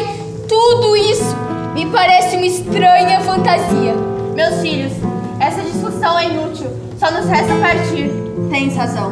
tudo 0.46 0.94
isso 0.94 1.34
me 1.72 1.90
parece 1.90 2.36
uma 2.36 2.44
estranha 2.44 3.18
fantasia. 3.22 3.94
Meus 4.34 4.60
filhos, 4.60 4.92
essa 5.40 5.62
discussão 5.62 6.18
é 6.18 6.26
inútil. 6.26 6.70
Só 6.98 7.10
nos 7.10 7.26
resta 7.26 7.54
partir. 7.54 8.10
Tens 8.50 8.76
razão. 8.76 9.10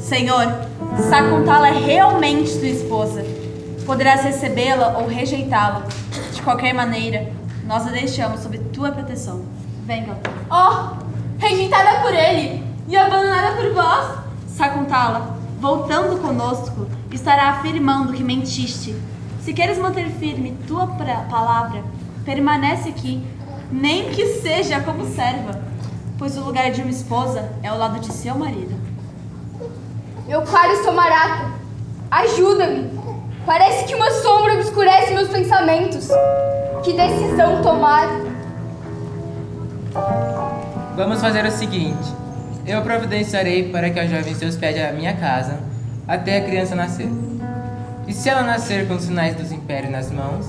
Senhor, 0.00 0.52
Sakuntala 1.08 1.68
é 1.68 1.78
realmente 1.78 2.48
sua 2.48 2.66
esposa. 2.66 3.24
Poderás 3.86 4.24
recebê-la 4.24 4.98
ou 4.98 5.06
rejeitá-la. 5.06 5.84
De 6.32 6.42
qualquer 6.42 6.74
maneira, 6.74 7.30
nós 7.64 7.86
a 7.86 7.90
deixamos 7.90 8.40
sob 8.40 8.58
tua 8.72 8.90
proteção. 8.90 9.42
Venham. 9.86 10.16
Oh, 10.50 10.96
rejeitada 11.38 12.00
por 12.00 12.12
ele 12.12 12.64
e 12.88 12.96
abandonada 12.96 13.52
por 13.52 13.72
vós. 13.72 14.18
Sakuntala, 14.48 15.36
voltando 15.58 16.20
conosco, 16.20 16.86
estará 17.10 17.50
afirmando 17.50 18.12
que 18.12 18.22
mentiste. 18.22 18.94
Se 19.42 19.52
queres 19.52 19.78
manter 19.78 20.10
firme 20.10 20.56
tua 20.66 20.86
palavra, 20.86 21.82
permanece 22.24 22.88
aqui, 22.88 23.24
nem 23.70 24.10
que 24.10 24.40
seja 24.40 24.80
como 24.80 25.06
serva, 25.06 25.60
pois 26.18 26.36
o 26.36 26.44
lugar 26.44 26.70
de 26.70 26.82
uma 26.82 26.90
esposa 26.90 27.50
é 27.62 27.68
ao 27.68 27.78
lado 27.78 28.00
de 28.00 28.12
seu 28.12 28.34
marido. 28.36 28.74
Meu 30.26 30.42
caro 30.42 30.82
Somarata, 30.82 31.52
ajuda-me. 32.10 32.90
Parece 33.44 33.84
que 33.84 33.94
uma 33.94 34.10
sombra 34.10 34.54
obscurece 34.54 35.14
meus 35.14 35.28
pensamentos. 35.28 36.08
Que 36.82 36.92
decisão 36.92 37.62
tomar? 37.62 38.08
Vamos 40.96 41.20
fazer 41.20 41.44
o 41.44 41.50
seguinte: 41.50 42.12
eu 42.66 42.82
providenciarei 42.82 43.70
para 43.70 43.90
que 43.90 43.98
a 43.98 44.06
jovem 44.06 44.34
se 44.34 44.44
hospede 44.44 44.80
à 44.80 44.92
minha 44.92 45.14
casa 45.14 45.60
até 46.06 46.38
a 46.38 46.44
criança 46.44 46.74
nascer. 46.74 47.08
E 48.06 48.12
se 48.12 48.28
ela 48.28 48.42
nascer 48.42 48.86
com 48.86 48.94
os 48.94 49.04
sinais 49.04 49.34
dos 49.34 49.52
impérios 49.52 49.90
nas 49.90 50.10
mãos, 50.10 50.46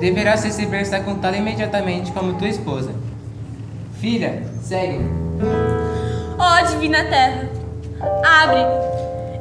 deverás 0.00 0.44
receber 0.44 0.84
Sakuntala 0.84 1.36
imediatamente 1.36 2.12
como 2.12 2.34
tua 2.34 2.48
esposa. 2.48 2.92
Filha, 4.00 4.42
segue. 4.62 4.98
Ó 6.38 6.60
oh, 6.60 6.66
divina 6.66 7.04
terra, 7.04 7.48
abre 8.24 8.60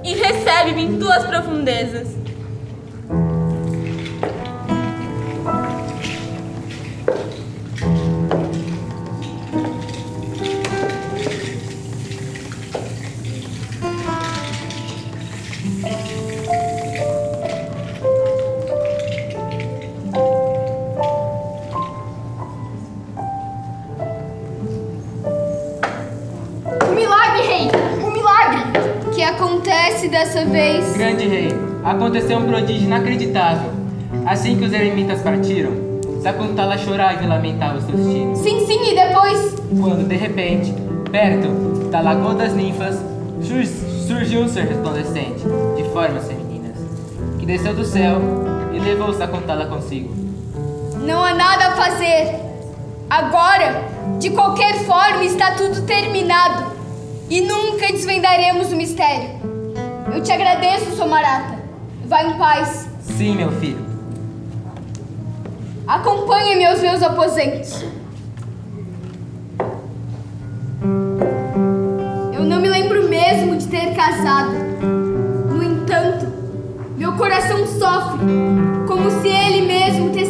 e 0.04 0.16
recebe-me 0.16 0.84
em 0.84 1.00
tuas 1.00 1.24
profundezas. 1.26 2.21
Aconteceu 32.12 32.40
um 32.40 32.46
prodígio 32.46 32.88
inacreditável. 32.88 33.72
Assim 34.26 34.58
que 34.58 34.66
os 34.66 34.74
eremitas 34.74 35.22
partiram, 35.22 35.72
Sakuntala 36.22 36.78
chorava 36.78 37.24
e 37.24 37.26
lamentava 37.26 37.78
os 37.78 37.86
seus 37.86 38.06
tiros. 38.06 38.40
Sim, 38.40 38.66
sim, 38.66 38.92
e 38.92 38.96
depois? 38.96 39.56
Quando, 39.80 40.06
de 40.06 40.16
repente, 40.16 40.74
perto 41.10 41.48
da 41.90 42.02
Lagoa 42.02 42.36
das 42.36 42.54
Ninfas, 42.54 43.00
surgiu 44.06 44.42
um 44.42 44.50
ser 44.50 44.66
resplandecente, 44.66 45.42
de 45.78 45.84
formas 45.92 46.28
femininas, 46.28 46.76
que 47.40 47.46
desceu 47.46 47.74
do 47.74 47.86
céu 47.86 48.20
e 48.74 48.80
levou 48.80 49.14
Sakuntala 49.14 49.68
consigo. 49.68 50.14
Não 51.06 51.24
há 51.24 51.34
nada 51.34 51.68
a 51.68 51.72
fazer. 51.72 52.36
Agora, 53.10 53.86
de 54.20 54.32
qualquer 54.32 54.80
forma, 54.80 55.24
está 55.24 55.52
tudo 55.52 55.82
terminado. 55.84 56.72
E 57.30 57.40
nunca 57.40 57.88
desvendaremos 57.88 58.74
o 58.74 58.76
mistério. 58.76 59.30
Eu 60.14 60.22
te 60.22 60.34
agradeço, 60.34 60.98
Somarata. 60.98 61.51
Vá 62.12 62.24
em 62.26 62.38
paz. 62.38 62.90
Sim, 63.04 63.38
meu 63.38 63.50
filho. 63.54 63.86
Acompanhe-me 65.88 66.66
aos 66.66 66.82
meus 66.82 67.02
aposentos. 67.02 67.86
Eu 72.34 72.44
não 72.44 72.60
me 72.60 72.68
lembro 72.68 73.08
mesmo 73.08 73.56
de 73.56 73.66
ter 73.66 73.96
casado. 73.96 74.52
No 75.56 75.64
entanto, 75.64 76.28
meu 76.98 77.14
coração 77.14 77.66
sofre, 77.66 78.26
como 78.90 79.10
se 79.22 79.30
ele 79.30 79.66
mesmo 79.66 80.10
testemunhasse 80.10 80.21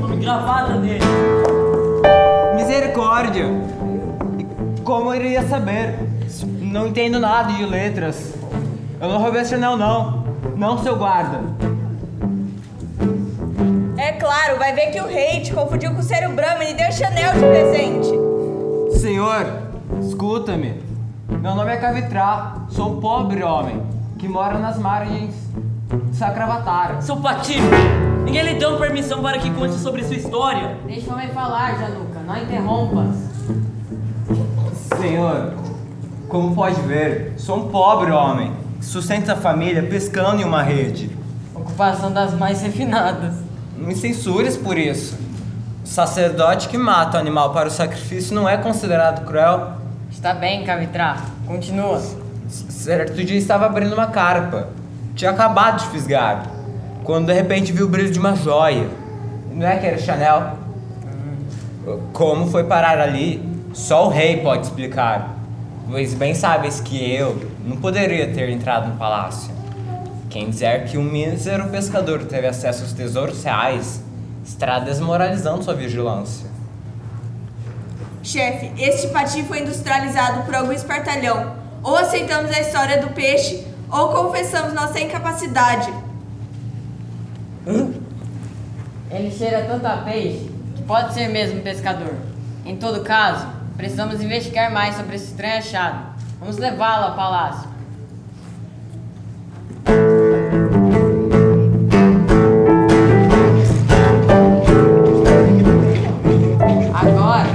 nome 0.00 0.16
gravadas 0.16 0.80
nele. 0.80 1.04
Misericórdia! 2.56 3.46
Como 4.84 5.12
eu 5.12 5.20
iria 5.20 5.42
saber? 5.46 5.98
Não 6.60 6.88
entendo 6.88 7.18
nada 7.18 7.52
de 7.52 7.64
letras. 7.64 8.34
Eu 9.00 9.08
não 9.08 9.18
roubei 9.18 9.42
esse 9.42 9.54
anel, 9.54 9.76
não. 9.76 10.24
Não, 10.56 10.78
seu 10.78 10.96
guarda. 10.96 11.40
É 13.96 14.12
claro, 14.12 14.58
vai 14.58 14.74
ver 14.74 14.90
que 14.90 15.00
o 15.00 15.06
rei 15.06 15.40
te 15.40 15.52
confundiu 15.52 15.92
com 15.92 16.00
o 16.00 16.02
Sério 16.02 16.34
Brahman 16.34 16.70
e 16.70 16.74
deu 16.74 16.88
esse 16.88 17.04
anel 17.04 17.32
de 17.34 17.40
presente. 17.40 18.98
Senhor, 18.98 19.70
Escuta-me. 19.98 20.80
Meu 21.28 21.54
nome 21.54 21.72
é 21.72 21.76
Cavitrar. 21.76 22.66
Sou 22.70 22.96
um 22.96 23.00
pobre 23.00 23.42
homem 23.42 23.82
que 24.18 24.28
mora 24.28 24.58
nas 24.58 24.78
margens 24.78 25.34
de 26.10 26.16
Sacravatara. 26.16 27.00
Seu 27.00 27.16
patife! 27.16 28.09
Ninguém 28.30 28.44
lhe 28.44 28.60
deu 28.60 28.78
permissão 28.78 29.20
para 29.20 29.40
que 29.40 29.50
conte 29.50 29.74
sobre 29.74 30.04
sua 30.04 30.14
história. 30.14 30.76
Deixa 30.86 31.10
eu 31.10 31.34
falar, 31.34 31.76
Januca. 31.76 32.20
Não 32.24 32.36
interrompas. 32.40 33.16
Senhor, 35.00 35.54
como 36.28 36.54
pode 36.54 36.80
ver, 36.82 37.34
sou 37.36 37.58
um 37.58 37.68
pobre 37.70 38.12
homem 38.12 38.52
que 38.78 38.84
sustenta 38.84 39.32
a 39.32 39.36
família 39.36 39.82
pescando 39.82 40.40
em 40.40 40.44
uma 40.44 40.62
rede. 40.62 41.10
Ocupação 41.52 42.12
das 42.12 42.32
mais 42.32 42.62
refinadas. 42.62 43.34
Não 43.76 43.88
me 43.88 43.96
censures 43.96 44.56
por 44.56 44.78
isso. 44.78 45.18
O 45.84 45.88
sacerdote 45.88 46.68
que 46.68 46.78
mata 46.78 47.16
o 47.16 47.20
animal 47.20 47.52
para 47.52 47.66
o 47.66 47.70
sacrifício 47.70 48.32
não 48.32 48.48
é 48.48 48.56
considerado 48.56 49.26
cruel 49.26 49.72
Está 50.08 50.34
bem, 50.34 50.62
Cavitra. 50.62 51.16
Continua. 51.48 52.00
Certo 52.48 53.24
dia 53.24 53.36
estava 53.36 53.66
abrindo 53.66 53.92
uma 53.92 54.06
carpa. 54.06 54.68
Tinha 55.16 55.32
acabado 55.32 55.80
de 55.80 55.86
fisgar. 55.86 56.59
Quando 57.10 57.26
de 57.26 57.32
repente 57.32 57.72
vi 57.72 57.82
o 57.82 57.88
brilho 57.88 58.12
de 58.12 58.20
uma 58.20 58.36
joia. 58.36 58.88
Não 59.50 59.66
é 59.66 59.78
que 59.78 59.84
era 59.84 59.98
Chanel? 59.98 60.56
Como 62.12 62.48
foi 62.48 62.62
parar 62.62 63.00
ali, 63.00 63.44
só 63.72 64.06
o 64.06 64.08
rei 64.08 64.36
pode 64.36 64.66
explicar. 64.66 65.36
Pois 65.90 66.14
bem 66.14 66.36
sabes 66.36 66.78
que 66.78 67.12
eu 67.12 67.50
não 67.64 67.78
poderia 67.78 68.32
ter 68.32 68.48
entrado 68.48 68.90
no 68.90 68.96
palácio. 68.96 69.50
Quem 70.28 70.50
dizer 70.50 70.84
que 70.84 70.96
um 70.96 71.02
mísero 71.02 71.68
pescador 71.70 72.26
teve 72.26 72.46
acesso 72.46 72.84
aos 72.84 72.92
tesouros 72.92 73.42
reais 73.42 74.00
estará 74.44 74.78
desmoralizando 74.78 75.64
sua 75.64 75.74
vigilância. 75.74 76.46
Chefe, 78.22 78.70
este 78.78 79.08
pati 79.08 79.42
foi 79.42 79.62
industrializado 79.62 80.44
por 80.44 80.54
algum 80.54 80.70
espartalhão. 80.70 81.56
Ou 81.82 81.96
aceitamos 81.96 82.52
a 82.52 82.60
história 82.60 83.00
do 83.00 83.08
peixe, 83.08 83.66
ou 83.90 84.10
confessamos 84.10 84.72
nossa 84.72 85.00
incapacidade. 85.00 85.92
Ele 87.66 89.30
cheira 89.30 89.64
tanto 89.64 89.86
a 89.86 89.98
peixe 89.98 90.50
que 90.76 90.82
pode 90.82 91.12
ser 91.12 91.28
mesmo 91.28 91.60
pescador. 91.60 92.14
Em 92.64 92.76
todo 92.76 93.02
caso, 93.02 93.46
precisamos 93.76 94.22
investigar 94.22 94.72
mais 94.72 94.96
sobre 94.96 95.16
esse 95.16 95.26
estranho 95.26 95.58
achado. 95.58 96.10
Vamos 96.38 96.56
levá-lo 96.56 97.06
ao 97.06 97.16
palácio. 97.16 97.68
Agora, 106.94 107.46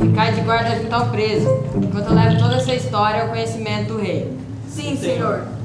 ficai 0.00 0.32
de 0.32 0.40
guarda 0.42 0.76
junto 0.80 0.92
ao 0.94 1.10
preso, 1.10 1.48
enquanto 1.76 2.06
eu 2.06 2.14
levo 2.14 2.38
toda 2.38 2.56
essa 2.56 2.74
história 2.74 3.22
ao 3.22 3.28
conhecimento 3.28 3.94
do 3.94 4.00
rei. 4.00 4.36
Sim, 4.68 4.96
senhor. 4.96 5.59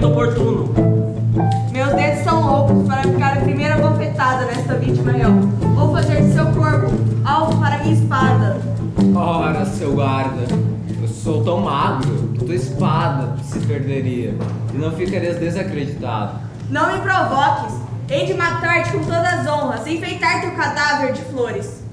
Momento 0.00 0.06
oportuno. 0.08 0.74
Meus 1.70 1.94
dedos 1.94 2.24
são 2.24 2.40
loucos 2.46 2.86
para 2.86 3.02
ficar 3.02 3.36
a 3.36 3.40
primeira 3.40 3.76
bofetada 3.76 4.46
nesta 4.46 4.74
vítima 4.74 5.12
real. 5.12 5.32
Vou 5.32 5.92
fazer 5.92 6.22
de 6.22 6.32
seu 6.32 6.46
corpo 6.46 6.90
alvo 7.24 7.60
para 7.60 7.78
minha 7.78 7.94
espada. 7.94 8.60
Ora, 9.14 9.64
seu 9.66 9.94
guarda, 9.94 10.46
eu 11.00 11.08
sou 11.08 11.44
tão 11.44 11.60
magro 11.60 12.30
que 12.34 12.44
tua 12.44 12.54
espada 12.54 13.36
se 13.42 13.58
perderia 13.60 14.34
e 14.74 14.78
não 14.78 14.90
ficarias 14.92 15.38
desacreditado. 15.38 16.40
Não 16.68 16.92
me 16.92 17.00
provoques. 17.00 17.74
Hei 18.08 18.26
de 18.26 18.34
matar-te 18.34 18.90
com 18.92 19.04
todas 19.04 19.24
as 19.24 19.46
honras 19.46 19.86
e 19.86 19.96
enfeitar 19.96 20.40
teu 20.40 20.50
cadáver 20.52 21.12
de 21.12 21.22
flores. 21.22 21.84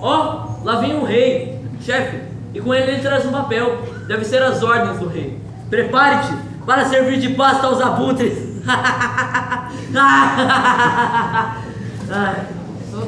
Ó, 0.00 0.46
lá 0.62 0.76
vem 0.80 0.94
o 0.94 1.04
rei, 1.04 1.58
chefe, 1.80 2.20
e 2.52 2.60
com 2.60 2.74
ele 2.74 2.92
ele 2.92 3.02
traz 3.02 3.24
um 3.24 3.32
papel. 3.32 3.97
Deve 4.08 4.24
ser 4.24 4.42
as 4.42 4.62
ordens 4.62 4.98
do 4.98 5.06
rei. 5.06 5.38
Prepare-te 5.68 6.34
para 6.64 6.86
servir 6.86 7.20
de 7.20 7.28
pasta 7.34 7.66
aos 7.66 7.80
abutres. 7.80 8.38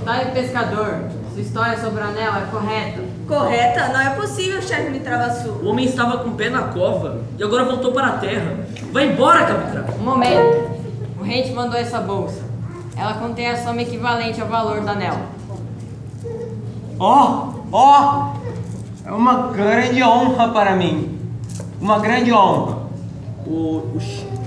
Taio 0.04 0.32
Pescador. 0.32 1.04
Sua 1.32 1.40
história 1.40 1.78
sobre 1.78 2.02
o 2.02 2.04
anel 2.04 2.34
é 2.34 2.42
correta. 2.50 3.00
Correta? 3.26 3.88
Não 3.88 4.00
é 4.00 4.10
possível, 4.10 4.60
chefe 4.60 4.90
Mitravaçu. 4.90 5.48
O 5.62 5.68
homem 5.68 5.86
estava 5.86 6.18
com 6.18 6.30
o 6.30 6.34
pé 6.34 6.50
na 6.50 6.64
cova 6.64 7.22
e 7.38 7.42
agora 7.42 7.64
voltou 7.64 7.92
para 7.92 8.08
a 8.08 8.18
terra. 8.18 8.58
Vai 8.92 9.12
embora, 9.12 9.46
Camitra. 9.46 9.86
Um 9.98 10.04
momento. 10.04 10.70
O 11.18 11.22
rei 11.22 11.44
te 11.44 11.52
mandou 11.52 11.78
essa 11.78 12.00
bolsa. 12.00 12.42
Ela 12.96 13.14
contém 13.14 13.48
a 13.48 13.56
soma 13.56 13.80
equivalente 13.80 14.40
ao 14.40 14.48
valor 14.48 14.80
do 14.80 14.90
anel. 14.90 15.18
Ó, 16.98 17.52
ó, 17.72 18.32
é 19.04 19.12
uma 19.12 19.48
grande 19.48 20.02
honra 20.02 20.48
para 20.48 20.76
mim. 20.76 21.18
Uma 21.80 21.98
grande 21.98 22.32
honra. 22.32 22.78
O, 23.46 23.50
o, 23.50 23.98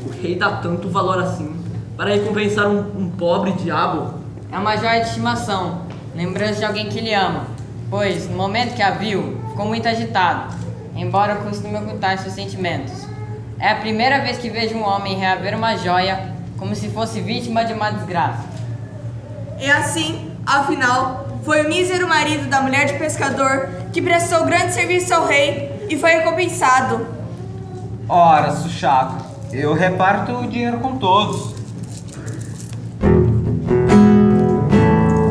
o 0.05 0.21
rei 0.21 0.35
dá 0.35 0.57
tanto 0.57 0.89
valor 0.89 1.19
assim 1.19 1.55
para 1.97 2.11
recompensar 2.11 2.67
um, 2.67 2.79
um 2.97 3.09
pobre 3.09 3.51
diabo. 3.53 4.13
É 4.51 4.57
uma 4.57 4.75
joia 4.77 5.01
de 5.01 5.07
estimação, 5.07 5.81
lembrança 6.15 6.59
de 6.59 6.65
alguém 6.65 6.89
que 6.89 6.99
ele 6.99 7.13
ama. 7.13 7.47
Pois, 7.89 8.29
no 8.29 8.37
momento 8.37 8.75
que 8.75 8.81
a 8.81 8.91
viu, 8.91 9.39
ficou 9.49 9.65
muito 9.65 9.87
agitado, 9.87 10.53
embora 10.95 11.35
costume 11.35 11.77
ocultar 11.77 12.17
seus 12.19 12.33
sentimentos. 12.33 13.07
É 13.59 13.71
a 13.71 13.75
primeira 13.75 14.21
vez 14.21 14.37
que 14.37 14.49
vejo 14.49 14.75
um 14.75 14.83
homem 14.83 15.17
reaver 15.17 15.57
uma 15.57 15.77
joia 15.77 16.33
como 16.57 16.75
se 16.75 16.89
fosse 16.89 17.19
vítima 17.19 17.65
de 17.65 17.73
uma 17.73 17.91
desgraça. 17.91 18.43
E 19.59 19.69
assim, 19.69 20.31
afinal, 20.45 21.27
foi 21.43 21.65
o 21.65 21.69
mísero 21.69 22.07
marido 22.07 22.47
da 22.49 22.61
mulher 22.61 22.85
de 22.85 22.93
pescador 22.93 23.82
que 23.93 24.01
prestou 24.01 24.43
grande 24.43 24.73
serviço 24.73 25.13
ao 25.13 25.27
rei 25.27 25.85
e 25.87 25.95
foi 25.95 26.09
recompensado. 26.09 27.05
Ora, 28.09 28.51
Suchaco, 28.51 29.23
eu 29.51 29.75
reparto 29.75 30.31
o 30.31 30.47
dinheiro 30.47 30.79
com 30.79 30.97
todos. 30.97 31.53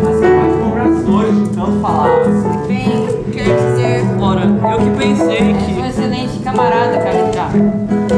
Mas 0.01 0.17
você 0.17 0.29
pode 0.29 0.63
comprar 0.63 0.87
as 0.87 1.03
flores 1.03 1.35
de 1.35 1.55
tanto 1.57 1.81
falavas. 1.81 2.67
Bem, 2.69 3.25
quer 3.33 3.43
dizer. 3.43 4.23
Ora, 4.23 4.45
eu 4.45 4.79
que 4.79 4.91
pensei 4.97 5.55
que. 5.55 5.73
É 5.73 5.83
um 5.83 5.87
excelente 5.87 6.39
camarada, 6.39 6.99
Calitrá. 6.99 7.49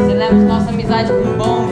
Celebra 0.06 0.36
nossa 0.36 0.68
amizade 0.68 1.10
com 1.10 1.30
um 1.30 1.38
bom 1.38 1.63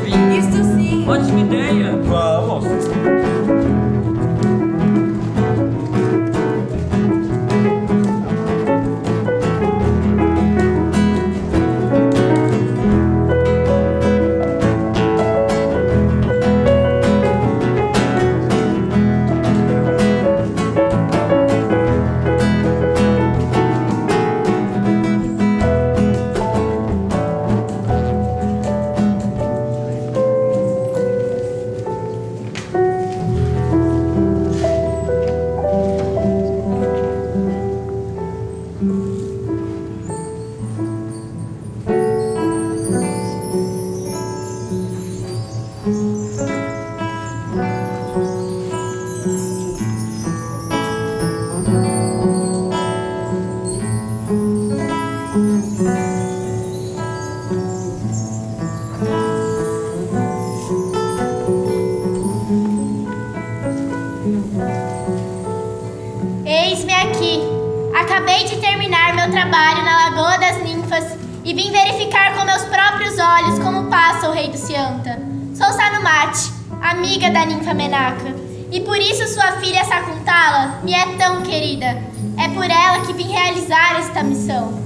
olhos 73.33 73.59
como 73.61 73.89
passa 73.89 74.29
o 74.29 74.33
rei 74.33 74.51
do 74.51 74.59
Cianta. 74.59 75.19
Sou 75.55 75.67
Sanumate, 75.73 76.53
amiga 76.83 77.31
da 77.31 77.47
ninfa 77.47 77.73
Menaka, 77.73 78.35
e 78.71 78.81
por 78.81 78.99
isso 78.99 79.27
sua 79.33 79.53
filha 79.53 79.85
Sakuntala 79.85 80.81
me 80.83 80.93
é 80.93 81.17
tão 81.17 81.43
querida. 81.43 82.03
É 82.39 82.49
por 82.49 82.65
ela 82.65 83.07
que 83.07 83.13
vim 83.15 83.29
realizar 83.29 83.99
esta 83.99 84.23
missão. 84.23 84.83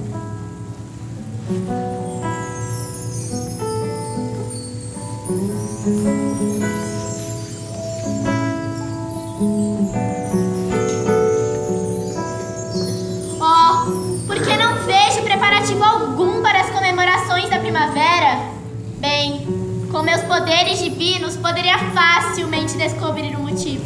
poderes 20.38 20.78
divinos, 20.78 21.34
poderia 21.36 21.78
facilmente 21.78 22.76
descobrir 22.76 23.34
o 23.34 23.40
motivo. 23.40 23.84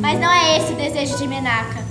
Mas 0.00 0.18
não 0.18 0.32
é 0.32 0.56
esse 0.56 0.72
o 0.72 0.76
desejo 0.76 1.18
de 1.18 1.28
Menaka. 1.28 1.84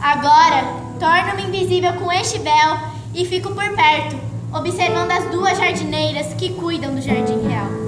Agora, 0.00 0.64
torno-me 0.98 1.44
invisível 1.44 1.92
com 1.92 2.10
este 2.10 2.38
véu 2.38 2.76
e 3.14 3.24
fico 3.24 3.54
por 3.54 3.68
perto, 3.76 4.16
observando 4.52 5.12
as 5.12 5.30
duas 5.30 5.56
jardineiras 5.56 6.34
que 6.34 6.54
cuidam 6.54 6.96
do 6.96 7.00
jardim 7.00 7.46
real. 7.46 7.83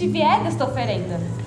Te 0.00 0.08
vier 0.08 0.42
desta 0.42 0.64
oferenda. 0.64 1.39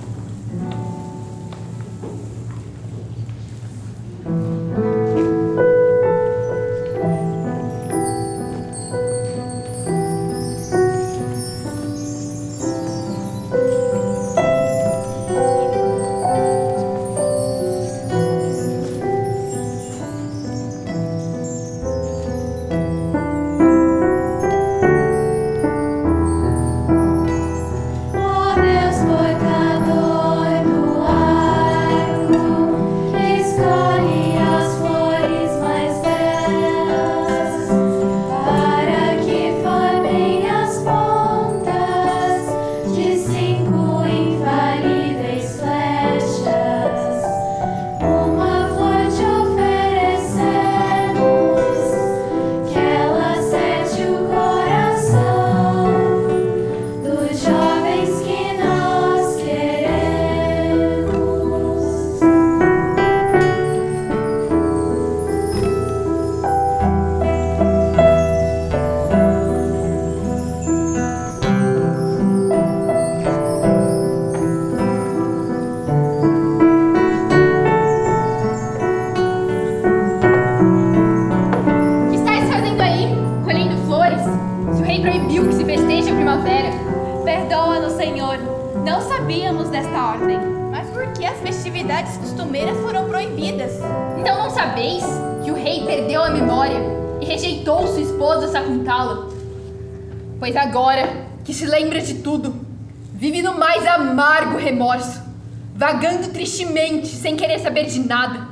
Nada. 108.13 108.47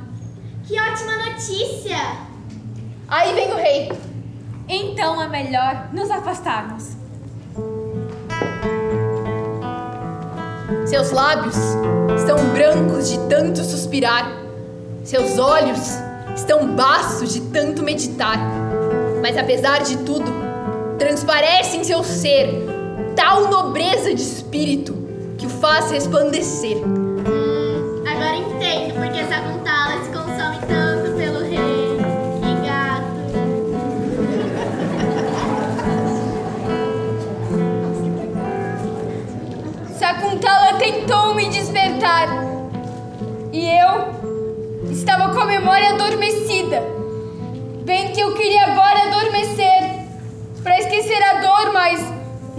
Que 0.64 0.80
ótima 0.80 1.16
notícia! 1.18 1.96
Aí 3.06 3.32
vem 3.32 3.52
o 3.52 3.56
rei. 3.56 3.92
Então 4.68 5.22
é 5.22 5.28
melhor 5.28 5.88
nos 5.92 6.10
afastarmos. 6.10 6.96
Seus 10.86 11.12
lábios 11.12 11.56
estão 12.16 12.38
brancos 12.52 13.08
de 13.08 13.18
tanto 13.28 13.62
suspirar. 13.62 14.32
Seus 15.04 15.38
olhos 15.38 15.96
estão 16.34 16.74
baços 16.74 17.32
de 17.32 17.42
tanto 17.42 17.82
meditar. 17.84 18.38
Mas 19.20 19.36
apesar 19.36 19.82
de 19.82 19.98
tudo, 19.98 20.32
transparece 20.98 21.76
em 21.76 21.84
seu 21.84 22.02
ser 22.02 22.48
tal 23.14 23.48
nobreza 23.48 24.12
de 24.12 24.22
espírito 24.22 24.94
que 25.38 25.46
o 25.46 25.50
faz 25.50 25.90
resplandecer. 25.92 26.78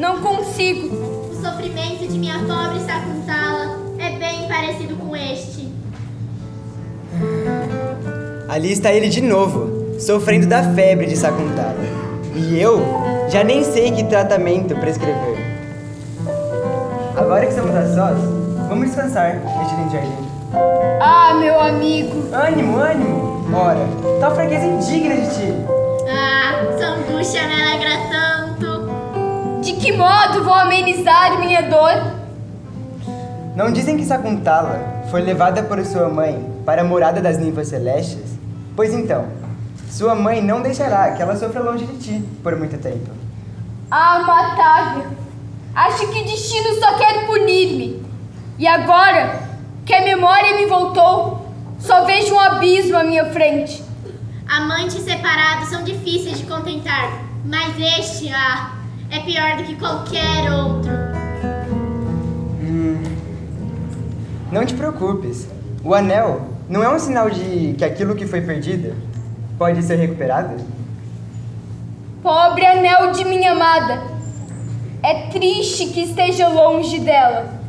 Não 0.03 0.19
consigo. 0.19 0.87
O 1.31 1.41
sofrimento 1.41 2.05
de 2.05 2.19
minha 2.19 2.37
pobre 2.39 2.81
Sakuntala 2.81 3.79
é 3.97 4.09
bem 4.17 4.49
parecido 4.49 4.97
com 4.97 5.15
este. 5.15 5.71
Ali 8.49 8.73
está 8.73 8.91
ele 8.91 9.07
de 9.07 9.21
novo, 9.21 9.97
sofrendo 10.01 10.45
da 10.45 10.61
febre 10.73 11.05
de 11.05 11.15
Sakuntala. 11.15 11.79
E 12.35 12.59
eu 12.59 12.81
já 13.29 13.45
nem 13.45 13.63
sei 13.63 13.91
que 13.91 14.03
tratamento 14.03 14.75
prescrever. 14.75 15.37
Agora 17.15 17.45
que 17.45 17.53
estamos 17.53 17.73
a 17.73 17.95
sós, 17.95 18.17
vamos 18.67 18.87
descansar 18.87 19.35
neste 19.35 19.75
lindo 19.75 19.93
jardim. 19.93 20.27
Ah, 20.99 21.33
meu 21.39 21.57
amigo. 21.57 22.27
Ânimo, 22.33 22.77
ânimo. 22.77 23.45
Ora, 23.55 23.87
tal 24.19 24.35
fraqueza 24.35 24.65
indigna 24.65 25.15
de 25.15 25.29
ti. 25.29 25.53
Ah, 26.09 26.43
angústia 26.83 27.47
me 27.47 27.53
alegra 27.53 27.91
tanto. 28.11 28.22
De 28.22 28.22
que 29.83 29.91
modo 29.91 30.45
vou 30.45 30.53
amenizar 30.53 31.37
minha 31.41 31.63
dor? 31.63 31.91
Não 33.53 33.69
dizem 33.69 33.97
que 33.97 34.05
Sakuntala 34.05 35.03
foi 35.11 35.21
levada 35.21 35.61
por 35.61 35.83
sua 35.85 36.07
mãe 36.07 36.41
para 36.65 36.83
a 36.83 36.85
morada 36.85 37.19
das 37.19 37.37
ninfas 37.37 37.67
celestes? 37.67 38.39
Pois 38.77 38.93
então, 38.93 39.27
sua 39.91 40.15
mãe 40.15 40.41
não 40.41 40.61
deixará 40.61 41.11
que 41.11 41.21
ela 41.21 41.35
sofra 41.35 41.61
longe 41.61 41.85
de 41.85 41.97
ti 41.97 42.23
por 42.41 42.55
muito 42.55 42.77
tempo. 42.77 43.11
Ah, 43.91 44.23
Matávia, 44.25 45.05
acho 45.75 46.07
que 46.07 46.21
o 46.21 46.23
destino 46.23 46.79
só 46.79 46.97
quer 46.97 47.25
punir-me. 47.25 48.01
E 48.57 48.65
agora 48.65 49.37
que 49.85 49.93
a 49.93 50.01
memória 50.01 50.55
me 50.55 50.65
voltou, 50.65 51.45
só 51.77 52.05
vejo 52.05 52.33
um 52.33 52.39
abismo 52.39 52.95
à 52.95 53.03
minha 53.03 53.25
frente. 53.33 53.83
Amantes 54.47 55.03
separados 55.03 55.67
são 55.67 55.83
difíceis 55.83 56.37
de 56.37 56.45
contentar, 56.45 57.21
mas 57.43 57.75
este, 57.77 58.31
ah, 58.31 58.82
é 59.13 59.19
pior 59.19 59.57
do 59.57 59.63
que 59.63 59.75
qualquer 59.75 60.51
outro. 60.51 60.91
Hum, 62.61 63.03
não 64.51 64.65
te 64.65 64.73
preocupes. 64.73 65.47
O 65.83 65.93
anel 65.93 66.41
não 66.67 66.83
é 66.83 66.89
um 66.89 66.97
sinal 66.97 67.29
de 67.29 67.75
que 67.77 67.85
aquilo 67.85 68.15
que 68.15 68.25
foi 68.25 68.41
perdido 68.41 68.95
pode 69.57 69.83
ser 69.83 69.97
recuperado? 69.97 70.55
Pobre 72.23 72.65
anel 72.65 73.11
de 73.11 73.23
minha 73.25 73.51
amada. 73.51 74.01
É 75.03 75.27
triste 75.27 75.87
que 75.87 76.01
esteja 76.05 76.47
longe 76.47 76.99
dela. 76.99 77.61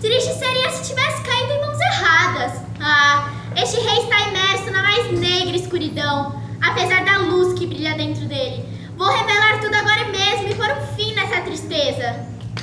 Triste 0.00 0.34
seria 0.34 0.70
se 0.70 0.88
tivesse 0.90 1.22
caído 1.22 1.52
em 1.52 1.60
mãos 1.60 1.78
erradas. 1.80 2.52
Ah, 2.80 3.30
Este 3.56 3.78
rei 3.80 3.98
está 3.98 4.28
imerso 4.28 4.70
na 4.72 4.82
mais 4.82 5.12
negra 5.20 5.56
escuridão, 5.56 6.40
apesar 6.60 7.04
da 7.04 7.18
luz 7.18 7.56
que 7.58 7.66
brilha 7.66 7.94
dentro 7.96 8.24
dele. 8.26 8.64
Vou 8.98 9.06
revelar 9.06 9.60
tudo 9.60 9.76
agora 9.76 10.06
mesmo 10.08 10.48
e 10.48 10.54
pôr 10.56 10.68
um 10.70 10.96
fim 10.96 11.14
nessa 11.14 11.40
tristeza. 11.42 12.16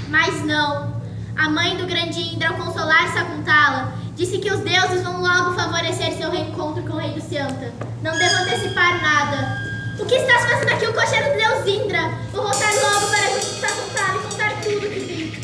Mas 0.09 0.43
não. 0.43 0.93
A 1.37 1.49
mãe 1.49 1.77
do 1.77 1.87
grande 1.87 2.35
Indra, 2.35 2.49
ao 2.49 2.55
consolar 2.55 3.07
Sakuntala, 3.13 3.93
disse 4.17 4.39
que 4.39 4.51
os 4.51 4.59
deuses 4.59 5.01
vão 5.01 5.21
logo 5.21 5.53
favorecer 5.53 6.11
seu 6.11 6.29
reencontro 6.29 6.83
com 6.83 6.91
o 6.91 6.97
rei 6.97 7.11
do 7.11 7.21
Sianta. 7.21 7.71
Não 8.03 8.11
devo 8.17 8.35
antecipar 8.35 9.01
nada. 9.01 9.61
O 9.97 10.05
que 10.05 10.15
estás 10.15 10.43
fazendo 10.43 10.73
aqui, 10.73 10.85
o 10.85 10.93
cocheiro 10.93 11.31
do 11.31 11.37
deus 11.37 11.67
Indra? 11.67 12.09
Vou 12.33 12.43
voltar 12.43 12.69
logo 12.83 13.07
para 13.07 13.29
junto 13.29 13.45
de 13.45 13.61
Sakuntala 13.61 14.17
e 14.17 14.27
contar 14.27 14.49
tudo 14.61 14.89
que 14.89 14.99
vi. 14.99 15.41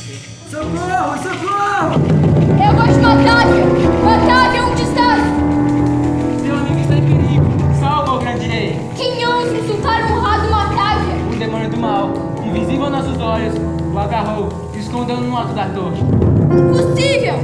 Socorro, 0.49 1.17
socorro! 1.23 2.21
Eu 2.51 2.75
vou 2.75 2.85
te 2.85 2.99
matar, 2.99 3.45
Matávia, 4.03 4.45
onde 4.45 4.50
nossos 13.01 13.19
olhos, 13.19 13.53
o 13.91 13.97
agarrou 13.97 14.49
e 14.75 14.79
escondeu 14.79 15.17
no 15.17 15.35
alto 15.35 15.53
da 15.53 15.65
torre. 15.65 16.03
Possível! 16.69 17.39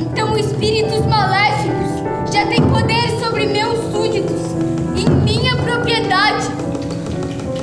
Então 0.00 0.36
espíritos 0.38 1.04
maléficos 1.04 2.32
já 2.32 2.46
têm 2.46 2.62
poder 2.62 3.10
sobre 3.20 3.46
meus 3.46 3.78
súditos, 3.92 4.40
em 4.96 5.08
minha 5.22 5.54
propriedade. 5.56 6.46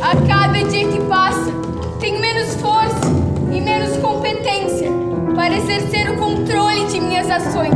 A 0.02 0.16
cada 0.28 0.64
dia 0.70 0.88
que 0.88 1.00
passa, 1.02 1.52
tenho 2.00 2.20
menos 2.20 2.54
força 2.56 3.10
e 3.52 3.60
menos 3.60 3.98
competência 3.98 4.92
para 5.36 5.56
exercer 5.58 6.12
o 6.12 6.18
controle 6.18 6.86
de 6.86 7.00
minhas 7.00 7.30
ações. 7.32 7.74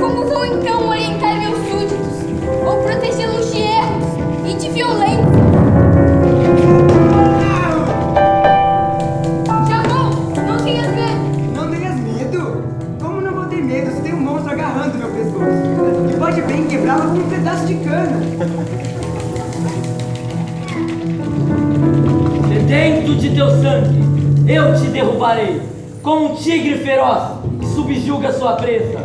Como 0.00 0.24
vou 0.24 0.44
então 0.44 0.88
orientar 0.88 1.38
meus 1.38 1.58
súditos 1.68 2.66
ou 2.66 2.82
protegê-los 2.82 3.52
de 3.52 3.60
erros 3.60 4.50
e 4.50 4.54
de 4.54 4.68
violência? 4.70 5.55
Pedaço 17.46 17.66
de 17.66 17.74
cana. 17.76 18.20
Sedento 22.48 23.14
de 23.14 23.30
teu 23.30 23.50
sangue, 23.62 24.52
eu 24.52 24.74
te 24.74 24.88
derrubarei, 24.88 25.62
como 26.02 26.32
um 26.32 26.34
tigre 26.34 26.78
feroz 26.78 27.38
que 27.60 27.66
subjuga 27.66 28.32
sua 28.32 28.54
presa. 28.54 28.98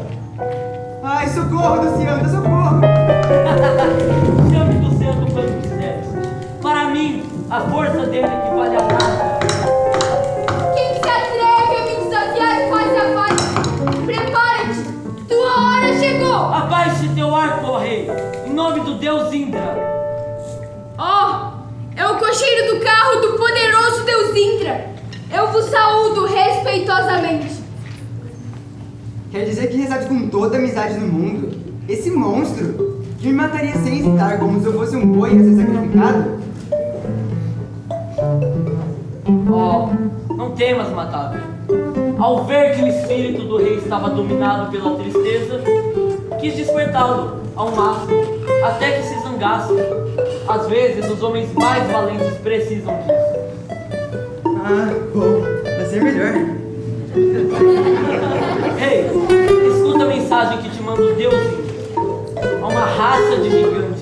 Ai, 1.04 1.28
socorro, 1.30 1.84
Luciana, 1.84 2.28
socorro! 2.28 2.82
Chame 4.52 4.74
do 4.80 4.98
centro 4.98 5.32
quando 5.32 5.62
quiseres. 5.62 6.08
Para 6.62 6.86
mim, 6.86 7.24
a 7.50 7.62
força 7.62 8.08
dele 8.08 8.26
equivale 8.26 8.76
a 8.76 8.82
nada. 8.82 9.31
Abaixe 16.46 17.10
teu 17.10 17.36
arco, 17.36 17.68
ó 17.68 17.78
rei, 17.78 18.08
em 18.46 18.54
nome 18.54 18.80
do 18.82 18.96
deus 18.96 19.34
Indra. 19.34 19.78
Oh, 20.98 21.52
é 21.96 22.06
o 22.06 22.18
cocheiro 22.18 22.76
do 22.76 22.84
carro 22.84 23.22
do 23.22 23.38
poderoso 23.38 24.04
Deus 24.04 24.36
Indra! 24.36 24.90
Eu 25.34 25.52
vos 25.52 25.66
saúdo 25.66 26.26
respeitosamente. 26.26 27.62
Quer 29.32 29.46
dizer 29.46 29.68
que 29.68 29.78
recebe 29.78 30.06
com 30.06 30.30
toda 30.30 30.58
a 30.58 30.60
amizade 30.60 30.96
do 30.96 31.06
mundo? 31.06 31.58
Esse 31.88 32.12
monstro 32.12 33.02
que 33.20 33.28
me 33.28 33.34
mataria 33.34 33.76
sem 33.76 34.00
hesitar 34.00 34.40
como 34.40 34.60
se 34.60 34.66
eu 34.66 34.74
fosse 34.74 34.96
um 34.96 35.06
boi 35.06 35.30
a 35.30 35.44
ser 35.44 35.56
sacrificado? 35.56 36.42
Oh, 39.50 40.34
não 40.34 40.52
temas, 40.52 40.90
Matável. 40.90 41.42
Ao 42.20 42.44
ver 42.46 42.76
que 42.76 42.84
o 42.84 42.88
espírito 42.88 43.44
do 43.44 43.58
rei 43.58 43.78
estava 43.78 44.10
dominado 44.10 44.72
pela 44.72 44.96
tristeza, 44.96 45.62
quis 46.42 46.56
despertá-lo 46.56 47.40
ao 47.56 47.72
máximo, 47.72 48.20
até 48.66 48.94
que 48.94 49.04
se 49.04 49.22
zangasse. 49.22 49.74
Às 50.48 50.68
vezes, 50.68 51.10
os 51.10 51.22
homens 51.22 51.54
mais 51.54 51.88
valentes 51.92 52.36
precisam 52.40 52.94
disso. 52.98 53.42
Ah, 54.64 54.90
bom, 55.14 55.42
vai 55.64 55.86
ser 55.86 56.04
melhor. 56.04 56.34
Rei, 58.78 59.06
escuta 59.68 60.04
a 60.04 60.08
mensagem 60.08 60.58
que 60.64 60.70
te 60.70 60.82
manda 60.82 61.04
o 61.04 61.14
Deus. 61.14 61.36
Há 62.62 62.68
uma 62.68 62.86
raça 62.86 63.38
de 63.38 63.50
gigantes, 63.52 64.00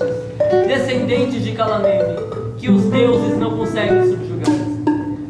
descendentes 0.66 1.44
de 1.44 1.52
Calamene, 1.52 2.16
que 2.56 2.70
os 2.70 2.84
deuses 2.84 3.36
não 3.36 3.54
conseguem 3.56 4.02
subjugar. 4.02 4.56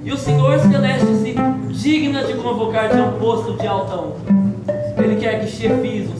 E 0.05 0.13
o 0.13 0.17
Senhor 0.17 0.61
Celeste 0.61 1.07
se 1.17 1.35
digna 1.83 2.23
de 2.23 2.35
convocar-te 2.35 2.97
a 2.97 3.05
um 3.05 3.19
posto 3.19 3.55
de 3.55 3.67
alta 3.67 3.97
honra. 3.97 4.41
Ele 4.99 5.17
quer 5.17 5.41
que 5.41 5.51
chefies 5.51 6.09
o 6.09 6.17
seu 6.19 6.20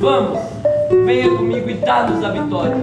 Vamos, 0.00 0.40
venha 1.04 1.28
comigo 1.28 1.68
e 1.68 1.74
dá-nos 1.74 2.24
a 2.24 2.30
vitória. 2.30 2.74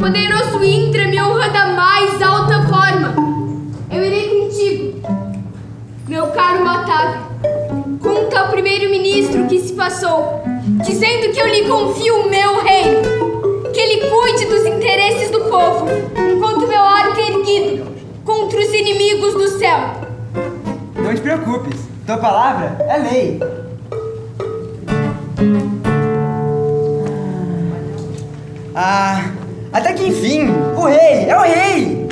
Poderoso 0.00 0.64
Indra 0.64 1.06
me 1.06 1.20
honra 1.20 1.50
da 1.50 1.66
mais 1.66 2.22
alta 2.22 2.66
forma. 2.66 3.14
Eu 3.90 4.02
irei 4.02 4.40
contigo. 4.40 5.02
Meu 6.08 6.28
caro 6.28 6.64
Matave, 6.64 7.18
conta 8.00 8.40
ao 8.40 8.48
primeiro-ministro 8.48 9.42
o 9.42 9.48
que 9.48 9.60
se 9.60 9.74
passou, 9.74 10.42
dizendo 10.82 11.30
que 11.30 11.40
eu 11.40 11.46
lhe 11.46 11.68
confio 11.68 12.22
o 12.22 12.30
meu 12.30 12.64
reino, 12.64 13.70
que 13.74 13.78
ele 13.78 14.08
cuide 14.08 14.46
dos 14.46 14.64
interesses 14.64 15.30
do 15.30 15.40
povo, 15.40 15.88
enquanto 16.16 16.66
meu 16.66 16.80
arco 16.80 17.20
é 17.20 17.28
erguido 17.28 17.86
contra 18.24 18.58
os 18.58 18.72
inimigos 18.72 19.34
do 19.34 19.48
céu. 19.58 19.78
Não 20.94 21.14
te 21.14 21.20
preocupes, 21.20 21.86
tua 22.06 22.16
palavra 22.16 22.78
é 22.88 22.96
lei. 22.96 23.58
Ah, 28.80 29.32
até 29.72 29.92
que 29.92 30.06
enfim, 30.06 30.50
o 30.76 30.84
rei, 30.84 31.28
é 31.28 31.36
o 31.36 31.40
rei! 31.40 32.08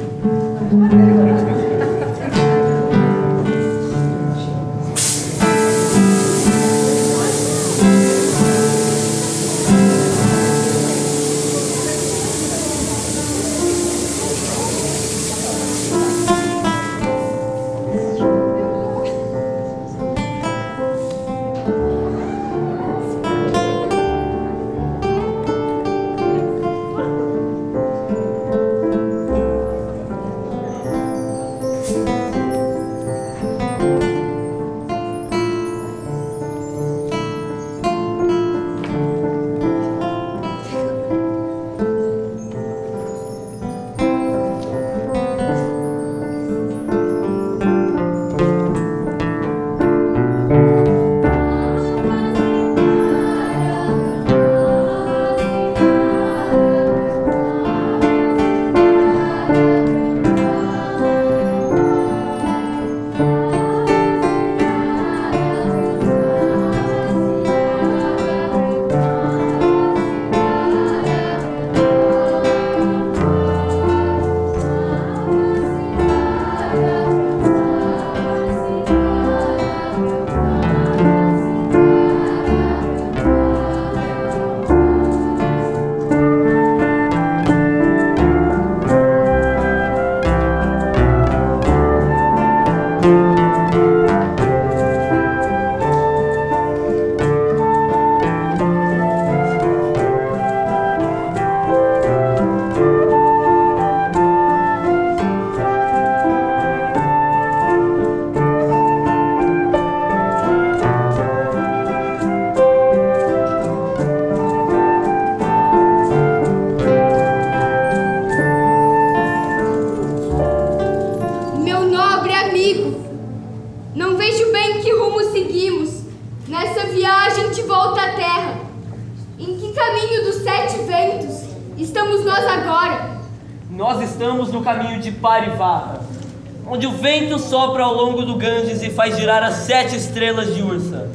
Vento 137.36 137.38
sopra 137.38 137.84
ao 137.84 137.94
longo 137.94 138.22
do 138.22 138.34
Ganges 138.36 138.82
e 138.82 138.90
faz 138.90 139.16
girar 139.16 139.42
as 139.42 139.54
sete 139.56 139.94
estrelas 139.94 140.54
de 140.54 140.62
Ursa. 140.62 141.08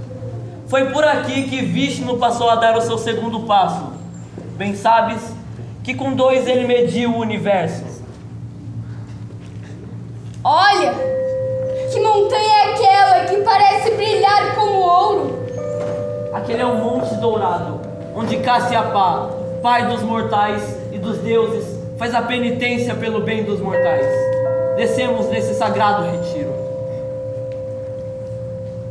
Foi 0.68 0.86
por 0.92 1.04
aqui 1.04 1.44
que 1.44 1.62
Vishnu 1.62 2.18
passou 2.18 2.50
a 2.50 2.56
dar 2.56 2.78
o 2.78 2.82
seu 2.82 2.98
segundo 2.98 3.42
passo. 3.42 3.92
Bem 4.56 4.76
sabes 4.76 5.22
que 5.84 5.94
com 5.94 6.14
dois 6.14 6.48
ele 6.48 6.66
mediu 6.66 7.12
o 7.12 7.18
universo. 7.18 7.84
Olha! 10.44 10.94
Que 11.92 12.00
montanha 12.00 12.54
é 12.54 12.74
aquela 12.74 13.26
que 13.26 13.38
parece 13.42 13.92
brilhar 13.92 14.56
como 14.56 14.80
ouro? 14.80 15.40
Aquele 16.34 16.62
é 16.62 16.66
o 16.66 16.76
Monte 16.76 17.16
Dourado, 17.16 17.82
onde 18.16 18.38
Cassiapá, 18.38 19.30
pai 19.62 19.88
dos 19.88 20.02
mortais 20.02 20.78
e 20.94 20.98
dos 20.98 21.18
deuses, 21.18 21.66
faz 21.98 22.16
a 22.16 22.22
penitência 22.22 22.96
pelo 22.96 23.22
bem 23.22 23.44
dos 23.44 23.60
mortais. 23.60 24.31
Descemos 24.76 25.28
nesse 25.28 25.54
sagrado 25.54 26.04
retiro. 26.04 26.54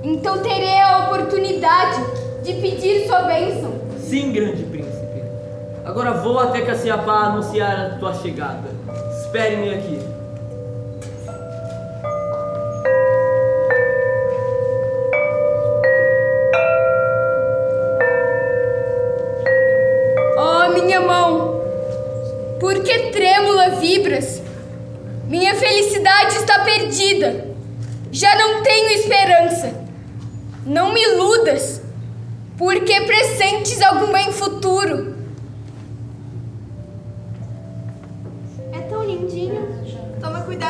Então 0.02 0.38
terei 0.38 0.80
a 0.80 1.06
oportunidade 1.06 2.04
de 2.42 2.54
pedir 2.54 3.06
sua 3.06 3.22
bênção. 3.22 3.72
Sim, 3.98 4.32
grande 4.32 4.62
príncipe. 4.64 5.22
Agora 5.84 6.12
vou 6.12 6.38
até 6.38 6.62
Cassiapá 6.62 7.26
anunciar 7.26 7.78
a 7.78 7.98
tua 7.98 8.14
chegada. 8.14 8.68
Espere-me 9.20 9.74
aqui. 9.74 9.99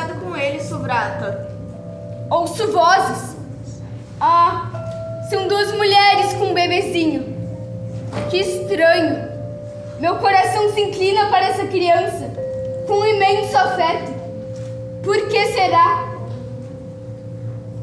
Cuidado 0.01 0.19
com 0.19 0.35
ele, 0.35 0.59
Suvrata. 0.59 1.47
Ouço 2.29 2.71
vozes. 2.71 3.37
Ah, 4.19 4.69
são 5.29 5.47
duas 5.47 5.71
mulheres 5.73 6.33
com 6.33 6.45
um 6.45 6.53
bebezinho. 6.53 7.35
Que 8.29 8.37
estranho. 8.37 9.29
Meu 9.99 10.15
coração 10.15 10.73
se 10.73 10.81
inclina 10.81 11.27
para 11.27 11.49
essa 11.49 11.67
criança 11.67 12.31
com 12.87 12.93
um 12.93 13.05
imenso 13.05 13.55
afeto. 13.55 14.11
Por 15.03 15.27
que 15.27 15.45
será? 15.47 16.09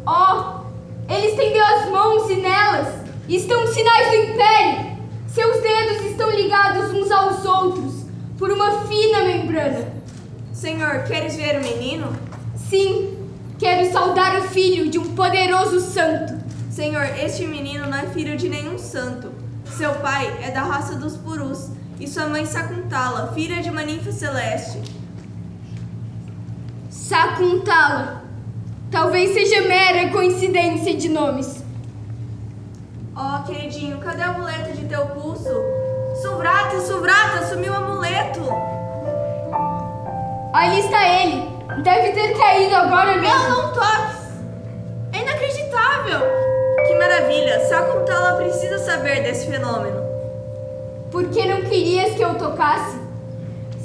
Oh, 0.06 1.12
ele 1.12 1.28
estendeu 1.28 1.64
as 1.64 1.88
mãos 1.88 2.30
e 2.30 2.36
nelas 2.36 2.88
estão 3.28 3.66
sinais 3.66 4.10
do 4.10 4.16
império. 4.16 4.98
Seus 5.28 5.60
dedos 5.60 6.04
estão 6.10 6.30
ligados 6.30 6.90
uns 6.90 7.10
aos 7.10 7.44
outros 7.44 8.06
por 8.38 8.50
uma 8.50 8.86
fina 8.86 9.22
membrana. 9.22 9.97
Senhor, 10.58 11.04
queres 11.04 11.36
ver 11.36 11.60
o 11.60 11.62
menino? 11.62 12.12
Sim, 12.56 13.16
quero 13.60 13.92
saudar 13.92 14.40
o 14.40 14.42
filho 14.42 14.90
de 14.90 14.98
um 14.98 15.14
poderoso 15.14 15.78
santo. 15.78 16.34
Senhor, 16.68 17.04
este 17.04 17.46
menino 17.46 17.86
não 17.86 17.96
é 17.96 18.06
filho 18.08 18.36
de 18.36 18.48
nenhum 18.48 18.76
santo. 18.76 19.30
Seu 19.76 19.94
pai 20.00 20.36
é 20.42 20.50
da 20.50 20.62
raça 20.62 20.96
dos 20.96 21.16
Purus 21.16 21.68
e 22.00 22.08
sua 22.08 22.26
mãe 22.26 22.44
Sakuntala, 22.44 23.32
filha 23.34 23.62
de 23.62 23.70
uma 23.70 23.84
ninfa 23.84 24.10
celeste. 24.10 24.82
Sakuntala. 26.90 28.24
Talvez 28.90 29.34
seja 29.34 29.62
mera 29.62 30.10
coincidência 30.10 30.96
de 30.96 31.08
nomes. 31.08 31.62
Oh, 33.14 33.44
queridinho, 33.44 33.98
cadê 33.98 34.22
o 34.22 34.30
amuleto 34.30 34.72
de 34.76 34.86
teu 34.86 35.06
pulso? 35.06 35.50
Suvrata, 36.20 36.80
Suvrata, 36.80 37.46
sumiu 37.46 37.72
o 37.72 37.76
amuleto. 37.76 38.77
Ali 40.52 40.80
está 40.80 41.06
ele. 41.06 41.48
Deve 41.82 42.12
ter 42.12 42.36
caído 42.38 42.74
agora 42.74 43.16
mesmo. 43.16 43.48
Não, 43.48 43.62
não 43.66 43.72
toques. 43.74 44.18
É 45.12 45.22
inacreditável. 45.22 46.20
Que 46.86 46.94
maravilha. 46.94 47.60
Sakuntala 47.66 48.36
precisa 48.36 48.78
saber 48.78 49.22
desse 49.22 49.46
fenômeno. 49.46 50.02
Por 51.10 51.28
que 51.28 51.46
não 51.46 51.62
querias 51.62 52.14
que 52.14 52.22
eu 52.22 52.34
tocasse? 52.34 52.98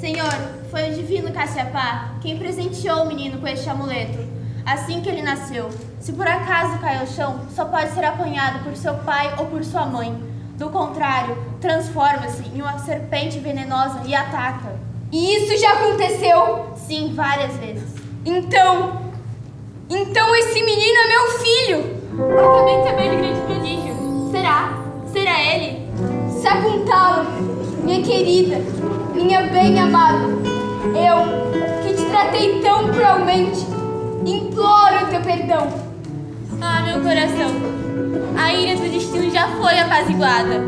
Senhor, 0.00 0.32
foi 0.70 0.90
o 0.90 0.94
divino 0.94 1.32
Cassiapá 1.32 2.14
quem 2.20 2.38
presenteou 2.38 3.02
o 3.02 3.06
menino 3.06 3.38
com 3.38 3.46
este 3.46 3.68
amuleto. 3.68 4.18
Assim 4.64 5.02
que 5.02 5.08
ele 5.10 5.22
nasceu, 5.22 5.70
se 6.00 6.12
por 6.14 6.26
acaso 6.26 6.78
cai 6.78 6.98
ao 6.98 7.06
chão, 7.06 7.40
só 7.54 7.66
pode 7.66 7.90
ser 7.90 8.04
apanhado 8.04 8.64
por 8.64 8.74
seu 8.74 8.94
pai 8.94 9.34
ou 9.38 9.46
por 9.46 9.62
sua 9.62 9.84
mãe. 9.84 10.14
Do 10.56 10.70
contrário, 10.70 11.36
transforma-se 11.60 12.42
em 12.48 12.62
uma 12.62 12.78
serpente 12.78 13.38
venenosa 13.38 14.00
e 14.06 14.14
ataca. 14.14 14.73
E 15.14 15.36
isso 15.36 15.56
já 15.56 15.74
aconteceu? 15.74 16.70
Sim, 16.74 17.12
várias 17.14 17.56
vezes. 17.58 17.84
Então, 18.26 19.00
então 19.88 20.34
esse 20.34 20.60
menino 20.60 20.98
é 20.98 21.06
meu 21.06 21.30
filho. 21.38 21.84
Acabei 22.36 22.78
de 22.78 22.84
saber 22.88 23.10
de 23.10 23.16
grande 23.18 23.40
prodígio. 23.42 24.30
Será? 24.32 24.76
Será 25.12 25.40
ele? 25.40 25.88
Sakuntala, 26.42 27.26
minha 27.84 28.02
querida, 28.02 28.56
minha 29.14 29.42
bem 29.42 29.78
amada, 29.78 30.24
eu 30.84 31.84
que 31.84 31.94
te 31.94 32.04
tratei 32.06 32.60
tão 32.60 32.88
cruelmente, 32.92 33.64
imploro 34.26 35.06
teu 35.10 35.20
perdão. 35.20 35.68
Ah, 36.60 36.82
meu 36.82 37.00
coração, 37.00 37.52
a 38.36 38.52
ira 38.52 38.80
do 38.80 38.90
destino 38.90 39.30
já 39.30 39.46
foi 39.58 39.78
apaziguada. 39.78 40.60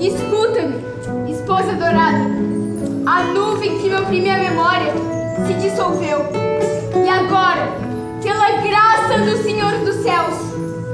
Escuta-me, 0.00 1.30
esposa 1.30 1.74
dourada, 1.74 2.51
a 3.06 3.24
nuvem 3.24 3.78
que 3.78 3.88
me 3.88 3.96
oprimia 3.96 4.34
a 4.34 4.38
memória 4.38 4.92
se 5.46 5.54
dissolveu. 5.54 6.20
E 7.04 7.08
agora, 7.08 7.68
pela 8.22 8.62
graça 8.62 9.18
do 9.18 9.42
Senhor 9.42 9.72
dos 9.84 9.96
céus, 9.96 10.34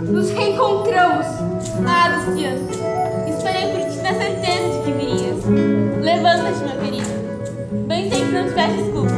nos 0.09 0.31
reencontramos. 0.31 1.27
Ah, 1.87 2.25
Luciano, 2.27 2.69
esperei 3.29 3.73
por 3.73 3.91
ti 3.91 3.99
na 3.99 4.15
certeza 4.15 4.71
de 4.71 4.85
que 4.85 4.93
virias. 4.93 5.45
Levanta-te, 6.01 6.61
meu 6.65 6.79
querido. 6.83 7.87
Bem 7.87 8.11
sei 8.11 8.25
que 8.25 8.33
não 8.33 8.45
te 8.47 8.55
peço 8.55 8.77
desculpa, 8.77 9.15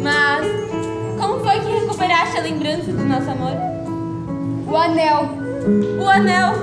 mas 0.00 0.46
como 1.20 1.40
foi 1.40 1.60
que 1.60 1.80
recuperaste 1.80 2.38
a 2.38 2.42
lembrança 2.42 2.92
do 2.92 3.04
nosso 3.04 3.30
amor? 3.30 3.56
O 4.68 4.76
anel. 4.76 5.28
O 6.00 6.08
anel? 6.08 6.54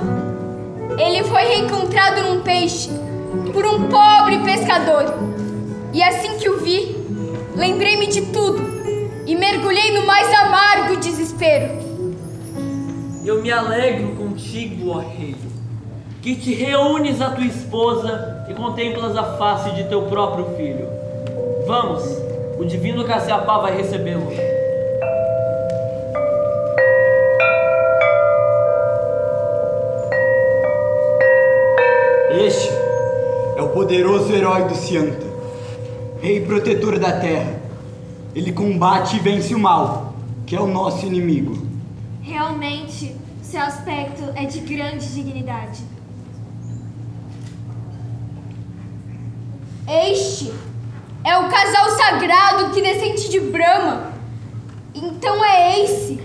Ele 0.98 1.24
foi 1.24 1.42
reencontrado 1.42 2.22
num 2.22 2.40
peixe 2.40 2.90
por 3.52 3.64
um 3.66 3.88
pobre 3.88 4.38
pescador. 4.38 5.30
E 5.92 6.02
assim 6.02 6.38
que 6.38 6.48
o 6.48 6.58
vi, 6.60 6.96
lembrei-me 7.56 8.06
de 8.06 8.22
tudo 8.26 8.62
e 9.26 9.34
mergulhei 9.34 9.92
no 9.92 10.06
mais 10.06 10.32
amargo 10.32 10.96
desespero. 10.96 11.68
Eu 13.24 13.42
me 13.42 13.50
alegro 13.50 14.14
contigo, 14.16 14.90
ó 14.90 14.98
rei, 14.98 15.34
que 16.22 16.36
te 16.36 16.54
reúnes 16.54 17.20
à 17.20 17.30
tua 17.30 17.44
esposa 17.44 18.46
e 18.48 18.54
contemplas 18.54 19.16
a 19.16 19.36
face 19.36 19.70
de 19.72 19.84
teu 19.84 20.02
próprio 20.02 20.56
filho. 20.56 20.88
Vamos, 21.66 22.04
o 22.58 22.64
divino 22.64 23.04
Cassiapá 23.04 23.58
vai 23.58 23.76
recebê-lo. 23.76 24.30
Este 32.46 32.70
é 33.56 33.62
o 33.62 33.68
poderoso 33.68 34.32
herói 34.32 34.64
do 34.64 34.74
Cianta, 34.74 35.29
rei 36.20 36.40
protetor 36.40 36.98
da 36.98 37.12
terra. 37.12 37.60
Ele 38.34 38.52
combate 38.52 39.16
e 39.16 39.18
vence 39.18 39.54
o 39.54 39.58
mal, 39.58 40.14
que 40.46 40.54
é 40.54 40.60
o 40.60 40.66
nosso 40.66 41.06
inimigo. 41.06 41.66
Realmente, 42.22 43.16
seu 43.42 43.60
aspecto 43.60 44.22
é 44.36 44.44
de 44.44 44.60
grande 44.60 45.06
dignidade. 45.12 45.82
Este 49.88 50.52
é 51.24 51.36
o 51.36 51.48
casal 51.48 51.90
sagrado 51.90 52.70
que 52.72 52.80
descende 52.80 53.28
de 53.28 53.40
Brahma. 53.40 54.12
Então 54.94 55.44
é 55.44 55.80
esse, 55.80 56.20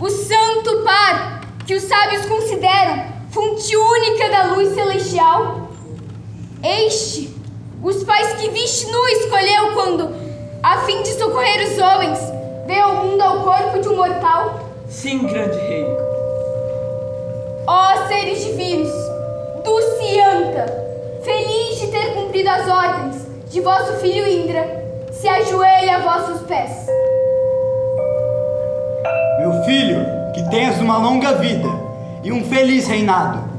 o 0.00 0.08
santo 0.08 0.82
par 0.84 1.40
que 1.64 1.74
os 1.74 1.82
sábios 1.84 2.26
consideram 2.26 3.04
fonte 3.30 3.76
única 3.76 4.28
da 4.30 4.54
luz 4.54 4.74
celestial. 4.74 5.70
Este, 6.62 7.33
os 7.84 8.02
pais 8.02 8.32
que 8.34 8.48
Vishnu 8.48 9.08
escolheu 9.08 9.74
quando, 9.74 10.10
a 10.62 10.78
fim 10.86 11.02
de 11.02 11.10
socorrer 11.10 11.68
os 11.68 11.78
homens, 11.78 12.18
veio 12.66 12.82
ao 12.82 13.04
mundo 13.04 13.20
ao 13.20 13.40
corpo 13.42 13.78
de 13.78 13.88
um 13.88 13.96
mortal. 13.96 14.58
Sim, 14.88 15.26
grande 15.26 15.58
rei. 15.58 15.86
Ó 17.66 18.06
seres 18.08 18.42
divinos, 18.42 18.90
do 19.62 19.82
Cianta, 19.98 20.66
feliz 21.22 21.78
de 21.78 21.88
ter 21.88 22.14
cumprido 22.14 22.48
as 22.48 22.66
ordens 22.66 23.16
de 23.50 23.60
vosso 23.60 23.98
filho 24.00 24.26
Indra 24.26 24.82
se 25.12 25.28
ajoelhe 25.28 25.90
a 25.90 25.98
vossos 25.98 26.40
pés. 26.46 26.86
Meu 29.40 29.62
filho, 29.64 30.06
que 30.34 30.42
tenhas 30.48 30.78
uma 30.78 30.96
longa 30.96 31.34
vida 31.34 31.68
e 32.22 32.32
um 32.32 32.44
feliz 32.44 32.86
reinado. 32.86 33.53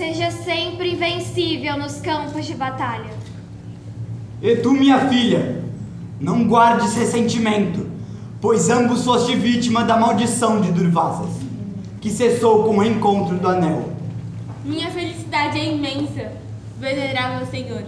Seja 0.00 0.30
sempre 0.30 0.94
invencível 0.94 1.76
nos 1.76 2.00
campos 2.00 2.46
de 2.46 2.54
batalha. 2.54 3.10
E 4.40 4.56
tu, 4.56 4.72
minha 4.72 5.10
filha, 5.10 5.62
não 6.18 6.48
guardes 6.48 6.94
ressentimento, 6.94 7.86
pois 8.40 8.70
ambos 8.70 9.04
foste 9.04 9.36
vítima 9.36 9.84
da 9.84 9.98
maldição 9.98 10.58
de 10.62 10.72
Durvasas, 10.72 11.28
que 12.00 12.08
cessou 12.08 12.64
com 12.64 12.78
o 12.78 12.82
encontro 12.82 13.36
do 13.36 13.46
anel. 13.46 13.92
Minha 14.64 14.90
felicidade 14.90 15.60
é 15.60 15.74
imensa, 15.74 16.32
venerável 16.78 17.46
Senhor. 17.48 17.84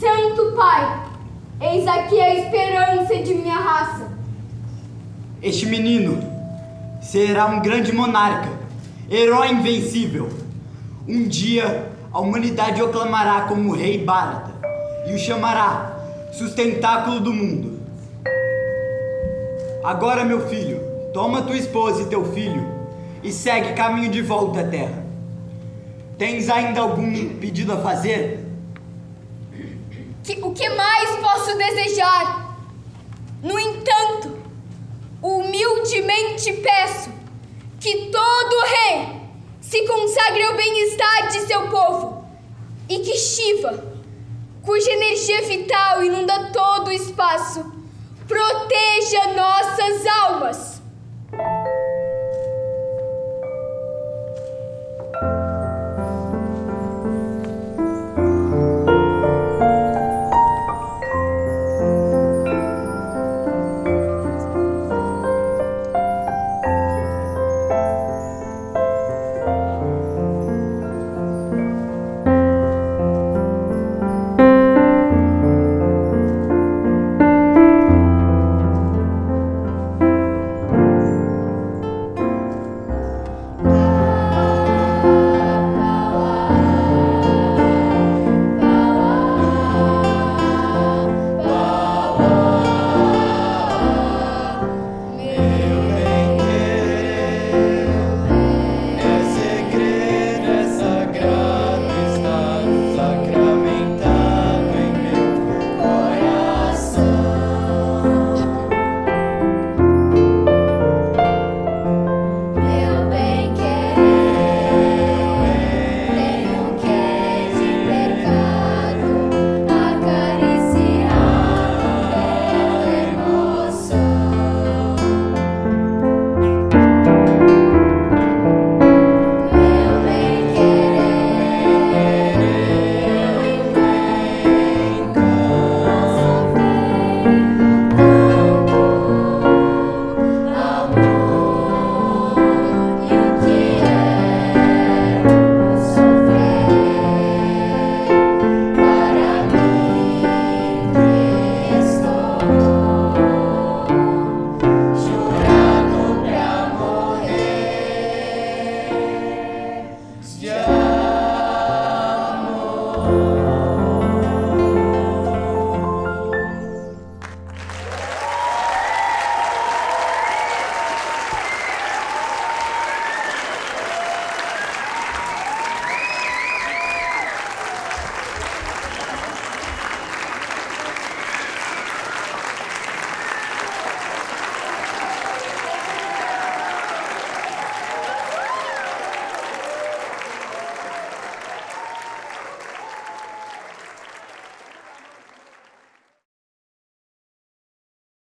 Santo 0.00 0.56
Pai, 0.56 1.04
eis 1.60 1.86
aqui 1.86 2.18
a 2.18 2.34
esperança 2.34 3.14
de 3.22 3.34
minha 3.34 3.58
raça. 3.58 4.11
Este 5.42 5.66
menino 5.66 6.22
será 7.00 7.46
um 7.46 7.60
grande 7.60 7.90
monarca, 7.90 8.48
herói 9.10 9.50
invencível. 9.50 10.28
Um 11.08 11.26
dia 11.26 11.90
a 12.12 12.20
humanidade 12.20 12.80
o 12.80 12.86
aclamará 12.86 13.40
como 13.48 13.74
rei 13.74 13.98
Bharata 13.98 14.52
e 15.04 15.12
o 15.12 15.18
chamará 15.18 15.96
sustentáculo 16.32 17.18
do 17.18 17.32
mundo. 17.32 17.80
Agora, 19.82 20.24
meu 20.24 20.48
filho, 20.48 20.80
toma 21.12 21.42
tua 21.42 21.56
esposa 21.56 22.02
e 22.02 22.06
teu 22.06 22.24
filho 22.32 22.64
e 23.20 23.32
segue 23.32 23.72
caminho 23.72 24.12
de 24.12 24.22
volta 24.22 24.60
à 24.60 24.64
terra. 24.64 25.04
Tens 26.16 26.48
ainda 26.48 26.82
algum 26.82 27.34
pedido 27.40 27.72
a 27.72 27.78
fazer? 27.78 28.46
Que, 30.22 30.38
o 30.40 30.52
que 30.52 30.68
mais 30.68 31.10
posso 31.16 31.58
desejar? 31.58 32.56
No 33.42 33.58
entanto, 33.58 34.41
humildemente 35.22 36.52
peço 36.54 37.10
que 37.78 38.10
todo 38.10 38.64
rei 38.64 39.22
se 39.60 39.86
consagre 39.86 40.42
ao 40.42 40.54
bem-estar 40.54 41.28
de 41.28 41.40
seu 41.40 41.68
povo 41.68 42.26
e 42.88 42.98
que 42.98 43.16
Shiva, 43.16 43.84
cuja 44.62 44.90
energia 44.90 45.42
vital 45.42 46.02
inunda 46.02 46.50
todo 46.52 46.88
o 46.88 46.92
espaço, 46.92 47.64
proteja 48.26 49.32
nossas 49.34 50.06
almas. 50.06 50.71